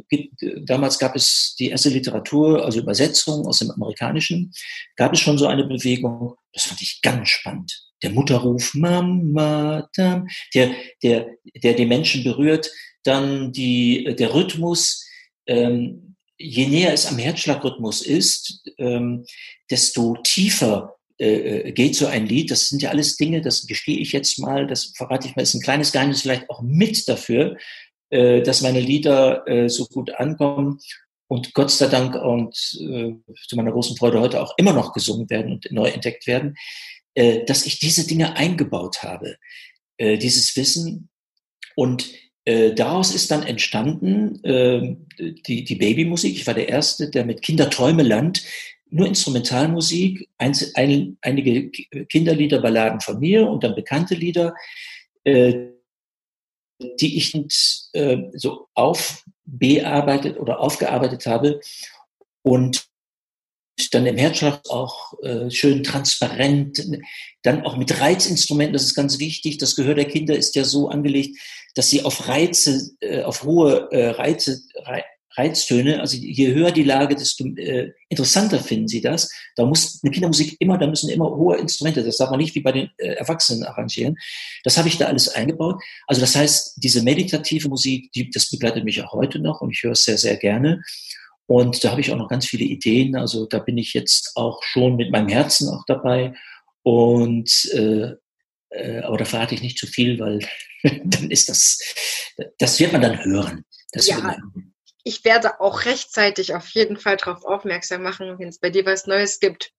damals 0.64 0.98
gab 0.98 1.14
es 1.14 1.54
die 1.58 1.68
erste 1.68 1.90
Literatur, 1.90 2.64
also 2.64 2.80
Übersetzung 2.80 3.46
aus 3.46 3.58
dem 3.58 3.70
Amerikanischen, 3.70 4.52
gab 4.96 5.12
es 5.12 5.20
schon 5.20 5.38
so 5.38 5.46
eine 5.46 5.64
Bewegung. 5.64 6.34
Das 6.52 6.64
fand 6.64 6.80
ich 6.80 7.00
ganz 7.02 7.28
spannend. 7.28 7.72
Der 8.02 8.10
Mutterruf, 8.10 8.72
Mama, 8.74 9.88
Dam, 9.94 10.26
der, 10.54 10.74
der, 11.02 11.28
der 11.62 11.74
die 11.74 11.86
Menschen 11.86 12.24
berührt. 12.24 12.70
Dann 13.04 13.52
die, 13.52 14.14
der 14.18 14.32
Rhythmus, 14.34 15.04
ähm, 15.46 16.11
je 16.42 16.66
näher 16.66 16.92
es 16.92 17.06
am 17.06 17.18
Herzschlagrhythmus 17.18 18.02
ist, 18.02 18.68
ähm, 18.78 19.24
desto 19.70 20.16
tiefer 20.22 20.96
äh, 21.18 21.68
äh, 21.68 21.72
geht 21.72 21.94
so 21.94 22.06
ein 22.06 22.26
Lied. 22.26 22.50
Das 22.50 22.68
sind 22.68 22.82
ja 22.82 22.90
alles 22.90 23.16
Dinge, 23.16 23.40
das 23.40 23.66
gestehe 23.66 23.98
ich 23.98 24.12
jetzt 24.12 24.38
mal, 24.38 24.66
das 24.66 24.92
verrate 24.96 25.28
ich 25.28 25.36
mal, 25.36 25.42
ist 25.42 25.54
ein 25.54 25.62
kleines 25.62 25.92
Geheimnis 25.92 26.22
vielleicht 26.22 26.50
auch 26.50 26.62
mit 26.62 27.08
dafür, 27.08 27.56
äh, 28.10 28.42
dass 28.42 28.62
meine 28.62 28.80
Lieder 28.80 29.46
äh, 29.46 29.68
so 29.68 29.86
gut 29.86 30.10
ankommen 30.16 30.80
und 31.28 31.54
Gott 31.54 31.70
sei 31.70 31.86
Dank 31.86 32.16
und 32.16 32.56
äh, 32.80 33.14
zu 33.46 33.56
meiner 33.56 33.72
großen 33.72 33.96
Freude 33.96 34.20
heute 34.20 34.42
auch 34.42 34.54
immer 34.56 34.72
noch 34.72 34.92
gesungen 34.92 35.30
werden 35.30 35.52
und 35.52 35.70
neu 35.70 35.88
entdeckt 35.88 36.26
werden, 36.26 36.56
äh, 37.14 37.44
dass 37.44 37.66
ich 37.66 37.78
diese 37.78 38.06
Dinge 38.06 38.36
eingebaut 38.36 39.02
habe, 39.02 39.36
dieses 40.00 40.56
Wissen 40.56 41.10
und 41.76 42.10
äh, 42.44 42.74
daraus 42.74 43.14
ist 43.14 43.30
dann 43.30 43.44
entstanden 43.44 44.42
äh, 44.44 44.96
die, 45.46 45.64
die 45.64 45.76
Babymusik. 45.76 46.34
Ich 46.34 46.46
war 46.46 46.54
der 46.54 46.68
Erste, 46.68 47.10
der 47.10 47.24
mit 47.24 47.42
Kinderträumeland 47.42 48.42
nur 48.90 49.06
Instrumentalmusik, 49.06 50.28
ein, 50.38 50.54
ein, 50.74 51.16
einige 51.22 51.70
Kinderlieder, 52.08 52.60
Balladen 52.60 53.00
von 53.00 53.18
mir 53.18 53.48
und 53.48 53.64
dann 53.64 53.74
bekannte 53.74 54.14
Lieder, 54.14 54.54
äh, 55.24 55.68
die 57.00 57.16
ich 57.16 57.34
äh, 57.92 58.18
so 58.34 58.68
aufbearbeitet 58.74 60.38
oder 60.38 60.60
aufgearbeitet 60.60 61.26
habe 61.26 61.60
und 62.42 62.91
dann 63.90 64.06
im 64.06 64.16
Herzschlag 64.16 64.60
auch 64.68 65.14
äh, 65.22 65.50
schön 65.50 65.82
transparent, 65.82 66.84
dann 67.42 67.64
auch 67.64 67.76
mit 67.76 68.00
Reizinstrumenten, 68.00 68.72
das 68.72 68.84
ist 68.84 68.94
ganz 68.94 69.18
wichtig. 69.18 69.58
Das 69.58 69.76
Gehör 69.76 69.94
der 69.94 70.06
Kinder 70.06 70.36
ist 70.36 70.54
ja 70.54 70.64
so 70.64 70.88
angelegt, 70.88 71.38
dass 71.74 71.88
sie 71.88 72.04
auf 72.04 72.28
Reize, 72.28 72.90
äh, 73.00 73.22
auf 73.22 73.44
hohe 73.44 73.88
äh, 73.90 74.10
Reize, 74.10 74.60
Re 74.86 75.02
Reiztöne. 75.34 76.00
Also 76.00 76.16
je 76.16 76.52
höher 76.52 76.72
die 76.72 76.82
Lage, 76.82 77.14
desto 77.14 77.46
äh, 77.56 77.92
interessanter 78.08 78.58
finden 78.60 78.88
sie 78.88 79.00
das. 79.00 79.30
Da 79.56 79.64
muss 79.64 80.00
eine 80.02 80.10
Kindermusik 80.10 80.56
immer, 80.60 80.78
da 80.78 80.86
müssen 80.86 81.08
immer 81.08 81.30
hohe 81.30 81.56
Instrumente, 81.56 82.02
das 82.02 82.18
darf 82.18 82.30
man 82.30 82.38
nicht 82.38 82.54
wie 82.54 82.60
bei 82.60 82.72
den 82.72 82.90
äh, 82.98 83.14
Erwachsenen 83.14 83.64
arrangieren. 83.64 84.16
Das 84.64 84.76
habe 84.76 84.88
ich 84.88 84.98
da 84.98 85.06
alles 85.06 85.28
eingebaut. 85.28 85.82
Also 86.06 86.20
das 86.20 86.36
heißt, 86.36 86.74
diese 86.76 87.02
meditative 87.02 87.68
Musik, 87.68 88.12
die, 88.12 88.30
das 88.30 88.50
begleitet 88.50 88.84
mich 88.84 89.02
auch 89.02 89.12
heute 89.12 89.38
noch 89.38 89.60
und 89.60 89.70
ich 89.70 89.82
höre 89.82 89.92
es 89.92 90.04
sehr, 90.04 90.18
sehr 90.18 90.36
gerne. 90.36 90.82
Und 91.46 91.82
da 91.84 91.90
habe 91.90 92.00
ich 92.00 92.12
auch 92.12 92.16
noch 92.16 92.28
ganz 92.28 92.46
viele 92.46 92.64
Ideen. 92.64 93.16
Also 93.16 93.46
da 93.46 93.58
bin 93.58 93.78
ich 93.78 93.94
jetzt 93.94 94.32
auch 94.36 94.62
schon 94.62 94.96
mit 94.96 95.10
meinem 95.10 95.28
Herzen 95.28 95.68
auch 95.68 95.84
dabei. 95.86 96.34
Und 96.82 97.70
äh, 97.72 98.14
äh, 98.72 99.00
aber 99.00 99.18
da 99.18 99.24
verrate 99.24 99.54
ich 99.54 99.62
nicht 99.62 99.78
zu 99.78 99.86
viel, 99.86 100.18
weil 100.18 100.40
dann 101.04 101.30
ist 101.30 101.48
das, 101.48 101.78
das 102.58 102.80
wird 102.80 102.92
man 102.92 103.02
dann 103.02 103.24
hören. 103.24 103.64
Das 103.92 104.06
ja, 104.06 104.18
man, 104.18 104.72
ich 105.04 105.24
werde 105.24 105.60
auch 105.60 105.84
rechtzeitig 105.84 106.54
auf 106.54 106.68
jeden 106.70 106.96
Fall 106.96 107.16
darauf 107.16 107.44
aufmerksam 107.44 108.02
machen, 108.02 108.38
wenn 108.38 108.48
es 108.48 108.58
bei 108.58 108.70
dir 108.70 108.86
was 108.86 109.06
Neues 109.06 109.40
gibt. 109.40 109.72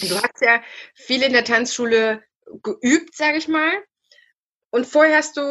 Du 0.00 0.14
hast 0.16 0.40
ja 0.42 0.62
viel 0.94 1.22
in 1.22 1.32
der 1.32 1.44
Tanzschule 1.44 2.22
geübt, 2.62 3.16
sage 3.16 3.38
ich 3.38 3.48
mal. 3.48 3.72
Und 4.70 4.86
vorher 4.86 5.18
hast 5.18 5.36
du 5.36 5.42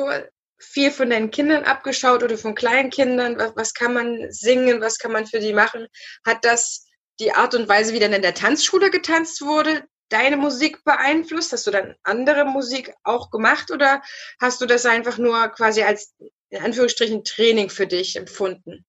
viel 0.59 0.91
von 0.91 1.09
deinen 1.09 1.31
Kindern 1.31 1.63
abgeschaut 1.63 2.23
oder 2.23 2.37
von 2.37 2.55
kleinen 2.55 2.89
Kindern. 2.89 3.37
Was, 3.37 3.53
was 3.55 3.73
kann 3.73 3.93
man 3.93 4.31
singen? 4.31 4.81
Was 4.81 4.97
kann 4.97 5.11
man 5.11 5.25
für 5.25 5.39
die 5.39 5.53
machen? 5.53 5.87
Hat 6.25 6.43
das 6.43 6.85
die 7.19 7.33
Art 7.33 7.55
und 7.55 7.67
Weise, 7.67 7.93
wie 7.93 7.99
dann 7.99 8.13
in 8.13 8.21
der 8.21 8.33
Tanzschule 8.33 8.89
getanzt 8.89 9.41
wurde, 9.41 9.83
deine 10.09 10.37
Musik 10.37 10.83
beeinflusst? 10.83 11.51
Hast 11.51 11.67
du 11.67 11.71
dann 11.71 11.95
andere 12.03 12.45
Musik 12.45 12.93
auch 13.03 13.29
gemacht 13.31 13.71
oder 13.71 14.01
hast 14.39 14.61
du 14.61 14.65
das 14.65 14.85
einfach 14.85 15.17
nur 15.17 15.47
quasi 15.49 15.83
als 15.83 16.15
in 16.49 16.61
Anführungsstrichen 16.61 17.23
Training 17.23 17.69
für 17.69 17.87
dich 17.87 18.15
empfunden? 18.15 18.85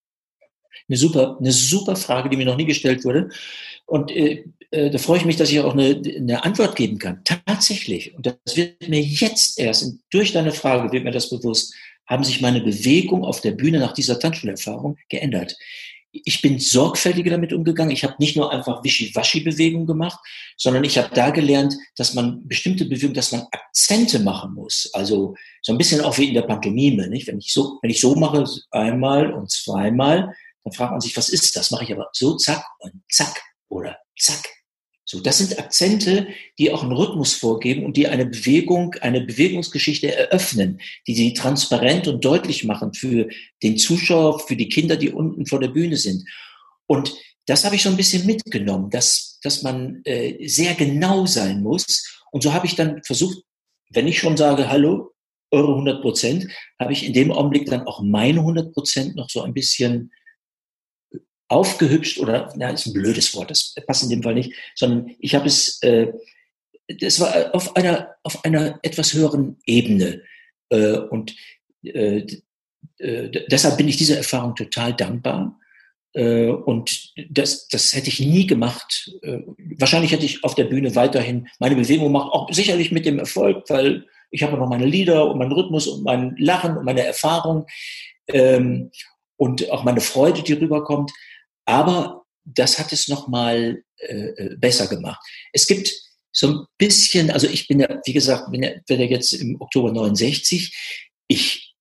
Eine 0.89 0.99
super, 0.99 1.37
eine 1.39 1.53
super 1.53 1.97
Frage, 1.97 2.29
die 2.29 2.37
mir 2.37 2.47
noch 2.47 2.57
nie 2.57 2.67
gestellt 2.67 3.05
wurde. 3.05 3.31
Und 3.87 4.11
äh, 4.11 4.45
äh, 4.71 4.91
da 4.91 4.99
freue 4.99 5.19
ich 5.19 5.25
mich, 5.25 5.37
dass 5.37 5.51
ich 5.51 5.61
auch 5.61 5.73
eine, 5.73 6.01
eine 6.17 6.45
Antwort 6.45 6.77
geben 6.77 6.99
kann. 6.99 7.23
Tatsächlich, 7.25 8.15
und 8.15 8.27
das 8.27 8.57
wird 8.57 8.89
mir 8.89 9.03
jetzt 9.03 9.59
erst, 9.59 9.95
durch 10.11 10.33
deine 10.33 10.53
Frage 10.53 10.93
wird 10.93 11.05
mir 11.05 11.11
das 11.11 11.31
bewusst, 11.31 11.75
haben 12.07 12.25
sich 12.25 12.41
meine 12.41 12.61
Bewegungen 12.61 13.25
auf 13.25 13.41
der 13.41 13.53
Bühne 13.53 13.79
nach 13.79 13.93
dieser 13.93 14.19
Tanzschulerfahrung 14.19 14.97
geändert 15.09 15.57
ich 16.13 16.41
bin 16.41 16.59
sorgfältiger 16.59 17.31
damit 17.31 17.53
umgegangen. 17.53 17.93
Ich 17.93 18.03
habe 18.03 18.15
nicht 18.19 18.37
nur 18.37 18.51
einfach 18.53 18.83
Wischiwaschi-Bewegungen 18.83 19.87
gemacht, 19.87 20.19
sondern 20.57 20.85
ich 20.85 20.97
habe 20.97 21.15
da 21.15 21.31
gelernt, 21.31 21.75
dass 21.97 22.15
man 22.15 22.47
bestimmte 22.47 22.85
Bewegungen, 22.87 23.15
dass 23.15 23.33
man 23.33 23.43
Akzente 23.53 24.19
machen 24.21 24.55
muss. 24.55 24.91
Also 24.95 25.35
so 25.63 25.73
ein 25.73 25.79
bisschen 25.79 26.01
auch 26.01 26.17
wie 26.19 26.29
in 26.29 26.35
der 26.35 26.43
Pantomime. 26.43 27.09
Nicht? 27.09 27.27
Wenn, 27.27 27.39
ich 27.39 27.53
so, 27.53 27.79
wenn 27.83 27.91
ich 27.91 28.01
so 28.01 28.15
mache, 28.15 28.45
einmal 28.71 29.33
und 29.33 29.51
zweimal, 29.51 30.35
dann 30.69 30.77
fragt 30.77 30.93
man 30.93 31.01
sich, 31.01 31.17
was 31.17 31.29
ist 31.29 31.57
das? 31.57 31.71
Mache 31.71 31.85
ich 31.85 31.93
aber 31.93 32.09
so, 32.13 32.37
zack 32.37 32.65
und 32.81 32.93
zack 33.11 33.41
oder 33.69 33.99
zack. 34.19 34.47
So, 35.05 35.21
das 35.21 35.39
sind 35.39 35.59
Akzente, 35.59 36.29
die 36.59 36.71
auch 36.71 36.83
einen 36.83 36.93
Rhythmus 36.93 37.33
vorgeben 37.33 37.87
und 37.87 37.97
die 37.97 38.09
eine 38.09 38.27
Bewegung, 38.27 38.95
eine 39.01 39.23
Bewegungsgeschichte 39.23 40.15
eröffnen, 40.15 40.81
die 41.07 41.15
sie 41.15 41.33
transparent 41.33 42.09
und 42.09 42.23
deutlich 42.23 42.65
machen 42.65 42.93
für 42.93 43.29
den 43.63 43.79
Zuschauer, 43.79 44.41
für 44.41 44.57
die 44.57 44.69
Kinder, 44.69 44.97
die 44.97 45.09
unten 45.09 45.47
vor 45.47 45.61
der 45.61 45.69
Bühne 45.69 45.97
sind. 45.97 46.29
Und 46.87 47.15
das 47.47 47.65
habe 47.65 47.75
ich 47.75 47.83
so 47.83 47.89
ein 47.89 47.97
bisschen 47.97 48.27
mitgenommen, 48.27 48.91
dass, 48.91 49.39
dass 49.43 49.63
man 49.63 50.03
äh, 50.05 50.47
sehr 50.47 50.75
genau 50.75 51.25
sein 51.25 51.63
muss. 51.63 52.21
Und 52.31 52.43
so 52.43 52.53
habe 52.53 52.67
ich 52.67 52.75
dann 52.75 53.03
versucht, 53.03 53.39
wenn 53.89 54.07
ich 54.07 54.19
schon 54.19 54.37
sage, 54.37 54.69
hallo, 54.69 55.15
eure 55.51 55.71
100 55.71 56.03
Prozent, 56.03 56.49
habe 56.79 56.93
ich 56.93 57.07
in 57.07 57.15
dem 57.15 57.33
Augenblick 57.33 57.65
dann 57.65 57.87
auch 57.87 58.03
meine 58.03 58.41
100 58.41 58.75
Prozent 58.75 59.17
noch 59.17 59.31
so 59.31 59.41
ein 59.41 59.55
bisschen 59.55 60.13
aufgehübscht 61.49 62.19
oder, 62.19 62.53
na, 62.57 62.71
ist 62.71 62.87
ein 62.87 62.93
blödes 62.93 63.35
Wort, 63.35 63.51
das 63.51 63.75
passt 63.87 64.03
in 64.03 64.11
dem 64.11 64.23
Fall 64.23 64.35
nicht, 64.35 64.53
sondern 64.75 65.15
ich 65.19 65.35
habe 65.35 65.47
es, 65.47 65.83
äh, 65.83 66.13
das 67.01 67.21
war 67.21 67.55
auf 67.55 67.77
einer, 67.77 68.15
auf 68.23 68.45
einer 68.45 68.79
etwas 68.83 69.13
höheren 69.13 69.59
Ebene. 69.67 70.23
Äh, 70.71 70.99
und 70.99 71.35
äh, 71.83 72.27
äh, 72.99 73.31
deshalb 73.51 73.77
bin 73.77 73.89
ich 73.89 73.97
dieser 73.97 74.17
Erfahrung 74.17 74.55
total 74.55 74.95
dankbar. 74.95 75.59
Äh, 76.15 76.49
und 76.49 77.13
das, 77.31 77.69
das 77.69 77.93
hätte 77.95 78.09
ich 78.09 78.21
nie 78.21 78.47
gemacht. 78.47 79.13
Äh, 79.23 79.41
wahrscheinlich 79.79 80.13
hätte 80.13 80.25
ich 80.25 80.45
auf 80.45 80.55
der 80.55 80.65
Bühne 80.65 80.95
weiterhin 80.95 81.49
meine 81.59 81.77
Bewegung 81.77 82.07
gemacht, 82.07 82.33
auch 82.33 82.53
sicherlich 82.53 82.93
mit 82.93 83.07
dem 83.07 83.19
Erfolg, 83.19 83.65
weil 83.69 84.07
ich 84.31 84.43
habe 84.43 84.57
noch 84.57 84.69
meine 84.69 84.87
Lieder 84.87 85.31
und 85.31 85.39
meinen 85.39 85.53
Rhythmus 85.53 85.87
und 85.87 86.05
mein 86.05 86.37
Lachen 86.37 86.77
und 86.77 86.85
meine 86.85 87.05
Erfahrung 87.05 87.67
ähm, 88.29 88.91
und 89.37 89.71
auch 89.71 89.85
meine 89.85 90.01
Freude, 90.01 90.43
die 90.43 90.55
rüberkommt. 90.55 91.13
Aber 91.69 92.25
das 92.47 92.79
hat 92.79 92.95
es 92.95 93.09
nochmal 93.09 93.83
äh, 93.99 94.29
äh, 94.29 94.57
besser 94.57 94.87
gemacht. 94.87 95.21
Es 95.53 95.67
gibt 95.67 95.93
so 96.33 96.49
ein 96.49 96.67
bisschen, 96.79 97.31
also 97.31 97.47
ich 97.47 97.69
bin 97.69 97.81
ja, 97.81 98.01
wie 98.07 98.15
gesagt, 98.15 98.51
bin 98.51 98.63
ja, 98.63 98.71
bin 98.87 99.01
ja 99.01 99.07
jetzt 99.07 99.35
im 99.35 99.61
Oktober 99.61 99.93
69. 99.93 100.75
Ich, 101.29 101.75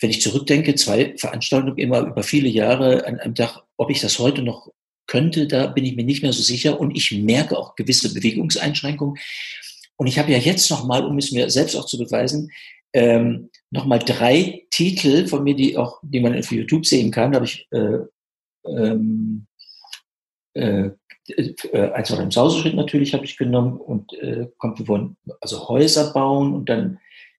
wenn 0.00 0.08
ich 0.08 0.22
zurückdenke, 0.22 0.74
zwei 0.74 1.14
Veranstaltungen 1.18 1.76
immer 1.76 2.00
über 2.00 2.22
viele 2.22 2.48
Jahre 2.48 3.06
an 3.06 3.20
einem 3.20 3.34
Tag, 3.34 3.62
ob 3.76 3.90
ich 3.90 4.00
das 4.00 4.18
heute 4.18 4.40
noch 4.40 4.72
könnte, 5.06 5.46
da 5.46 5.66
bin 5.66 5.84
ich 5.84 5.96
mir 5.96 6.04
nicht 6.04 6.22
mehr 6.22 6.32
so 6.32 6.42
sicher. 6.42 6.80
Und 6.80 6.96
ich 6.96 7.12
merke 7.12 7.58
auch 7.58 7.76
gewisse 7.76 8.14
Bewegungseinschränkungen. 8.14 9.18
Und 9.96 10.06
ich 10.06 10.18
habe 10.18 10.32
ja 10.32 10.38
jetzt 10.38 10.70
nochmal, 10.70 11.04
um 11.04 11.18
es 11.18 11.30
mir 11.30 11.50
selbst 11.50 11.76
auch 11.76 11.84
zu 11.84 11.98
beweisen, 11.98 12.50
ähm, 12.94 13.50
nochmal 13.70 13.98
drei 13.98 14.62
Titel 14.70 15.26
von 15.26 15.44
mir, 15.44 15.54
die 15.54 15.76
auch, 15.76 15.98
die 16.02 16.20
man 16.20 16.38
auf 16.38 16.50
YouTube 16.50 16.86
sehen 16.86 17.10
kann, 17.10 17.34
habe 17.34 17.44
ich 17.44 17.66
äh, 17.70 17.98
ähm, 18.66 19.46
äh, 20.54 20.90
äh, 21.28 21.90
eins 21.92 22.10
war 22.10 22.20
im 22.20 22.30
Sauseschritt 22.30 22.74
natürlich 22.74 23.14
habe 23.14 23.24
ich 23.24 23.36
genommen 23.36 23.78
und 23.78 24.12
äh, 24.14 24.48
kommt, 24.58 24.78
wir 24.78 24.88
wollen 24.88 25.16
also 25.40 25.68
Häuser 25.68 26.12
bauen 26.12 26.54
und 26.54 26.68
dann 26.68 26.98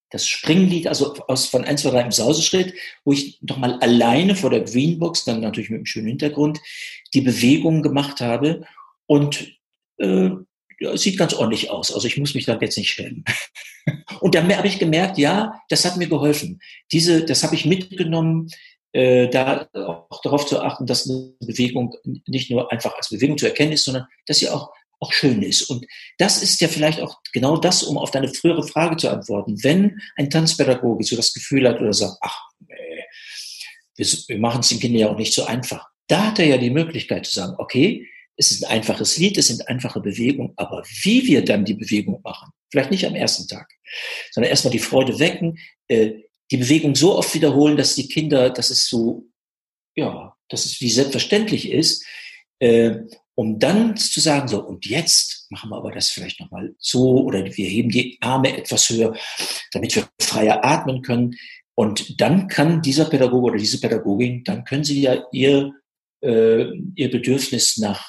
das 0.09 0.27
Springlied, 0.27 0.87
also 0.87 1.15
aus 1.27 1.47
von 1.47 1.65
1, 1.65 1.81
2, 1.81 1.89
3 1.89 2.01
im 2.01 2.11
Sauseschritt, 2.11 2.73
wo 3.03 3.11
ich 3.11 3.39
nochmal 3.41 3.79
alleine 3.79 4.35
vor 4.35 4.49
der 4.49 4.61
Greenbox, 4.61 5.25
dann 5.25 5.41
natürlich 5.41 5.69
mit 5.69 5.79
einem 5.79 5.85
schönen 5.85 6.07
Hintergrund, 6.07 6.59
die 7.13 7.21
Bewegungen 7.21 7.81
gemacht 7.81 8.21
habe 8.21 8.65
und 9.07 9.57
äh, 9.97 10.29
ja, 10.79 10.97
sieht 10.97 11.17
ganz 11.17 11.33
ordentlich 11.33 11.69
aus. 11.71 11.93
Also 11.93 12.07
ich 12.07 12.17
muss 12.17 12.35
mich 12.35 12.45
da 12.45 12.57
jetzt 12.59 12.77
nicht 12.77 12.89
schämen. 12.89 13.23
Und 14.19 14.35
dann 14.35 14.53
habe 14.55 14.67
ich 14.67 14.79
gemerkt, 14.79 15.17
ja, 15.17 15.61
das 15.69 15.85
hat 15.85 15.95
mir 15.95 16.07
geholfen. 16.07 16.59
Diese, 16.91 17.23
das 17.23 17.43
habe 17.43 17.55
ich 17.55 17.65
mitgenommen 17.65 18.49
äh, 18.95 19.27
da 19.27 19.67
auch 19.73 20.21
darauf 20.21 20.45
zu 20.45 20.61
achten, 20.61 20.85
dass 20.85 21.09
eine 21.09 21.33
Bewegung 21.41 21.95
nicht 22.27 22.49
nur 22.49 22.71
einfach 22.71 22.95
als 22.95 23.09
Bewegung 23.09 23.37
zu 23.37 23.45
erkennen 23.45 23.73
ist, 23.73 23.83
sondern 23.83 24.05
dass 24.25 24.39
sie 24.39 24.49
auch 24.49 24.71
auch 25.01 25.11
schön 25.11 25.41
ist. 25.41 25.63
Und 25.63 25.85
das 26.17 26.41
ist 26.41 26.61
ja 26.61 26.69
vielleicht 26.69 27.01
auch 27.01 27.19
genau 27.33 27.57
das, 27.57 27.83
um 27.83 27.97
auf 27.97 28.11
deine 28.11 28.29
frühere 28.29 28.65
Frage 28.65 28.95
zu 28.95 29.09
antworten. 29.09 29.61
Wenn 29.61 29.99
ein 30.15 30.29
Tanzpädagoge 30.29 31.03
so 31.03 31.17
das 31.17 31.33
Gefühl 31.33 31.67
hat 31.67 31.81
oder 31.81 31.91
sagt, 31.91 32.17
ach, 32.21 32.39
nee, 32.65 33.03
wir, 33.97 34.05
wir 34.05 34.39
machen 34.39 34.61
es 34.61 34.69
den 34.69 34.79
Kindern 34.79 35.01
ja 35.01 35.09
auch 35.09 35.17
nicht 35.17 35.33
so 35.33 35.43
einfach. 35.43 35.85
Da 36.07 36.27
hat 36.27 36.39
er 36.39 36.45
ja 36.45 36.57
die 36.57 36.69
Möglichkeit 36.69 37.25
zu 37.25 37.33
sagen, 37.33 37.55
okay, 37.57 38.07
es 38.37 38.51
ist 38.51 38.63
ein 38.63 38.71
einfaches 38.71 39.17
Lied, 39.17 39.37
es 39.37 39.47
sind 39.47 39.67
einfache 39.67 39.99
Bewegungen, 39.99 40.53
aber 40.55 40.83
wie 41.03 41.27
wir 41.27 41.43
dann 41.43 41.65
die 41.65 41.73
Bewegung 41.73 42.21
machen, 42.23 42.51
vielleicht 42.71 42.91
nicht 42.91 43.05
am 43.05 43.15
ersten 43.15 43.49
Tag, 43.49 43.69
sondern 44.31 44.49
erstmal 44.49 44.71
die 44.71 44.79
Freude 44.79 45.19
wecken, 45.19 45.57
äh, 45.89 46.13
die 46.51 46.57
Bewegung 46.57 46.95
so 46.95 47.17
oft 47.17 47.33
wiederholen, 47.33 47.77
dass 47.77 47.95
die 47.95 48.07
Kinder, 48.07 48.49
dass 48.49 48.69
es 48.69 48.87
so, 48.87 49.27
ja, 49.95 50.35
dass 50.49 50.65
es 50.65 50.79
wie 50.81 50.89
selbstverständlich 50.89 51.71
ist, 51.71 52.05
äh, 52.59 52.99
um 53.35 53.59
dann 53.59 53.97
zu 53.97 54.21
sagen, 54.21 54.47
so, 54.47 54.63
und 54.63 54.85
jetzt 54.85 55.47
machen 55.49 55.69
wir 55.69 55.77
aber 55.77 55.91
das 55.91 56.09
vielleicht 56.09 56.39
nochmal 56.39 56.73
so 56.79 57.23
oder 57.23 57.43
wir 57.43 57.67
heben 57.67 57.89
die 57.89 58.17
Arme 58.21 58.57
etwas 58.57 58.89
höher, 58.89 59.15
damit 59.73 59.95
wir 59.95 60.07
freier 60.21 60.63
atmen 60.63 61.01
können. 61.01 61.35
Und 61.75 62.21
dann 62.21 62.47
kann 62.47 62.81
dieser 62.81 63.05
Pädagoge 63.05 63.47
oder 63.47 63.57
diese 63.57 63.81
Pädagogin, 63.81 64.43
dann 64.45 64.63
können 64.63 64.85
sie 64.85 65.01
ja 65.01 65.25
ihr, 65.33 65.73
äh, 66.21 66.67
ihr 66.95 67.11
Bedürfnis 67.11 67.77
nach 67.77 68.07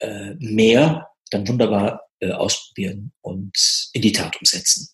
äh, 0.00 0.34
mehr 0.38 1.08
dann 1.30 1.48
wunderbar 1.48 2.02
äh, 2.20 2.32
ausprobieren 2.32 3.12
und 3.22 3.56
in 3.94 4.02
die 4.02 4.12
Tat 4.12 4.36
umsetzen. 4.38 4.88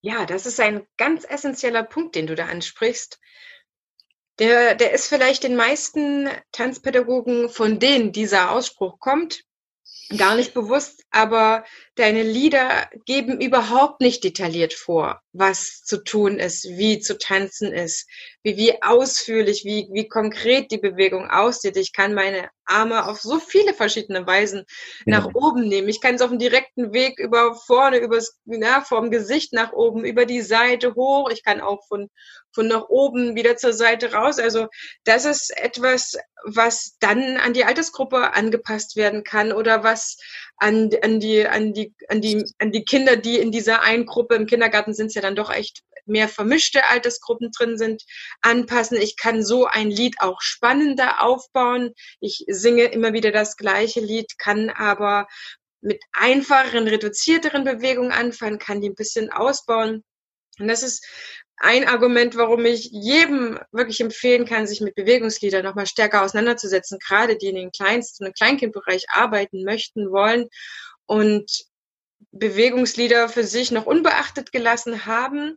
Ja, 0.00 0.26
das 0.26 0.46
ist 0.46 0.60
ein 0.60 0.86
ganz 0.96 1.24
essentieller 1.28 1.82
Punkt, 1.82 2.14
den 2.14 2.26
du 2.26 2.34
da 2.34 2.46
ansprichst. 2.46 3.18
Der, 4.38 4.76
der 4.76 4.92
ist 4.92 5.08
vielleicht 5.08 5.42
den 5.42 5.56
meisten 5.56 6.28
Tanzpädagogen, 6.52 7.48
von 7.48 7.80
denen 7.80 8.12
dieser 8.12 8.52
Ausspruch 8.52 9.00
kommt, 9.00 9.42
gar 10.16 10.36
nicht 10.36 10.54
bewusst, 10.54 11.04
aber 11.10 11.64
deine 11.96 12.22
Lieder 12.22 12.88
geben 13.04 13.40
überhaupt 13.40 14.00
nicht 14.00 14.22
detailliert 14.22 14.72
vor, 14.72 15.20
was 15.38 15.82
zu 15.84 16.02
tun 16.02 16.38
ist, 16.38 16.64
wie 16.64 16.98
zu 16.98 17.16
tanzen 17.16 17.72
ist, 17.72 18.08
wie, 18.42 18.56
wie 18.56 18.82
ausführlich, 18.82 19.64
wie, 19.64 19.88
wie 19.92 20.08
konkret 20.08 20.70
die 20.70 20.78
Bewegung 20.78 21.30
aussieht. 21.30 21.76
Ich 21.76 21.92
kann 21.92 22.14
meine 22.14 22.50
Arme 22.64 23.06
auf 23.06 23.20
so 23.20 23.38
viele 23.38 23.72
verschiedene 23.74 24.26
Weisen 24.26 24.64
nach 25.06 25.26
ja. 25.26 25.30
oben 25.34 25.68
nehmen. 25.68 25.88
Ich 25.88 26.00
kann 26.00 26.16
es 26.16 26.22
auf 26.22 26.30
dem 26.30 26.38
direkten 26.38 26.92
Weg 26.92 27.18
über 27.18 27.54
vorne, 27.54 27.98
übers, 27.98 28.38
na, 28.44 28.82
vom 28.82 29.10
Gesicht 29.10 29.52
nach 29.52 29.72
oben, 29.72 30.04
über 30.04 30.26
die 30.26 30.42
Seite 30.42 30.94
hoch. 30.94 31.30
Ich 31.30 31.44
kann 31.44 31.60
auch 31.60 31.86
von, 31.86 32.10
von 32.52 32.68
nach 32.68 32.88
oben 32.88 33.36
wieder 33.36 33.56
zur 33.56 33.72
Seite 33.72 34.12
raus. 34.12 34.38
Also 34.38 34.68
das 35.04 35.24
ist 35.24 35.56
etwas, 35.56 36.16
was 36.44 36.96
dann 37.00 37.36
an 37.38 37.54
die 37.54 37.64
Altersgruppe 37.64 38.34
angepasst 38.34 38.96
werden 38.96 39.24
kann 39.24 39.52
oder 39.52 39.82
was 39.82 40.18
an, 40.58 40.90
an, 41.02 41.20
die, 41.20 41.46
an, 41.46 41.72
die, 41.72 41.94
an, 42.08 42.20
die, 42.20 42.44
an 42.58 42.72
die 42.72 42.84
Kinder, 42.84 43.16
die 43.16 43.38
in 43.38 43.52
dieser 43.52 43.82
einen 43.82 44.06
Gruppe 44.06 44.34
im 44.34 44.46
Kindergarten 44.46 44.92
sind, 44.92 45.14
ja 45.14 45.22
dann 45.22 45.36
doch 45.36 45.50
echt 45.50 45.82
mehr 46.06 46.28
vermischte 46.28 46.86
Altersgruppen 46.86 47.50
drin 47.52 47.76
sind, 47.78 48.02
anpassen. 48.40 48.96
Ich 48.96 49.16
kann 49.16 49.44
so 49.44 49.66
ein 49.66 49.90
Lied 49.90 50.16
auch 50.20 50.40
spannender 50.40 51.22
aufbauen. 51.22 51.92
Ich 52.20 52.44
singe 52.48 52.84
immer 52.84 53.12
wieder 53.12 53.30
das 53.30 53.56
gleiche 53.56 54.00
Lied, 54.00 54.38
kann 54.38 54.70
aber 54.70 55.28
mit 55.80 56.02
einfacheren, 56.12 56.88
reduzierteren 56.88 57.64
Bewegungen 57.64 58.12
anfangen, 58.12 58.58
kann 58.58 58.80
die 58.80 58.88
ein 58.88 58.96
bisschen 58.96 59.30
ausbauen. 59.30 60.02
Und 60.58 60.66
das 60.68 60.82
ist 60.82 61.06
ein 61.60 61.88
Argument, 61.88 62.36
warum 62.36 62.64
ich 62.64 62.88
jedem 62.92 63.58
wirklich 63.72 64.00
empfehlen 64.00 64.46
kann, 64.46 64.66
sich 64.66 64.80
mit 64.80 64.94
Bewegungsliedern 64.94 65.64
nochmal 65.64 65.86
stärker 65.86 66.22
auseinanderzusetzen, 66.22 66.98
gerade 66.98 67.36
die 67.36 67.48
in 67.48 67.56
den 67.56 67.72
Kleinst- 67.72 68.20
und 68.20 68.36
Kleinkindbereich 68.36 69.06
arbeiten 69.12 69.64
möchten, 69.64 70.10
wollen 70.10 70.48
und 71.06 71.50
Bewegungslieder 72.30 73.28
für 73.28 73.44
sich 73.44 73.70
noch 73.70 73.86
unbeachtet 73.86 74.52
gelassen 74.52 75.06
haben. 75.06 75.56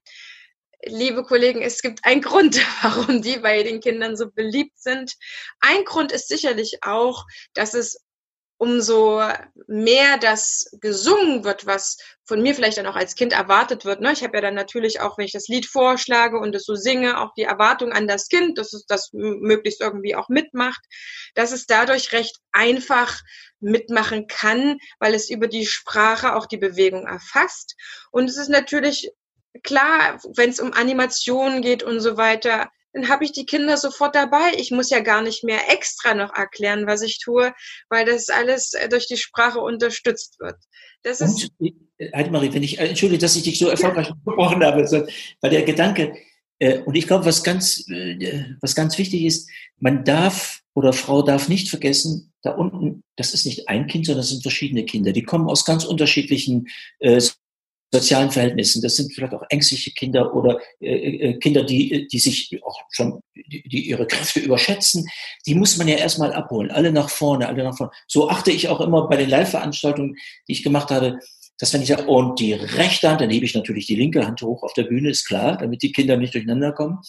Liebe 0.84 1.24
Kollegen, 1.24 1.62
es 1.62 1.82
gibt 1.82 2.04
einen 2.06 2.22
Grund, 2.22 2.60
warum 2.82 3.22
die 3.22 3.38
bei 3.38 3.62
den 3.64 3.80
Kindern 3.80 4.18
so 4.18 4.32
beliebt 4.32 4.80
sind. 4.80 5.14
Ein 5.60 5.84
Grund 5.84 6.12
ist 6.12 6.28
sicherlich 6.28 6.80
auch, 6.82 7.26
dass 7.54 7.74
es 7.74 8.04
umso 8.62 9.20
mehr 9.66 10.20
das 10.20 10.70
gesungen 10.82 11.44
wird, 11.44 11.66
was 11.66 11.98
von 12.26 12.44
mir 12.44 12.54
vielleicht 12.54 12.78
dann 12.78 12.86
auch 12.86 12.96
als 12.96 13.16
Kind 13.16 13.34
erwartet 13.34 13.86
wird. 13.86 14.02
Ne? 14.02 14.14
Ich 14.14 14.22
habe 14.22 14.38
ja 14.38 14.42
dann 14.42 14.54
natürlich 14.54 15.02
auch, 15.02 15.18
wenn 15.18 15.26
ich 15.26 15.32
das 15.32 15.48
Lied 15.48 15.66
vorschlage 15.66 16.38
und 16.38 16.54
es 16.54 16.66
so 16.66 16.76
singe, 16.76 17.20
auch 17.20 17.34
die 17.34 17.42
Erwartung 17.42 17.92
an 17.92 18.08
das 18.08 18.28
Kind, 18.28 18.60
dass 18.60 18.72
es 18.74 18.86
das 18.86 19.10
möglichst 19.14 19.82
irgendwie 19.82 20.14
auch 20.14 20.30
mitmacht, 20.30 20.80
dass 21.34 21.54
es 21.54 21.66
dadurch 21.66 22.12
recht 22.12 22.38
einfach 22.52 23.22
mitmachen 23.62 24.28
kann, 24.28 24.78
weil 25.00 25.16
es 25.16 25.32
über 25.32 25.48
die 25.48 25.66
Sprache 25.66 26.36
auch 26.36 26.46
die 26.46 26.58
Bewegung 26.58 27.08
erfasst. 27.08 27.76
Und 28.12 28.30
es 28.30 28.38
ist 28.38 28.50
natürlich 28.50 29.10
klar, 29.64 30.20
wenn 30.36 30.52
es 30.52 30.60
um 30.60 30.72
Animationen 30.72 31.64
geht 31.64 31.82
und 31.82 32.00
so 32.00 32.16
weiter, 32.16 32.70
dann 32.94 33.10
habe 33.10 33.24
ich 33.24 33.32
die 33.32 33.46
Kinder 33.46 33.78
sofort 33.78 34.16
dabei. 34.16 34.54
Ich 34.58 34.72
muss 34.72 34.90
ja 34.90 35.00
gar 35.00 35.22
nicht 35.22 35.44
mehr 35.44 35.72
extra 35.72 36.14
noch 36.14 36.34
erklären, 36.36 36.88
was 36.88 37.02
ich 37.02 37.20
tue, 37.20 37.54
weil 37.90 38.06
das 38.06 38.30
alles 38.30 38.74
äh, 38.74 38.90
durch 38.90 39.08
die 39.08 39.18
Sprache 39.18 39.60
unterstützt 39.60 40.40
wird. 40.40 40.58
Das 41.04 41.22
ist 41.22 41.50
Und, 41.60 41.74
äh, 41.98 42.12
Heidemarie, 42.14 42.54
wenn 42.54 42.64
ich, 42.64 42.80
äh, 42.80 42.88
entschuldige, 42.88 43.22
dass 43.22 43.36
ich 43.36 43.44
dich 43.44 43.60
so 43.60 43.70
erfolgreich 43.70 44.08
ja. 44.08 44.14
gesprochen 44.14 44.64
habe, 44.64 45.08
weil 45.42 45.50
der 45.50 45.64
Gedanke, 45.64 46.16
und 46.86 46.94
ich 46.94 47.08
glaube, 47.08 47.26
was 47.26 47.44
ganz, 47.44 47.88
was 48.62 48.76
ganz 48.76 49.00
wichtig 49.00 49.24
ist, 49.24 49.50
man 49.80 50.06
darf 50.06 50.62
oder 50.76 50.94
Frau 50.94 51.24
darf 51.24 51.50
nicht 51.50 51.70
vergessen, 51.70 52.34
da 52.44 52.52
unten, 52.52 53.04
das 53.16 53.34
ist 53.34 53.48
nicht 53.48 53.68
ein 53.68 53.88
Kind, 53.88 54.06
sondern 54.06 54.20
das 54.20 54.30
sind 54.30 54.44
verschiedene 54.44 54.86
Kinder. 54.86 55.12
Die 55.12 55.24
kommen 55.24 55.50
aus 55.50 55.66
ganz 55.66 55.86
unterschiedlichen 55.86 56.68
sozialen 57.92 58.32
Verhältnissen. 58.32 58.82
Das 58.82 58.96
sind 58.96 59.14
vielleicht 59.14 59.34
auch 59.34 59.44
ängstliche 59.50 59.92
Kinder 59.92 60.34
oder 60.34 60.60
äh, 60.80 61.30
äh, 61.30 61.40
Kinder, 61.40 61.64
die, 61.64 62.08
die 62.08 62.20
sich 62.20 62.58
auch 62.64 62.80
schon, 62.90 63.22
die, 63.36 63.64
die 63.64 63.90
ihre 63.90 64.08
Kräfte 64.08 64.40
überschätzen. 64.40 65.06
Die 65.46 65.56
muss 65.56 65.78
man 65.78 65.88
ja 65.88 65.98
erstmal 65.98 66.34
abholen. 66.34 66.72
Alle 66.72 66.92
nach 66.92 67.10
vorne, 67.10 67.48
alle 67.48 67.64
nach 67.64 67.76
vorne. 67.76 67.92
So 68.08 68.30
achte 68.30 68.52
ich 68.52 68.70
auch 68.70 68.80
immer 68.80 69.08
bei 69.08 69.18
den 69.18 69.30
Live-Veranstaltungen, 69.30 70.16
die 70.48 70.54
ich 70.54 70.64
gemacht 70.64 70.90
habe, 70.90 71.20
dass 71.60 71.74
wenn 71.74 71.82
ich 71.82 71.90
sage, 71.90 72.08
und 72.08 72.40
die 72.40 72.54
rechte 72.54 73.10
Hand, 73.10 73.22
dann 73.22 73.30
hebe 73.30 73.46
ich 73.46 73.54
natürlich 73.54 73.86
die 73.86 73.96
linke 73.96 74.26
Hand 74.26 74.42
hoch 74.42 74.64
auf 74.64 74.74
der 74.74 74.84
Bühne, 74.84 75.10
ist 75.10 75.28
klar, 75.28 75.58
damit 75.58 75.84
die 75.84 75.92
Kinder 75.92 76.18
nicht 76.18 76.34
durcheinander 76.34 76.72
kommen. 76.72 77.00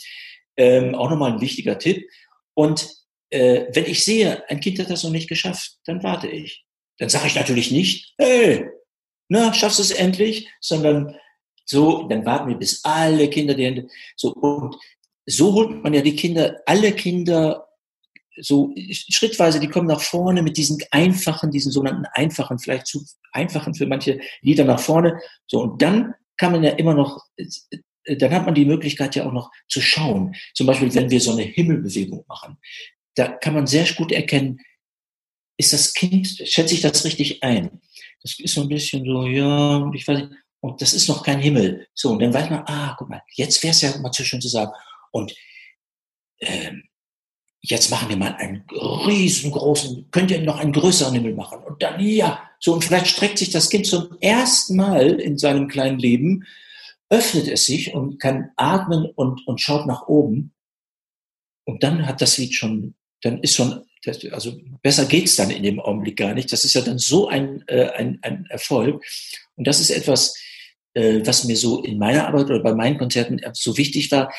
Ähm, 0.56 0.94
auch 0.94 1.08
nochmal 1.08 1.32
ein 1.32 1.40
wichtiger 1.40 1.78
Tipp. 1.78 2.06
Und 2.54 2.86
äh, 3.30 3.66
wenn 3.72 3.86
ich 3.86 4.04
sehe, 4.04 4.48
ein 4.50 4.60
Kind 4.60 4.78
hat 4.78 4.90
das 4.90 5.04
noch 5.04 5.10
nicht 5.10 5.28
geschafft, 5.28 5.78
dann 5.86 6.02
warte 6.02 6.28
ich. 6.28 6.64
Dann 6.98 7.08
sage 7.08 7.28
ich 7.28 7.34
natürlich 7.34 7.70
nicht, 7.70 8.14
hey, 8.18 8.66
na, 9.28 9.52
schaffst 9.52 9.78
du 9.78 9.82
es 9.82 9.90
endlich, 9.90 10.48
sondern 10.60 11.16
so, 11.64 12.06
dann 12.08 12.26
warten 12.26 12.48
wir, 12.48 12.56
bis 12.56 12.84
alle 12.84 13.28
Kinder 13.28 13.54
die 13.54 13.64
Hände, 13.64 13.88
so, 14.16 14.32
und 14.34 14.76
so 15.26 15.52
holt 15.54 15.82
man 15.82 15.94
ja 15.94 16.02
die 16.02 16.16
Kinder, 16.16 16.60
alle 16.66 16.92
Kinder 16.92 17.68
so 18.40 18.74
schrittweise, 18.90 19.60
die 19.60 19.68
kommen 19.68 19.88
nach 19.88 20.00
vorne 20.00 20.42
mit 20.42 20.56
diesen 20.56 20.78
einfachen, 20.90 21.50
diesen 21.50 21.70
sogenannten 21.70 22.06
einfachen, 22.12 22.58
vielleicht 22.58 22.86
zu 22.86 23.04
einfachen 23.32 23.74
für 23.74 23.86
manche 23.86 24.20
Lieder 24.40 24.64
nach 24.64 24.80
vorne. 24.80 25.20
So, 25.46 25.62
und 25.62 25.82
dann 25.82 26.14
kann 26.36 26.52
man 26.52 26.62
ja 26.62 26.70
immer 26.70 26.94
noch, 26.94 27.24
dann 28.04 28.32
hat 28.32 28.46
man 28.46 28.54
die 28.54 28.64
Möglichkeit 28.64 29.14
ja 29.16 29.26
auch 29.26 29.32
noch 29.32 29.50
zu 29.68 29.80
schauen. 29.80 30.34
Zum 30.54 30.66
Beispiel, 30.66 30.94
wenn 30.94 31.10
wir 31.10 31.20
so 31.20 31.32
eine 31.32 31.42
Himmelbewegung 31.42 32.24
machen, 32.26 32.56
da 33.14 33.28
kann 33.28 33.54
man 33.54 33.66
sehr 33.66 33.86
gut 33.96 34.12
erkennen, 34.12 34.60
ist 35.58 35.72
das 35.72 35.92
Kind, 35.92 36.26
schätze 36.26 36.74
ich 36.74 36.80
das 36.80 37.04
richtig 37.04 37.42
ein? 37.42 37.82
Das 38.22 38.38
ist 38.38 38.54
so 38.54 38.62
ein 38.62 38.68
bisschen 38.68 39.04
so, 39.04 39.26
ja, 39.26 39.76
und 39.76 39.94
ich 39.94 40.06
weiß 40.06 40.18
nicht, 40.18 40.30
und 40.60 40.80
das 40.80 40.92
ist 40.92 41.08
noch 41.08 41.24
kein 41.24 41.40
Himmel. 41.40 41.88
So, 41.92 42.10
und 42.10 42.20
dann 42.20 42.32
weiß 42.32 42.48
man, 42.50 42.62
ah, 42.66 42.94
guck 42.96 43.08
mal, 43.08 43.22
jetzt 43.34 43.62
wäre 43.62 43.72
es 43.72 43.80
ja 43.80 43.96
mal 43.98 44.12
zu 44.12 44.24
schön 44.24 44.40
zu 44.40 44.48
sagen. 44.48 44.70
Und 45.10 45.34
ähm, 46.38 46.84
jetzt 47.60 47.90
machen 47.90 48.08
wir 48.08 48.16
mal 48.16 48.34
einen 48.34 48.64
riesengroßen, 48.70 50.10
könnt 50.10 50.30
ihr 50.30 50.40
noch 50.40 50.58
einen 50.58 50.72
größeren 50.72 51.14
Himmel 51.14 51.34
machen? 51.34 51.58
Und 51.64 51.82
dann, 51.82 52.00
ja, 52.00 52.48
so, 52.60 52.74
und 52.74 52.84
vielleicht 52.84 53.08
streckt 53.08 53.38
sich 53.38 53.50
das 53.50 53.70
Kind 53.70 53.86
zum 53.86 54.16
ersten 54.20 54.76
Mal 54.76 55.20
in 55.20 55.36
seinem 55.36 55.66
kleinen 55.66 55.98
Leben, 55.98 56.44
öffnet 57.10 57.48
es 57.48 57.66
sich 57.66 57.92
und 57.92 58.20
kann 58.20 58.50
atmen 58.56 59.06
und, 59.06 59.46
und 59.46 59.60
schaut 59.60 59.86
nach 59.86 60.06
oben. 60.06 60.54
Und 61.64 61.82
dann 61.82 62.06
hat 62.06 62.20
das 62.20 62.38
Lied 62.38 62.54
schon, 62.54 62.94
dann 63.22 63.40
ist 63.40 63.56
schon 63.56 63.84
das, 64.04 64.24
also 64.32 64.58
besser 64.82 65.06
geht's 65.06 65.36
dann 65.36 65.50
in 65.50 65.62
dem 65.62 65.80
Augenblick 65.80 66.16
gar 66.16 66.34
nicht. 66.34 66.52
Das 66.52 66.64
ist 66.64 66.74
ja 66.74 66.80
dann 66.80 66.98
so 66.98 67.28
ein, 67.28 67.64
äh, 67.68 67.88
ein, 67.90 68.18
ein 68.22 68.46
Erfolg. 68.50 69.02
Und 69.56 69.66
das 69.66 69.80
ist 69.80 69.90
etwas, 69.90 70.36
äh, 70.94 71.20
was 71.24 71.44
mir 71.44 71.56
so 71.56 71.82
in 71.82 71.98
meiner 71.98 72.26
Arbeit 72.26 72.46
oder 72.46 72.62
bei 72.62 72.74
meinen 72.74 72.98
Konzerten 72.98 73.40
so 73.52 73.76
wichtig 73.76 74.10
war. 74.10 74.32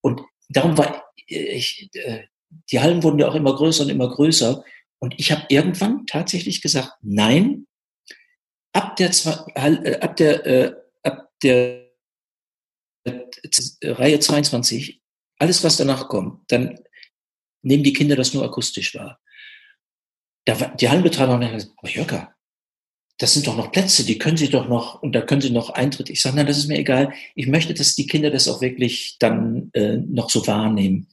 Und 0.00 0.20
darum 0.48 0.78
war 0.78 1.04
ich, 1.26 1.90
äh, 1.94 2.24
die 2.70 2.80
Hallen 2.80 3.02
wurden 3.02 3.18
ja 3.18 3.28
auch 3.28 3.34
immer 3.34 3.54
größer 3.54 3.84
und 3.84 3.90
immer 3.90 4.08
größer. 4.08 4.64
Und 5.00 5.14
ich 5.18 5.32
habe 5.32 5.44
irgendwann 5.48 6.06
tatsächlich 6.06 6.62
gesagt, 6.62 6.92
nein, 7.02 7.66
ab 8.72 8.96
der, 8.96 9.10
äh, 9.54 10.00
ab 10.00 10.16
der, 10.16 10.46
äh, 10.46 10.74
ab 11.02 11.30
der 11.42 11.88
äh, 13.04 13.20
Reihe 13.82 14.18
22, 14.20 15.00
alles 15.38 15.62
was 15.62 15.76
danach 15.76 16.08
kommt, 16.08 16.50
dann 16.50 16.78
nehmen 17.68 17.84
die 17.84 17.92
Kinder 17.92 18.16
das 18.16 18.34
nur 18.34 18.44
akustisch 18.44 18.94
wahr. 18.94 19.20
Die 20.80 20.88
Hallenbetreiber 20.88 21.34
haben 21.34 21.52
gesagt, 21.52 21.74
aber 21.76 21.90
Jörger, 21.90 22.34
das 23.18 23.34
sind 23.34 23.46
doch 23.46 23.56
noch 23.56 23.72
Plätze, 23.72 24.04
die 24.04 24.16
können 24.16 24.36
Sie 24.36 24.48
doch 24.48 24.68
noch, 24.68 25.02
und 25.02 25.12
da 25.12 25.20
können 25.20 25.40
Sie 25.40 25.50
noch 25.50 25.70
Eintritt. 25.70 26.08
Ich 26.08 26.22
sage, 26.22 26.36
nein, 26.36 26.46
das 26.46 26.56
ist 26.56 26.68
mir 26.68 26.78
egal. 26.78 27.12
Ich 27.34 27.48
möchte, 27.48 27.74
dass 27.74 27.96
die 27.96 28.06
Kinder 28.06 28.30
das 28.30 28.48
auch 28.48 28.60
wirklich 28.60 29.16
dann 29.18 29.70
äh, 29.74 29.96
noch 29.96 30.30
so 30.30 30.46
wahrnehmen. 30.46 31.08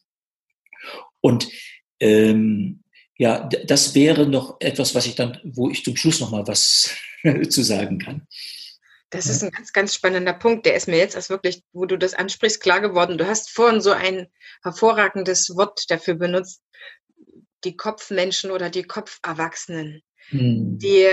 Und 1.20 1.50
ähm, 2.00 2.84
ja, 3.18 3.50
das 3.66 3.96
wäre 3.96 4.28
noch 4.28 4.58
etwas, 4.60 4.94
was 4.94 5.08
ich 5.08 5.16
dann, 5.16 5.40
wo 5.44 5.70
ich 5.70 5.84
zum 5.84 5.96
Schluss 5.98 6.20
noch 6.20 6.32
mal 6.32 6.48
was 6.48 6.96
zu 7.50 7.64
sagen 7.64 7.98
kann. 7.98 8.28
Das 9.10 9.28
ist 9.28 9.44
ein 9.44 9.52
ganz, 9.52 9.72
ganz 9.72 9.94
spannender 9.94 10.34
Punkt. 10.34 10.66
Der 10.66 10.76
ist 10.76 10.88
mir 10.88 10.98
jetzt 10.98 11.16
erst 11.16 11.30
wirklich, 11.30 11.64
wo 11.72 11.86
du 11.86 11.98
das 11.98 12.14
ansprichst, 12.14 12.62
klar 12.62 12.82
geworden. 12.82 13.18
Du 13.18 13.28
hast 13.28 13.50
vorhin 13.52 13.82
so 13.82 13.92
ein 13.92 14.28
hervorragendes 14.64 15.56
Wort 15.56 15.90
dafür 15.90 16.16
benutzt. 16.16 16.62
Die 17.64 17.78
Kopfmenschen 17.78 18.52
oder 18.52 18.70
die 18.70 18.84
Kopferwachsenen, 18.84 20.04
hm. 20.30 20.78
die 20.78 21.08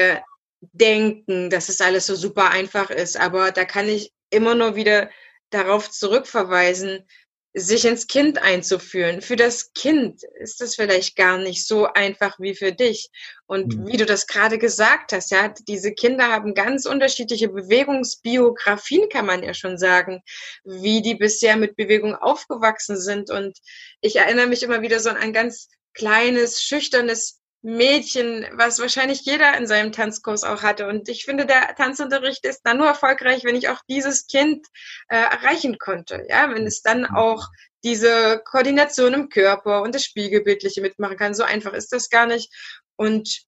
denken, 0.61 1.51
dass 1.51 1.69
es 1.69 1.81
alles 1.81 2.07
so 2.07 2.15
super 2.15 2.51
einfach 2.51 2.91
ist. 2.91 3.17
Aber 3.17 3.53
da 3.53 3.65
kann 3.65 3.89
ich 3.89 4.13
immer 4.31 4.55
nur 4.55 4.77
wieder 4.77 5.11
darauf 5.51 5.91
zurückverweisen, 5.91 7.07
sich 7.55 7.85
ins 7.85 8.07
Kind 8.07 8.41
einzuführen. 8.41 9.21
Für 9.21 9.37
das 9.37 9.75
Kind 9.75 10.23
ist 10.41 10.61
das 10.61 10.75
vielleicht 10.75 11.17
gar 11.17 11.37
nicht 11.37 11.67
so 11.67 11.87
einfach 11.87 12.41
wie 12.41 12.55
für 12.55 12.73
dich. 12.73 13.11
Und 13.47 13.77
mhm. 13.77 13.87
wie 13.87 13.99
du 13.99 14.07
das 14.07 14.27
gerade 14.27 14.57
gesagt 14.57 15.13
hast, 15.13 15.31
ja, 15.31 15.53
diese 15.69 15.93
Kinder 15.93 16.29
haben 16.29 16.55
ganz 16.55 16.87
unterschiedliche 16.87 17.51
Bewegungsbiografien, 17.51 19.11
kann 19.11 19.27
man 19.27 19.43
ja 19.43 19.53
schon 19.53 19.77
sagen, 19.77 20.23
wie 20.65 21.03
die 21.03 21.15
bisher 21.15 21.57
mit 21.57 21.77
Bewegung 21.77 22.15
aufgewachsen 22.15 22.99
sind. 22.99 23.31
Und 23.31 23.59
ich 24.01 24.17
erinnere 24.17 24.47
mich 24.47 24.63
immer 24.63 24.81
wieder 24.81 25.01
so 25.01 25.11
an 25.11 25.17
ein 25.17 25.35
ganz 25.35 25.69
kleines, 25.93 26.63
schüchternes 26.63 27.42
Mädchen, 27.63 28.47
was 28.53 28.81
wahrscheinlich 28.81 29.21
jeder 29.23 29.57
in 29.57 29.69
seinem 29.69 29.93
Tanzkurs 29.93 30.43
auch 30.43 30.63
hatte. 30.63 30.89
Und 30.89 31.09
ich 31.09 31.25
finde, 31.25 31.47
der 31.47 31.75
Tanzunterricht 31.77 32.45
ist 32.45 32.63
dann 32.65 32.79
nur 32.79 32.89
erfolgreich, 32.89 33.45
wenn 33.45 33.55
ich 33.55 33.69
auch 33.69 33.81
dieses 33.89 34.27
Kind 34.27 34.67
äh, 35.09 35.17
erreichen 35.17 35.79
konnte. 35.79 36.25
Ja, 36.29 36.53
wenn 36.53 36.67
es 36.67 36.83
dann 36.83 37.07
auch 37.07 37.47
diese 37.85 38.41
Koordination 38.45 39.15
im 39.15 39.29
Körper 39.29 39.83
und 39.83 39.95
das 39.95 40.05
Spiegelbildliche 40.05 40.81
mitmachen 40.81 41.17
kann. 41.17 41.35
So 41.35 41.45
einfach 41.45 41.73
ist 41.73 41.93
das 41.93 42.11
gar 42.11 42.27
nicht. 42.27 42.53
Und 42.97 43.45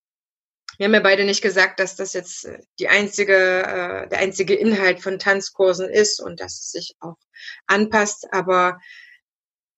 wir 0.78 0.86
haben 0.86 0.94
ja 0.94 1.00
beide 1.00 1.24
nicht 1.24 1.42
gesagt, 1.42 1.78
dass 1.78 1.96
das 1.96 2.12
jetzt 2.12 2.44
äh, 2.44 2.58
die 2.78 2.88
einzige, 2.88 3.34
äh, 3.34 4.08
der 4.08 4.18
einzige 4.18 4.54
Inhalt 4.54 5.00
von 5.00 5.18
Tanzkursen 5.18 5.88
ist 5.88 6.20
und 6.20 6.40
dass 6.40 6.60
es 6.60 6.70
sich 6.70 6.94
auch 7.00 7.16
anpasst. 7.66 8.26
Aber 8.32 8.78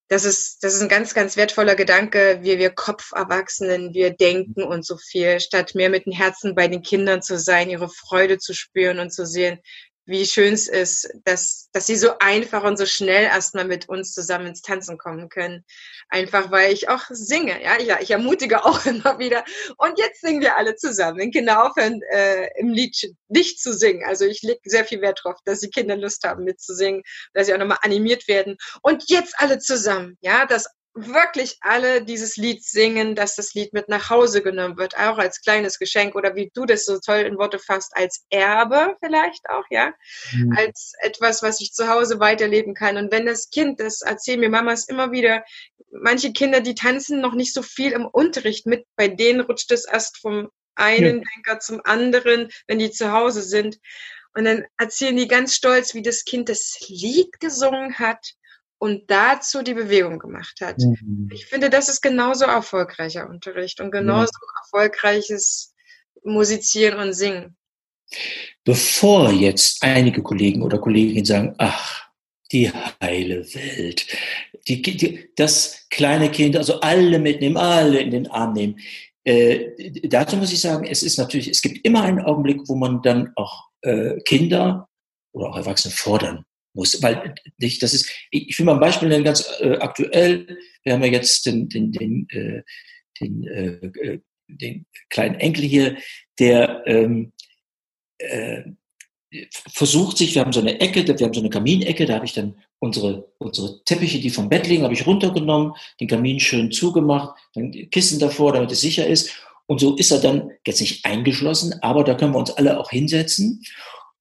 das 0.09 0.23
ist, 0.23 0.63
das 0.63 0.73
ist 0.73 0.81
ein 0.81 0.89
ganz, 0.89 1.13
ganz 1.13 1.35
wertvoller 1.35 1.75
Gedanke, 1.75 2.39
wie 2.41 2.57
wir 2.57 2.69
Kopferwachsenen, 2.69 3.93
wir 3.93 4.11
denken 4.11 4.63
und 4.63 4.85
so 4.85 4.95
viel, 4.97 5.39
statt 5.39 5.75
mehr 5.75 5.89
mit 5.89 6.05
dem 6.05 6.13
Herzen 6.13 6.55
bei 6.55 6.67
den 6.67 6.81
Kindern 6.81 7.21
zu 7.21 7.37
sein, 7.37 7.69
ihre 7.69 7.89
Freude 7.89 8.37
zu 8.37 8.53
spüren 8.53 8.99
und 8.99 9.11
zu 9.11 9.25
sehen, 9.25 9.59
wie 10.07 10.25
schön 10.25 10.53
es 10.53 10.67
ist, 10.67 11.09
dass, 11.25 11.69
dass 11.73 11.85
sie 11.85 11.97
so 11.97 12.17
einfach 12.19 12.63
und 12.63 12.77
so 12.77 12.85
schnell 12.85 13.25
erstmal 13.25 13.65
mit 13.65 13.89
uns 13.89 14.13
zusammen 14.13 14.47
ins 14.47 14.61
Tanzen 14.61 14.97
kommen 14.97 15.27
können. 15.27 15.65
Einfach 16.09 16.49
weil 16.49 16.71
ich 16.71 16.87
auch 16.87 17.03
singe. 17.09 17.61
Ja, 17.61 17.77
ich, 17.77 17.89
ich 18.01 18.11
ermutige 18.11 18.63
auch 18.63 18.85
immer 18.85 19.19
wieder. 19.19 19.43
Und 19.77 19.99
jetzt 19.99 20.21
singen 20.21 20.41
wir 20.41 20.57
alle 20.57 20.75
zusammen. 20.75 21.19
Wenn 21.19 21.31
Kinder 21.31 21.65
aufhören, 21.65 22.01
äh, 22.09 22.47
im 22.57 22.69
Lied 22.69 23.13
nicht 23.27 23.61
zu 23.61 23.73
singen. 23.73 24.03
Also 24.05 24.25
ich 24.25 24.41
lege 24.43 24.61
sehr 24.63 24.85
viel 24.85 25.01
Wert 25.01 25.21
darauf, 25.23 25.39
dass 25.43 25.59
die 25.59 25.69
Kinder 25.69 25.97
Lust 25.97 26.23
haben 26.23 26.45
mitzusingen, 26.45 27.03
dass 27.33 27.47
sie 27.47 27.53
auch 27.53 27.59
nochmal 27.59 27.79
animiert 27.81 28.29
werden. 28.29 28.57
Und 28.81 29.09
jetzt 29.09 29.35
alle 29.39 29.59
zusammen. 29.59 30.17
Ja, 30.21 30.45
dass 30.45 30.67
wirklich 30.97 31.57
alle 31.61 32.03
dieses 32.03 32.37
Lied 32.37 32.63
singen, 32.63 33.15
dass 33.15 33.35
das 33.35 33.53
Lied 33.53 33.73
mit 33.73 33.87
nach 33.87 34.09
Hause 34.09 34.41
genommen 34.41 34.77
wird, 34.77 34.97
auch 34.97 35.17
als 35.17 35.41
kleines 35.41 35.79
Geschenk 35.79 36.15
oder 36.15 36.35
wie 36.35 36.51
du 36.53 36.65
das 36.65 36.85
so 36.85 36.99
toll 36.99 37.19
in 37.19 37.37
Worte 37.37 37.59
fasst, 37.59 37.95
als 37.95 38.25
Erbe 38.29 38.97
vielleicht 38.99 39.49
auch, 39.49 39.65
ja, 39.69 39.93
mhm. 40.33 40.55
als 40.57 40.93
etwas, 40.99 41.43
was 41.43 41.61
ich 41.61 41.73
zu 41.73 41.87
Hause 41.87 42.19
weiterleben 42.19 42.73
kann. 42.73 42.97
Und 42.97 43.11
wenn 43.11 43.25
das 43.25 43.49
Kind, 43.49 43.79
das 43.79 44.01
erzählen 44.01 44.39
mir 44.39 44.49
Mamas 44.49 44.87
immer 44.87 45.11
wieder, 45.11 45.43
manche 45.91 46.33
Kinder, 46.33 46.61
die 46.61 46.75
tanzen 46.75 47.21
noch 47.21 47.33
nicht 47.33 47.53
so 47.53 47.61
viel 47.61 47.91
im 47.91 48.05
Unterricht 48.05 48.65
mit, 48.65 48.85
bei 48.95 49.07
denen 49.07 49.41
rutscht 49.41 49.71
es 49.71 49.85
erst 49.85 50.17
vom 50.17 50.49
einen 50.75 51.17
ja. 51.17 51.23
Denker 51.35 51.59
zum 51.59 51.81
anderen, 51.83 52.49
wenn 52.67 52.79
die 52.79 52.91
zu 52.91 53.11
Hause 53.11 53.41
sind. 53.41 53.79
Und 54.33 54.45
dann 54.45 54.65
erzählen 54.77 55.17
die 55.17 55.27
ganz 55.27 55.55
stolz, 55.55 55.93
wie 55.95 56.03
das 56.03 56.23
Kind 56.23 56.49
das 56.49 56.77
Lied 56.87 57.39
gesungen 57.39 57.97
hat 57.97 58.35
und 58.79 59.09
dazu 59.09 59.63
die 59.63 59.73
Bewegung 59.73 60.19
gemacht 60.19 60.59
hat. 60.61 60.77
Mhm. 60.79 61.29
Ich 61.33 61.45
finde, 61.45 61.69
das 61.69 61.89
ist 61.89 62.01
genauso 62.01 62.45
erfolgreicher 62.45 63.29
Unterricht 63.29 63.81
und 63.81 63.91
genauso 63.91 64.31
ja. 64.33 64.61
erfolgreiches 64.63 65.73
Musizieren 66.23 66.99
und 66.99 67.13
Singen. 67.13 67.55
Bevor 68.63 69.31
jetzt 69.31 69.83
einige 69.83 70.21
Kollegen 70.21 70.61
oder 70.61 70.77
Kolleginnen 70.77 71.25
sagen, 71.25 71.55
ach, 71.57 72.07
die 72.51 72.71
heile 73.01 73.43
Welt, 73.53 74.07
die, 74.67 74.81
die, 74.81 75.29
das 75.35 75.87
kleine 75.89 76.31
Kind, 76.31 76.55
also 76.55 76.79
alle 76.79 77.19
mitnehmen, 77.19 77.57
alle 77.57 77.99
in 77.99 78.11
den 78.11 78.27
Arm 78.27 78.53
nehmen. 78.53 78.79
Äh, 79.25 79.91
dazu 80.07 80.37
muss 80.37 80.53
ich 80.53 80.61
sagen, 80.61 80.85
es 80.85 81.03
ist 81.03 81.17
natürlich, 81.17 81.49
es 81.49 81.61
gibt 81.61 81.83
immer 81.85 82.03
einen 82.03 82.21
Augenblick, 82.21 82.61
wo 82.67 82.75
man 82.75 83.01
dann 83.01 83.33
auch 83.35 83.67
äh, 83.81 84.21
Kinder 84.21 84.87
oder 85.33 85.49
auch 85.49 85.57
Erwachsene 85.57 85.93
fordern 85.93 86.45
muss. 86.77 87.01
Weil 87.03 87.35
nicht, 87.57 87.83
das 87.83 87.93
ist, 87.93 88.09
ich 88.31 88.57
will 88.57 88.65
mal 88.65 88.75
ein 88.75 88.79
Beispiel 88.79 89.09
nennen, 89.09 89.25
ganz 89.25 89.49
äh, 89.59 89.77
aktuell. 89.79 90.57
Wir 90.83 90.93
haben 90.93 91.03
ja 91.03 91.09
jetzt 91.09 91.45
den, 91.45 91.67
den, 91.67 91.91
den, 91.91 92.27
äh, 92.29 92.63
den, 93.19 93.43
äh, 93.47 93.85
äh 93.85 94.19
den 94.49 94.85
kleinen 95.09 95.35
Enkel 95.35 95.65
hier, 95.65 95.97
der 96.39 96.83
ähm, 96.85 97.33
äh, 98.17 98.63
versucht 99.51 100.17
sich, 100.17 100.35
wir 100.35 100.41
haben 100.41 100.53
so 100.53 100.61
eine 100.61 100.79
Ecke, 100.79 101.05
wir 101.05 101.25
haben 101.25 101.33
so 101.33 101.41
eine 101.41 101.49
Kaminecke, 101.49 102.05
da 102.05 102.15
habe 102.15 102.25
ich 102.25 102.33
dann 102.33 102.55
unsere, 102.79 103.29
unsere 103.39 103.83
Teppiche, 103.83 104.19
die 104.19 104.29
vom 104.29 104.49
Bett 104.49 104.67
liegen, 104.67 104.83
habe 104.83 104.93
ich 104.93 105.05
runtergenommen, 105.05 105.73
den 105.99 106.07
Kamin 106.07 106.39
schön 106.39 106.71
zugemacht, 106.71 107.37
dann 107.53 107.71
Kissen 107.91 108.19
davor, 108.19 108.53
damit 108.53 108.71
es 108.71 108.81
sicher 108.81 109.05
ist. 109.05 109.31
Und 109.65 109.81
so 109.81 109.95
ist 109.95 110.11
er 110.11 110.21
dann 110.21 110.51
jetzt 110.65 110.79
nicht 110.79 111.05
eingeschlossen, 111.05 111.75
aber 111.81 112.05
da 112.05 112.15
können 112.15 112.33
wir 112.33 112.39
uns 112.39 112.51
alle 112.51 112.79
auch 112.79 112.89
hinsetzen. 112.89 113.61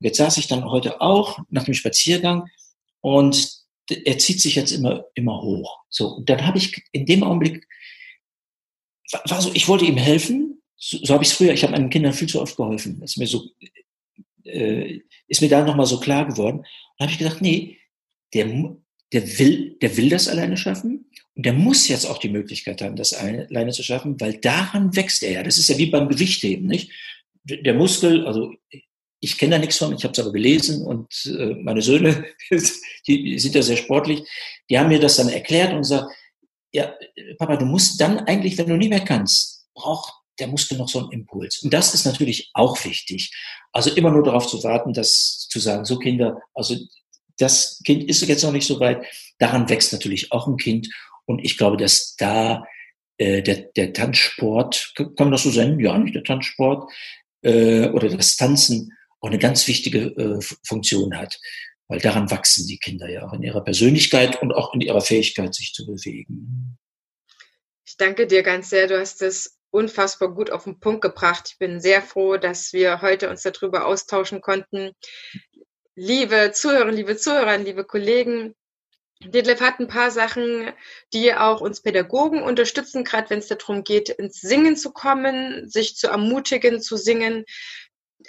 Jetzt 0.01 0.19
saß 0.19 0.37
ich 0.39 0.47
dann 0.47 0.65
heute 0.65 1.01
auch 1.01 1.39
nach 1.51 1.65
dem 1.65 1.75
Spaziergang 1.75 2.49
und 3.01 3.51
er 3.89 4.19
zieht 4.19 4.41
sich 4.41 4.57
jetzt 4.57 4.73
immer, 4.73 5.05
immer 5.15 5.41
hoch. 5.43 5.79
So, 5.89 6.09
und 6.09 6.29
dann 6.29 6.47
habe 6.47 6.59
ich 6.59 6.83
in 6.93 7.07
dem 7.07 7.23
Augenblick, 7.23 7.67
war 9.25 9.41
so, 9.41 9.53
ich 9.55 9.69
wollte 9.69 9.85
ihm 9.85 9.97
helfen, 9.97 10.63
so, 10.77 10.99
so 11.03 11.15
habe 11.15 11.23
ich 11.23 11.31
es 11.31 11.37
früher, 11.37 11.53
ich 11.53 11.63
habe 11.63 11.73
meinen 11.73 11.91
Kindern 11.91 12.13
viel 12.13 12.29
zu 12.29 12.41
oft 12.41 12.57
geholfen. 12.57 13.01
Ist 13.03 13.17
mir 13.17 13.27
so, 13.27 13.49
äh, 14.45 15.01
ist 15.29 15.41
mir 15.41 15.49
da 15.49 15.65
nochmal 15.65 15.87
so 15.87 16.01
klar 16.01 16.27
geworden. 16.27 16.59
Und 16.59 17.01
habe 17.01 17.13
ich 17.13 17.19
gedacht, 17.19 17.41
nee, 17.41 17.79
der, 18.35 18.47
der 19.13 19.39
will, 19.39 19.77
der 19.81 19.97
will 19.97 20.09
das 20.09 20.29
alleine 20.29 20.57
schaffen. 20.57 21.11
Und 21.35 21.47
der 21.47 21.53
muss 21.53 21.89
jetzt 21.89 22.07
auch 22.07 22.19
die 22.19 22.29
Möglichkeit 22.29 22.83
haben, 22.83 22.97
das 22.97 23.13
alleine 23.13 23.73
zu 23.73 23.83
schaffen, 23.83 24.21
weil 24.21 24.39
daran 24.39 24.97
wächst 24.97 25.23
er 25.23 25.33
ja. 25.33 25.43
Das 25.43 25.59
ist 25.59 25.69
ja 25.69 25.79
wie 25.79 25.87
beim 25.87 26.09
Gewichtheben, 26.09 26.67
nicht? 26.67 26.91
Der 27.45 27.75
Muskel, 27.75 28.27
also 28.27 28.53
ich 29.21 29.39
kenne 29.39 29.53
da 29.53 29.59
nichts 29.59 29.79
von, 29.79 29.95
ich 29.95 30.05
habe 30.05 30.13
es 30.13 30.19
aber 30.19 30.33
gelesen 30.33 30.83
und 30.85 31.09
äh, 31.27 31.55
meine 31.63 31.83
Söhne, 31.83 32.25
die 33.07 33.39
sind 33.39 33.55
ja 33.55 33.63
sehr 33.63 33.77
sportlich, 33.77 34.23
die 34.69 34.79
haben 34.79 34.89
mir 34.89 35.01
das 35.01 35.17
dann 35.17 35.29
erklärt 35.29 35.73
und 35.73 35.79
gesagt, 35.79 36.11
ja, 36.73 36.95
Papa, 37.39 37.57
du 37.57 37.65
musst 37.65 38.01
dann 38.01 38.21
eigentlich, 38.21 38.59
wenn 38.59 38.69
du 38.69 38.77
nicht 38.77 38.91
mehr 38.91 39.05
kannst, 39.05 39.67
braucht 39.75 40.13
der 40.39 40.49
Muskel 40.49 40.77
noch 40.77 40.89
so 40.89 40.99
einen 40.99 41.13
Impuls. 41.13 41.61
Und 41.61 41.73
das 41.73 41.95
ist 41.95 42.05
natürlich 42.05 42.51
auch 42.53 42.85
wichtig. 42.85 43.33
Also 43.73 43.91
immer 43.95 44.11
nur 44.11 44.23
darauf 44.23 44.47
zu 44.47 44.63
warten, 44.63 44.93
dass 44.93 45.49
zu 45.49 45.59
sagen, 45.59 45.87
so 45.87 45.99
Kinder, 45.99 46.41
also 46.53 46.77
das 47.39 47.81
Kind 47.85 48.05
ist 48.05 48.27
jetzt 48.27 48.43
noch 48.43 48.53
nicht 48.53 48.67
so 48.67 48.81
weit, 48.81 49.05
daran 49.39 49.69
wächst 49.69 49.93
natürlich 49.93 50.33
auch 50.33 50.47
ein 50.47 50.57
Kind. 50.57 50.89
Und 51.25 51.45
ich 51.45 51.57
glaube, 51.57 51.77
dass 51.77 52.17
da 52.17 52.65
äh, 53.19 53.43
der, 53.43 53.71
der 53.77 53.93
Tanzsport, 53.93 54.93
kann 54.97 55.15
man 55.19 55.33
das 55.33 55.43
so 55.43 55.51
sagen? 55.51 55.81
Ja, 55.81 55.97
nicht 55.97 56.15
der 56.15 56.25
Tanzsport 56.25 56.91
äh, 57.43 57.89
oder 57.89 58.09
das 58.09 58.37
Tanzen 58.37 58.93
auch 59.27 59.31
eine 59.31 59.39
ganz 59.39 59.67
wichtige 59.67 59.99
äh, 59.99 60.41
Funktion 60.65 61.19
hat. 61.19 61.39
Weil 61.89 62.01
daran 62.01 62.31
wachsen 62.31 62.67
die 62.67 62.79
Kinder 62.79 63.09
ja 63.09 63.27
auch 63.27 63.33
in 63.33 63.43
ihrer 63.43 63.63
Persönlichkeit 63.63 64.41
und 64.43 64.53
auch 64.53 64.75
in 64.75 64.81
ihrer 64.81 65.01
Fähigkeit, 65.01 65.55
sich 65.55 65.73
zu 65.73 65.87
bewegen. 65.87 66.79
Ich 67.85 67.97
danke 67.97 68.27
dir 68.27 68.43
ganz 68.43 68.71
sehr. 68.71 68.89
Du 68.89 68.99
hast 68.99 69.23
es 69.23 69.59
unfassbar 69.71 70.35
gut 70.35 70.51
auf 70.51 70.65
den 70.65 70.81
Punkt 70.81 71.03
gebracht. 71.03 71.51
Ich 71.53 71.59
bin 71.59 71.81
sehr 71.81 72.03
froh, 72.03 72.39
dass 72.39 72.73
wir 72.73 73.03
heute 73.03 73.31
uns 73.31 73.43
darüber 73.43 73.87
austauschen 73.87 74.41
konnten. 74.41 74.93
Liebe 75.95 76.51
Zuhörer, 76.53 76.91
liebe 76.91 77.17
Zuhörer, 77.17 77.57
liebe 77.59 77.85
Kollegen, 77.85 78.55
Detlef 79.21 79.61
hat 79.61 79.81
ein 79.81 79.89
paar 79.89 80.11
Sachen, 80.11 80.73
die 81.13 81.33
auch 81.35 81.61
uns 81.61 81.81
Pädagogen 81.81 82.43
unterstützen, 82.43 83.03
gerade 83.03 83.31
wenn 83.31 83.39
es 83.39 83.49
darum 83.49 83.83
geht, 83.83 84.11
ins 84.11 84.41
Singen 84.41 84.77
zu 84.77 84.93
kommen, 84.93 85.69
sich 85.69 85.97
zu 85.97 86.09
ermutigen, 86.09 86.83
zu 86.83 86.97
singen 86.97 87.45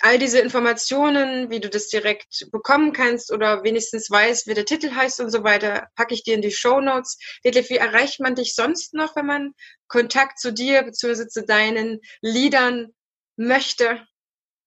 all 0.01 0.19
diese 0.19 0.39
Informationen, 0.39 1.49
wie 1.49 1.59
du 1.59 1.69
das 1.69 1.87
direkt 1.87 2.47
bekommen 2.51 2.93
kannst 2.93 3.31
oder 3.31 3.63
wenigstens 3.63 4.09
weißt, 4.09 4.47
wie 4.47 4.53
der 4.53 4.65
Titel 4.65 4.91
heißt 4.91 5.19
und 5.19 5.31
so 5.31 5.43
weiter, 5.43 5.87
packe 5.95 6.13
ich 6.13 6.23
dir 6.23 6.35
in 6.35 6.41
die 6.41 6.51
Show 6.51 6.81
Notes. 6.81 7.17
Detlef, 7.43 7.69
wie 7.69 7.77
erreicht 7.77 8.19
man 8.19 8.35
dich 8.35 8.53
sonst 8.53 8.93
noch, 8.93 9.15
wenn 9.15 9.25
man 9.25 9.53
Kontakt 9.87 10.39
zu 10.39 10.51
dir 10.51 10.83
bzw. 10.83 11.27
zu 11.27 11.45
deinen 11.45 11.99
Liedern 12.21 12.89
möchte? 13.37 14.01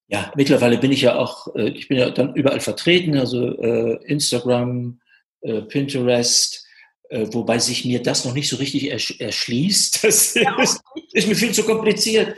Ja, 0.08 0.32
mittlerweile 0.34 0.78
bin 0.78 0.90
ich 0.90 1.02
ja 1.02 1.16
auch, 1.16 1.54
äh, 1.54 1.68
ich 1.68 1.88
bin 1.88 1.98
ja 1.98 2.10
dann 2.10 2.34
überall 2.34 2.60
vertreten, 2.60 3.16
also 3.16 3.56
äh, 3.62 3.98
Instagram, 4.06 5.00
äh, 5.42 5.62
Pinterest, 5.62 6.66
äh, 7.10 7.26
wobei 7.32 7.58
sich 7.58 7.84
mir 7.84 8.00
das 8.02 8.24
noch 8.24 8.34
nicht 8.34 8.48
so 8.48 8.56
richtig 8.56 8.90
erschließt. 9.20 10.00
Das 10.10 10.34
ja. 10.34 10.60
ist, 10.62 10.80
ist, 11.12 11.28
mir 11.28 11.34
viel 11.34 11.52
zu 11.52 11.64
kompliziert. 11.64 12.36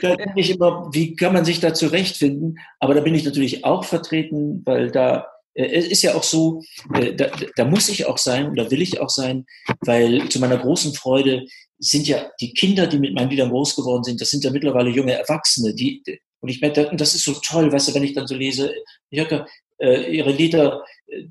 Da 0.00 0.14
denke 0.14 0.40
ich 0.40 0.50
immer, 0.50 0.88
wie 0.92 1.14
kann 1.16 1.32
man 1.32 1.44
sich 1.44 1.60
da 1.60 1.74
zurechtfinden? 1.74 2.58
Aber 2.78 2.94
da 2.94 3.00
bin 3.00 3.14
ich 3.14 3.24
natürlich 3.24 3.64
auch 3.64 3.84
vertreten, 3.84 4.62
weil 4.64 4.90
da 4.90 5.26
äh, 5.54 5.66
es 5.66 5.88
ist 5.88 6.02
ja 6.02 6.14
auch 6.14 6.22
so, 6.22 6.62
äh, 6.94 7.14
da, 7.14 7.30
da 7.56 7.64
muss 7.64 7.88
ich 7.88 8.06
auch 8.06 8.18
sein 8.18 8.46
und 8.46 8.56
da 8.56 8.70
will 8.70 8.80
ich 8.80 9.00
auch 9.00 9.10
sein, 9.10 9.44
weil 9.80 10.28
zu 10.28 10.38
meiner 10.38 10.58
großen 10.58 10.94
Freude 10.94 11.44
sind 11.78 12.06
ja 12.06 12.30
die 12.40 12.54
Kinder, 12.54 12.86
die 12.86 12.98
mit 12.98 13.14
meinen 13.14 13.30
Liedern 13.30 13.50
groß 13.50 13.74
geworden 13.74 14.04
sind, 14.04 14.20
das 14.20 14.30
sind 14.30 14.44
ja 14.44 14.50
mittlerweile 14.50 14.90
junge 14.90 15.14
Erwachsene, 15.14 15.74
die, 15.74 16.02
und 16.40 16.48
ich 16.48 16.60
merke, 16.60 16.90
das 16.94 17.14
ist 17.14 17.24
so 17.24 17.32
toll, 17.34 17.72
weißt 17.72 17.88
du, 17.88 17.94
wenn 17.94 18.04
ich 18.04 18.14
dann 18.14 18.28
so 18.28 18.36
lese, 18.36 18.72
Jörg, 19.10 19.46
äh, 19.78 20.16
ihre 20.16 20.30
Lieder, 20.30 20.84
äh, 21.08 21.24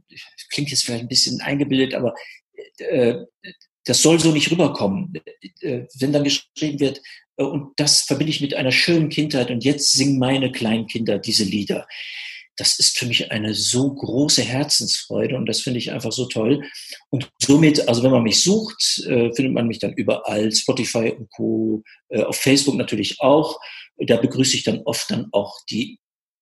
klingt 0.52 0.70
jetzt 0.70 0.84
vielleicht 0.84 1.04
ein 1.04 1.08
bisschen 1.08 1.40
eingebildet, 1.40 1.96
aber 1.96 2.14
äh, 2.82 3.26
das 3.86 4.02
soll 4.02 4.20
so 4.20 4.32
nicht 4.32 4.52
rüberkommen. 4.52 5.14
Äh, 5.62 5.84
wenn 6.00 6.14
dann 6.14 6.24
geschrieben 6.24 6.80
wird, 6.80 7.02
äh, 7.38 7.44
und 7.44 7.74
das 7.78 8.04
verbinde 8.04 8.32
ich 8.32 8.42
mit 8.42 8.54
einer 8.54 8.72
schönen 8.72 9.10
Kindheit 9.10 9.50
und 9.50 9.64
jetzt 9.64 9.92
singen 9.94 10.20
meine 10.20 10.52
kleinen 10.52 10.88
Kinder 10.88 11.20
diese 11.20 11.44
Lieder. 11.44 11.88
das 12.58 12.78
ist 12.78 12.98
für 13.00 13.08
mich 13.08 13.32
eine 13.32 13.56
so 13.56 13.92
große 13.92 14.44
Herzensfreude 14.44 15.36
und 15.36 15.48
das 15.48 15.62
finde 15.62 15.80
ich 15.80 15.92
einfach 15.92 16.12
so 16.12 16.26
toll. 16.28 16.62
Und 17.10 17.30
somit, 17.42 17.88
also 17.88 18.04
wenn 18.04 18.12
man 18.12 18.24
mich 18.24 18.44
sucht, 18.44 19.02
findet 19.04 19.54
man 19.54 19.68
mich 19.68 19.80
dann 19.80 19.94
überall, 19.94 20.52
Spotify 20.52 21.12
und 21.18 21.30
Co., 21.32 21.82
auf 22.10 22.36
Facebook 22.36 22.76
natürlich 22.76 23.20
auch. 23.20 23.58
Da 23.98 24.18
begrüße 24.18 24.58
ich 24.58 24.64
dann 24.64 24.82
oft 24.84 25.10
dann 25.10 25.30
auch 25.32 25.58
die 25.72 25.98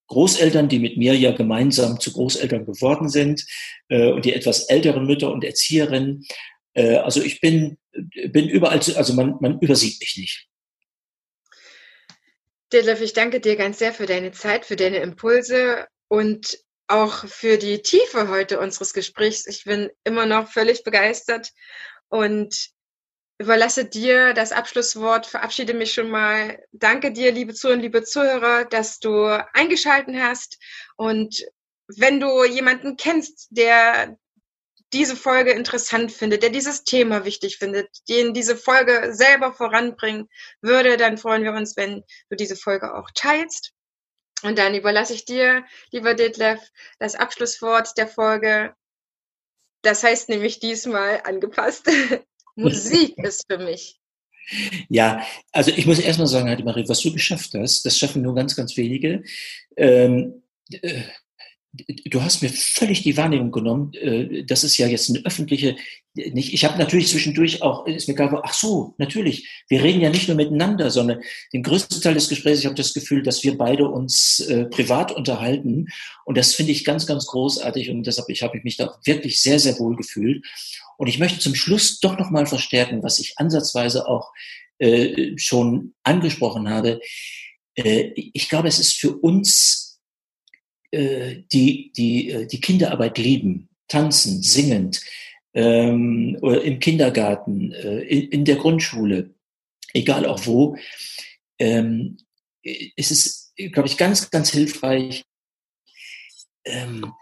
Großeltern, 0.09 0.67
die 0.67 0.79
mit 0.79 0.97
mir 0.97 1.15
ja 1.15 1.31
gemeinsam 1.31 1.99
zu 1.99 2.11
Großeltern 2.11 2.65
geworden 2.65 3.09
sind 3.09 3.45
äh, 3.87 4.11
und 4.11 4.25
die 4.25 4.33
etwas 4.33 4.63
älteren 4.65 5.05
Mütter 5.05 5.31
und 5.31 5.43
Erzieherinnen. 5.43 6.25
Äh, 6.73 6.97
also 6.97 7.21
ich 7.21 7.39
bin, 7.39 7.77
bin 7.93 8.49
überall, 8.49 8.79
also 8.95 9.13
man, 9.13 9.37
man 9.39 9.59
übersieht 9.59 9.99
mich 9.99 10.17
nicht. 10.17 10.47
Detlef, 12.73 13.01
ich 13.01 13.13
danke 13.13 13.39
dir 13.39 13.55
ganz 13.55 13.79
sehr 13.79 13.93
für 13.93 14.05
deine 14.05 14.31
Zeit, 14.31 14.65
für 14.65 14.75
deine 14.75 14.97
Impulse 14.97 15.87
und 16.07 16.59
auch 16.87 17.25
für 17.27 17.57
die 17.57 17.81
Tiefe 17.81 18.29
heute 18.29 18.59
unseres 18.59 18.93
Gesprächs. 18.93 19.47
Ich 19.47 19.63
bin 19.63 19.89
immer 20.03 20.25
noch 20.25 20.51
völlig 20.51 20.83
begeistert 20.83 21.51
und 22.09 22.69
überlasse 23.39 23.85
dir 23.85 24.33
das 24.33 24.51
Abschlusswort, 24.51 25.25
verabschiede 25.25 25.73
mich 25.73 25.93
schon 25.93 26.09
mal. 26.09 26.61
Danke 26.73 27.11
dir, 27.11 27.31
liebe 27.31 27.53
Zuhörer, 27.53 27.77
liebe 27.77 28.03
Zuhörer, 28.03 28.65
dass 28.65 28.99
du 28.99 29.25
eingeschalten 29.53 30.21
hast. 30.21 30.59
Und 30.97 31.45
wenn 31.87 32.19
du 32.19 32.43
jemanden 32.43 32.97
kennst, 32.97 33.47
der 33.49 34.17
diese 34.91 35.15
Folge 35.15 35.51
interessant 35.51 36.11
findet, 36.11 36.43
der 36.43 36.49
dieses 36.49 36.83
Thema 36.83 37.23
wichtig 37.23 37.57
findet, 37.57 37.87
den 38.09 38.33
diese 38.33 38.57
Folge 38.57 39.13
selber 39.13 39.53
voranbringen 39.53 40.27
würde, 40.61 40.97
dann 40.97 41.17
freuen 41.17 41.43
wir 41.43 41.53
uns, 41.53 41.77
wenn 41.77 42.03
du 42.29 42.35
diese 42.35 42.55
Folge 42.55 42.93
auch 42.93 43.09
teilst. 43.13 43.71
Und 44.43 44.57
dann 44.57 44.75
überlasse 44.75 45.13
ich 45.13 45.25
dir, 45.25 45.65
lieber 45.91 46.13
Detlef, 46.13 46.59
das 46.97 47.15
Abschlusswort 47.15 47.97
der 47.97 48.07
Folge. 48.07 48.73
Das 49.81 50.03
heißt 50.03 50.27
nämlich 50.27 50.59
diesmal 50.59 51.21
angepasst. 51.23 51.89
Musik 52.59 53.17
ist 53.17 53.45
für 53.49 53.57
mich. 53.57 53.99
Ja, 54.89 55.23
also 55.51 55.71
ich 55.75 55.85
muss 55.85 55.99
erstmal 55.99 56.27
sagen, 56.27 56.49
Heidi 56.49 56.63
Marie, 56.63 56.87
was 56.87 57.01
du 57.01 57.13
geschafft 57.13 57.53
hast, 57.53 57.85
das 57.85 57.97
schaffen 57.97 58.21
nur 58.21 58.35
ganz, 58.35 58.55
ganz 58.55 58.75
wenige. 58.77 59.23
Ähm, 59.77 60.41
äh, 60.71 61.03
du 61.71 62.23
hast 62.23 62.41
mir 62.41 62.49
völlig 62.49 63.03
die 63.03 63.15
Wahrnehmung 63.15 63.51
genommen, 63.51 63.93
äh, 63.93 64.43
das 64.43 64.63
ist 64.63 64.77
ja 64.77 64.87
jetzt 64.87 65.09
eine 65.09 65.23
öffentliche, 65.23 65.75
nicht, 66.15 66.51
ich 66.51 66.65
habe 66.65 66.79
natürlich 66.79 67.09
zwischendurch 67.09 67.61
auch, 67.61 67.85
ist 67.85 68.07
mir 68.07 68.15
klar, 68.15 68.41
ach 68.43 68.53
so, 68.53 68.95
natürlich, 68.97 69.47
wir 69.69 69.83
reden 69.83 70.01
ja 70.01 70.09
nicht 70.09 70.27
nur 70.27 70.35
miteinander, 70.35 70.89
sondern 70.89 71.21
den 71.53 71.61
größten 71.61 72.01
Teil 72.01 72.15
des 72.15 72.27
Gesprächs, 72.27 72.59
ich 72.59 72.65
habe 72.65 72.75
das 72.75 72.93
Gefühl, 72.95 73.21
dass 73.21 73.43
wir 73.43 73.55
beide 73.55 73.87
uns 73.87 74.39
äh, 74.39 74.65
privat 74.65 75.11
unterhalten 75.11 75.87
und 76.25 76.37
das 76.37 76.55
finde 76.55 76.71
ich 76.71 76.83
ganz, 76.83 77.05
ganz 77.05 77.27
großartig 77.27 77.91
und 77.91 78.07
deshalb 78.07 78.29
ich 78.29 78.41
habe 78.41 78.59
mich 78.63 78.77
da 78.77 78.97
wirklich 79.05 79.39
sehr, 79.39 79.59
sehr 79.59 79.77
wohl 79.77 79.95
gefühlt 79.95 80.43
und 80.99 81.07
ich 81.07 81.17
möchte 81.17 81.39
zum 81.39 81.55
Schluss 81.55 82.01
doch 82.01 82.19
nochmal 82.19 82.45
verstärken, 82.45 83.01
was 83.03 83.19
ich 83.19 83.35
ansatzweise 83.37 84.05
auch 84.05 84.33
äh, 84.79 85.31
schon 85.37 85.95
angesprochen 86.03 86.69
habe. 86.69 86.99
Äh, 87.75 88.11
ich 88.15 88.49
glaube, 88.49 88.67
es 88.67 88.79
ist 88.79 88.95
für 88.97 89.15
uns 89.15 90.01
äh, 90.91 91.43
die, 91.53 91.93
die, 91.95 92.31
äh, 92.31 92.47
die 92.47 92.59
Kinderarbeit 92.59 93.17
lieben, 93.17 93.69
tanzen, 93.87 94.43
singend, 94.43 94.99
ähm, 95.53 96.37
oder 96.41 96.63
im 96.63 96.79
Kindergarten, 96.79 97.71
äh, 97.71 98.01
in, 98.01 98.29
in, 98.31 98.45
der 98.45 98.57
Grundschule, 98.57 99.33
egal 99.93 100.25
auch 100.25 100.45
wo, 100.45 100.75
ähm, 101.59 102.17
ist 102.61 103.11
es, 103.11 103.53
glaube 103.71 103.87
ich, 103.87 103.95
ganz, 103.95 104.29
ganz 104.31 104.51
hilfreich, 104.51 105.23
ähm, 106.65 107.13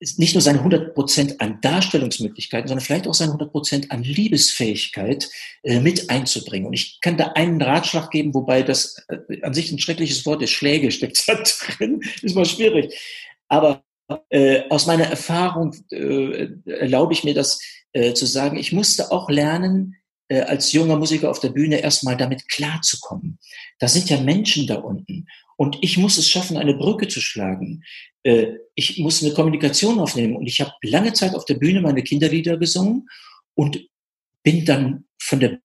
nicht 0.00 0.34
nur 0.34 0.42
seine 0.42 0.58
100 0.58 0.94
Prozent 0.94 1.40
an 1.40 1.60
Darstellungsmöglichkeiten, 1.60 2.68
sondern 2.68 2.84
vielleicht 2.84 3.08
auch 3.08 3.14
seine 3.14 3.32
100 3.32 3.50
Prozent 3.50 3.90
an 3.90 4.02
Liebesfähigkeit 4.02 5.28
äh, 5.62 5.80
mit 5.80 6.08
einzubringen. 6.08 6.66
Und 6.66 6.74
ich 6.74 7.00
kann 7.00 7.16
da 7.16 7.32
einen 7.34 7.60
Ratschlag 7.60 8.10
geben, 8.10 8.32
wobei 8.34 8.62
das 8.62 9.04
äh, 9.08 9.42
an 9.42 9.54
sich 9.54 9.72
ein 9.72 9.78
schreckliches 9.78 10.24
Wort 10.24 10.42
ist, 10.42 10.50
Schläge 10.50 10.90
steckt 10.92 11.28
da 11.28 11.34
drin, 11.34 12.00
ist 12.22 12.36
mal 12.36 12.44
schwierig. 12.44 12.94
Aber 13.48 13.82
äh, 14.30 14.62
aus 14.70 14.86
meiner 14.86 15.06
Erfahrung 15.06 15.74
äh, 15.90 16.48
erlaube 16.64 17.12
ich 17.12 17.24
mir 17.24 17.34
das 17.34 17.60
äh, 17.92 18.14
zu 18.14 18.26
sagen, 18.26 18.56
ich 18.56 18.72
musste 18.72 19.10
auch 19.10 19.28
lernen, 19.28 19.96
äh, 20.28 20.42
als 20.42 20.72
junger 20.72 20.96
Musiker 20.96 21.30
auf 21.30 21.40
der 21.40 21.50
Bühne 21.50 21.80
erstmal 21.80 22.16
damit 22.16 22.48
klarzukommen. 22.48 23.38
Da 23.78 23.88
sind 23.88 24.10
ja 24.10 24.20
Menschen 24.20 24.66
da 24.66 24.76
unten. 24.76 25.26
Und 25.56 25.78
ich 25.80 25.98
muss 25.98 26.18
es 26.18 26.28
schaffen, 26.28 26.56
eine 26.56 26.74
Brücke 26.74 27.08
zu 27.08 27.20
schlagen. 27.20 27.82
Äh, 28.22 28.58
ich 28.74 28.98
muss 28.98 29.22
eine 29.22 29.34
Kommunikation 29.34 29.98
aufnehmen. 29.98 30.36
Und 30.36 30.46
ich 30.46 30.60
habe 30.60 30.72
lange 30.82 31.12
Zeit 31.12 31.34
auf 31.34 31.44
der 31.44 31.54
Bühne 31.54 31.80
meine 31.80 32.02
Kinderlieder 32.02 32.56
gesungen 32.56 33.08
und 33.54 33.88
bin 34.42 34.64
dann 34.64 35.04
von 35.20 35.40
der 35.40 35.60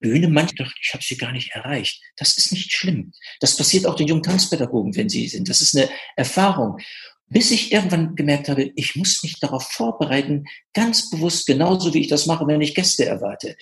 Bühne, 0.00 0.28
manche 0.28 0.54
dachten, 0.56 0.78
ich 0.82 0.92
habe 0.92 1.02
sie 1.02 1.16
gar 1.16 1.32
nicht 1.32 1.52
erreicht. 1.52 2.02
Das 2.16 2.36
ist 2.36 2.52
nicht 2.52 2.72
schlimm. 2.72 3.12
Das 3.40 3.56
passiert 3.56 3.86
auch 3.86 3.96
den 3.96 4.06
jungen 4.06 4.22
Tanzpädagogen, 4.22 4.94
wenn 4.96 5.08
sie 5.08 5.28
sind. 5.28 5.48
Das 5.48 5.60
ist 5.60 5.74
eine 5.74 5.88
Erfahrung. 6.16 6.78
Bis 7.26 7.50
ich 7.50 7.72
irgendwann 7.72 8.14
gemerkt 8.14 8.50
habe, 8.50 8.70
ich 8.76 8.96
muss 8.96 9.22
mich 9.22 9.40
darauf 9.40 9.64
vorbereiten, 9.64 10.44
ganz 10.74 11.08
bewusst, 11.08 11.46
genauso 11.46 11.94
wie 11.94 12.00
ich 12.00 12.08
das 12.08 12.26
mache, 12.26 12.46
wenn 12.46 12.60
ich 12.60 12.74
Gäste 12.74 13.06
erwarte. 13.06 13.56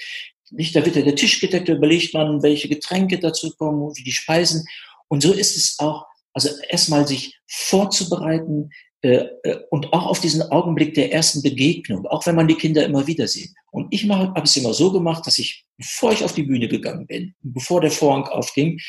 Nicht, 0.51 0.75
da 0.75 0.85
wird 0.85 0.97
ja 0.97 1.03
der 1.03 1.15
Tisch 1.15 1.41
gedeckt, 1.41 1.69
da 1.69 1.75
überlegt 1.75 2.13
man, 2.13 2.43
welche 2.43 2.69
Getränke 2.69 3.21
dazu 3.21 3.55
kommen, 3.57 3.97
wie 3.97 4.03
die 4.03 4.13
Speisen. 4.13 4.67
Und 5.09 5.23
so 5.23 5.33
ist 5.33 5.57
es 5.57 5.79
auch, 5.79 6.07
also 6.33 6.49
erstmal 6.69 7.07
sich 7.07 7.39
vorzubereiten 7.47 8.71
äh, 9.03 9.27
äh, 9.43 9.59
und 9.71 9.93
auch 9.93 10.07
auf 10.07 10.21
diesen 10.21 10.43
Augenblick 10.43 10.95
der 10.95 11.13
ersten 11.13 11.43
Begegnung, 11.43 12.07
auch 12.07 12.25
wenn 12.27 12.37
man 12.37 12.49
die 12.49 12.55
Kinder 12.55 12.85
immer 12.85 13.07
wieder 13.07 13.27
sieht. 13.27 13.51
Und 13.73 13.93
ich 13.93 14.09
habe 14.09 14.41
es 14.43 14.57
immer 14.57 14.73
so 14.73 14.93
gemacht, 14.93 15.27
dass 15.27 15.39
ich, 15.39 15.65
bevor 15.77 16.13
ich 16.13 16.23
auf 16.23 16.35
die 16.35 16.45
Bühne 16.45 16.69
gegangen 16.69 17.07
bin, 17.07 17.35
bevor 17.41 17.81
der 17.81 17.91
Vorhang 17.91 18.25
aufging, 18.27 18.81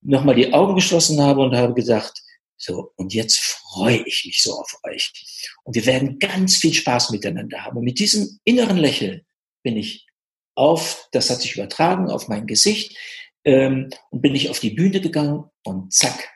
nochmal 0.00 0.34
die 0.34 0.52
Augen 0.52 0.74
geschlossen 0.74 1.20
habe 1.20 1.42
und 1.42 1.54
habe 1.54 1.74
gesagt, 1.74 2.22
so, 2.56 2.92
und 2.96 3.12
jetzt 3.14 3.38
freue 3.38 4.02
ich 4.06 4.24
mich 4.24 4.42
so 4.42 4.52
auf 4.54 4.78
euch. 4.84 5.12
Und 5.64 5.74
wir 5.74 5.86
werden 5.86 6.18
ganz 6.18 6.56
viel 6.56 6.72
Spaß 6.72 7.10
miteinander 7.10 7.64
haben. 7.64 7.76
Und 7.76 7.84
mit 7.84 7.98
diesem 7.98 8.38
inneren 8.44 8.76
Lächeln 8.76 9.22
bin 9.62 9.76
ich 9.76 10.06
auf, 10.54 11.08
das 11.12 11.30
hat 11.30 11.40
sich 11.40 11.54
übertragen, 11.54 12.10
auf 12.10 12.28
mein 12.28 12.46
Gesicht, 12.46 12.96
ähm, 13.44 13.90
und 14.10 14.22
bin 14.22 14.34
ich 14.34 14.50
auf 14.50 14.60
die 14.60 14.70
Bühne 14.70 15.00
gegangen 15.00 15.44
und 15.64 15.92
zack, 15.92 16.30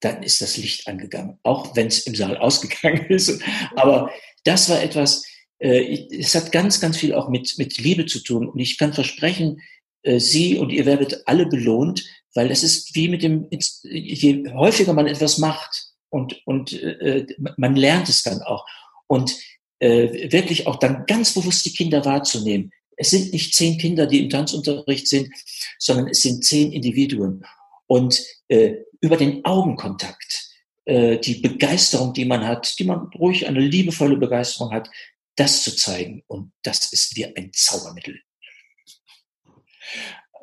dann 0.00 0.22
ist 0.22 0.40
das 0.40 0.56
Licht 0.56 0.86
angegangen, 0.86 1.38
auch 1.42 1.76
wenn 1.76 1.86
es 1.86 2.00
im 2.06 2.14
Saal 2.14 2.36
ausgegangen 2.38 3.06
ist. 3.08 3.42
Aber 3.76 4.10
das 4.44 4.68
war 4.68 4.82
etwas, 4.82 5.24
äh, 5.58 6.06
es 6.10 6.34
hat 6.34 6.52
ganz, 6.52 6.80
ganz 6.80 6.96
viel 6.96 7.14
auch 7.14 7.28
mit, 7.28 7.54
mit 7.58 7.78
Liebe 7.78 8.06
zu 8.06 8.20
tun. 8.20 8.48
Und 8.48 8.58
ich 8.58 8.78
kann 8.78 8.92
versprechen, 8.92 9.60
äh, 10.02 10.18
Sie 10.18 10.58
und 10.58 10.70
ihr 10.70 10.86
werdet 10.86 11.22
alle 11.26 11.46
belohnt, 11.46 12.04
weil 12.34 12.48
das 12.48 12.62
ist 12.62 12.94
wie 12.94 13.08
mit 13.08 13.22
dem, 13.22 13.48
je 13.82 14.48
häufiger 14.52 14.92
man 14.92 15.06
etwas 15.06 15.38
macht 15.38 15.90
und, 16.10 16.40
und 16.46 16.72
äh, 16.72 17.26
man 17.56 17.76
lernt 17.76 18.08
es 18.08 18.22
dann 18.22 18.40
auch. 18.42 18.66
Und 19.06 19.36
äh, 19.80 20.30
wirklich 20.30 20.66
auch 20.66 20.76
dann 20.76 21.04
ganz 21.06 21.34
bewusst 21.34 21.64
die 21.64 21.72
Kinder 21.72 22.04
wahrzunehmen. 22.04 22.72
Es 22.96 23.10
sind 23.10 23.32
nicht 23.32 23.54
zehn 23.54 23.78
Kinder, 23.78 24.06
die 24.06 24.22
im 24.22 24.30
Tanzunterricht 24.30 25.08
sind, 25.08 25.30
sondern 25.78 26.08
es 26.08 26.22
sind 26.22 26.44
zehn 26.44 26.70
Individuen. 26.70 27.44
Und 27.86 28.22
äh, 28.48 28.74
über 29.00 29.16
den 29.16 29.44
Augenkontakt, 29.44 30.50
äh, 30.84 31.18
die 31.18 31.36
Begeisterung, 31.36 32.12
die 32.12 32.24
man 32.24 32.46
hat, 32.46 32.78
die 32.78 32.84
man 32.84 33.08
ruhig 33.14 33.46
eine 33.46 33.60
liebevolle 33.60 34.16
Begeisterung 34.16 34.72
hat, 34.72 34.90
das 35.36 35.62
zu 35.62 35.74
zeigen. 35.74 36.22
Und 36.26 36.52
das 36.62 36.92
ist 36.92 37.16
wie 37.16 37.24
ein 37.24 37.50
Zaubermittel. 37.52 38.20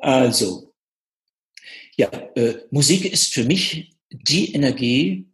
Also, 0.00 0.74
ja, 1.96 2.08
äh, 2.36 2.58
Musik 2.70 3.04
ist 3.04 3.32
für 3.34 3.44
mich 3.44 3.92
die 4.10 4.54
Energie, 4.54 5.28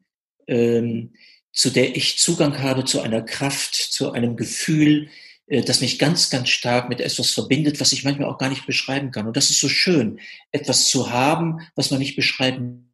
ähm, 0.47 1.15
zu 1.53 1.71
der 1.71 1.97
ich 1.97 2.19
Zugang 2.19 2.59
habe 2.59 2.85
zu 2.85 3.01
einer 3.01 3.23
Kraft, 3.23 3.75
zu 3.75 4.13
einem 4.13 4.37
Gefühl, 4.37 5.09
äh, 5.47 5.63
das 5.63 5.81
mich 5.81 5.99
ganz, 5.99 6.31
ganz 6.31 6.49
stark 6.49 6.89
mit 6.89 7.01
etwas 7.01 7.31
verbindet, 7.31 7.81
was 7.81 7.93
ich 7.93 8.05
manchmal 8.05 8.29
auch 8.29 8.39
gar 8.39 8.49
nicht 8.49 8.67
beschreiben 8.67 9.11
kann. 9.11 9.27
Und 9.27 9.37
das 9.37 9.51
ist 9.51 9.61
so 9.61 9.69
schön, 9.69 10.21
etwas 10.51 10.89
zu 10.89 11.11
haben, 11.11 11.61
was 11.75 11.91
man 11.91 12.01
nicht 12.01 12.17
beschreiben 12.17 12.94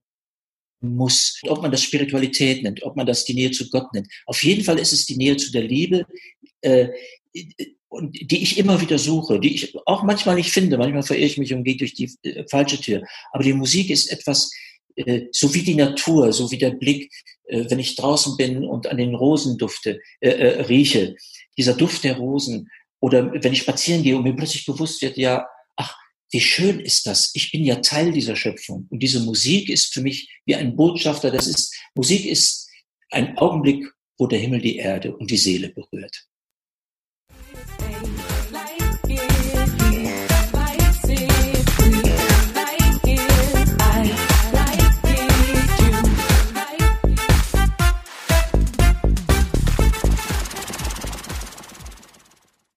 muss. 0.81 1.41
Ob 1.49 1.63
man 1.63 1.71
das 1.71 1.83
Spiritualität 1.83 2.63
nennt, 2.63 2.83
ob 2.83 2.97
man 2.97 3.07
das 3.07 3.25
die 3.25 3.35
Nähe 3.35 3.51
zu 3.51 3.69
Gott 3.71 3.93
nennt. 3.93 4.09
Auf 4.27 4.43
jeden 4.43 4.65
Fall 4.65 4.79
ist 4.79 4.93
es 4.93 5.07
die 5.07 5.17
Nähe 5.17 5.37
zu 5.37 5.53
der 5.53 5.63
Liebe, 5.63 6.07
äh, 6.63 6.89
und 7.91 8.17
die 8.31 8.43
ich 8.43 8.57
immer 8.57 8.81
wieder 8.81 8.99
suche, 8.99 9.41
die 9.41 9.55
ich 9.55 9.77
auch 9.85 10.05
manchmal 10.05 10.37
nicht 10.37 10.53
finde. 10.53 10.79
Manchmal 10.79 11.03
verirre 11.03 11.27
ich 11.27 11.39
mich 11.39 11.53
und 11.53 11.65
gehe 11.65 11.77
durch 11.77 11.93
die 11.93 12.11
äh, 12.23 12.45
falsche 12.49 12.81
Tür. 12.81 13.03
Aber 13.33 13.43
die 13.43 13.53
Musik 13.53 13.91
ist 13.91 14.11
etwas, 14.13 14.51
äh, 14.95 15.27
so 15.33 15.53
wie 15.55 15.63
die 15.63 15.75
Natur, 15.75 16.33
so 16.33 16.51
wie 16.51 16.59
der 16.59 16.71
Blick, 16.71 17.13
äh, 17.47 17.65
wenn 17.69 17.81
ich 17.81 17.97
draußen 17.97 18.37
bin 18.37 18.65
und 18.65 18.87
an 18.87 18.97
den 18.97 19.15
Rosen 19.15 19.59
dufte, 19.59 20.01
äh, 20.21 20.31
äh, 20.31 20.61
rieche 20.63 21.17
dieser 21.59 21.75
Duft 21.75 22.05
der 22.05 22.17
Rosen 22.17 22.71
oder 23.01 23.33
wenn 23.43 23.53
ich 23.53 23.63
spazieren 23.63 24.03
gehe 24.03 24.17
und 24.17 24.23
mir 24.23 24.37
plötzlich 24.37 24.65
bewusst 24.65 25.03
wird, 25.03 25.17
ja, 25.17 25.47
ach, 25.77 25.97
wie 26.31 26.41
schön 26.41 26.81
ist 26.81 27.07
das? 27.07 27.33
Ich 27.35 27.51
bin 27.51 27.65
ja 27.65 27.77
Teil 27.77 28.13
dieser 28.13 28.37
Schöpfung. 28.37 28.87
Und 28.91 29.03
diese 29.03 29.21
Musik 29.21 29.69
ist 29.69 29.93
für 29.93 30.01
mich 30.01 30.31
wie 30.47 30.55
ein 30.55 30.77
Botschafter. 30.77 31.31
Das 31.31 31.47
ist, 31.47 31.75
Musik 31.95 32.25
ist 32.25 32.69
ein 33.11 33.37
Augenblick, 33.37 33.85
wo 34.17 34.27
der 34.27 34.39
Himmel 34.39 34.61
die 34.61 34.77
Erde 34.77 35.17
und 35.17 35.31
die 35.31 35.37
Seele 35.37 35.71
berührt. 35.71 36.30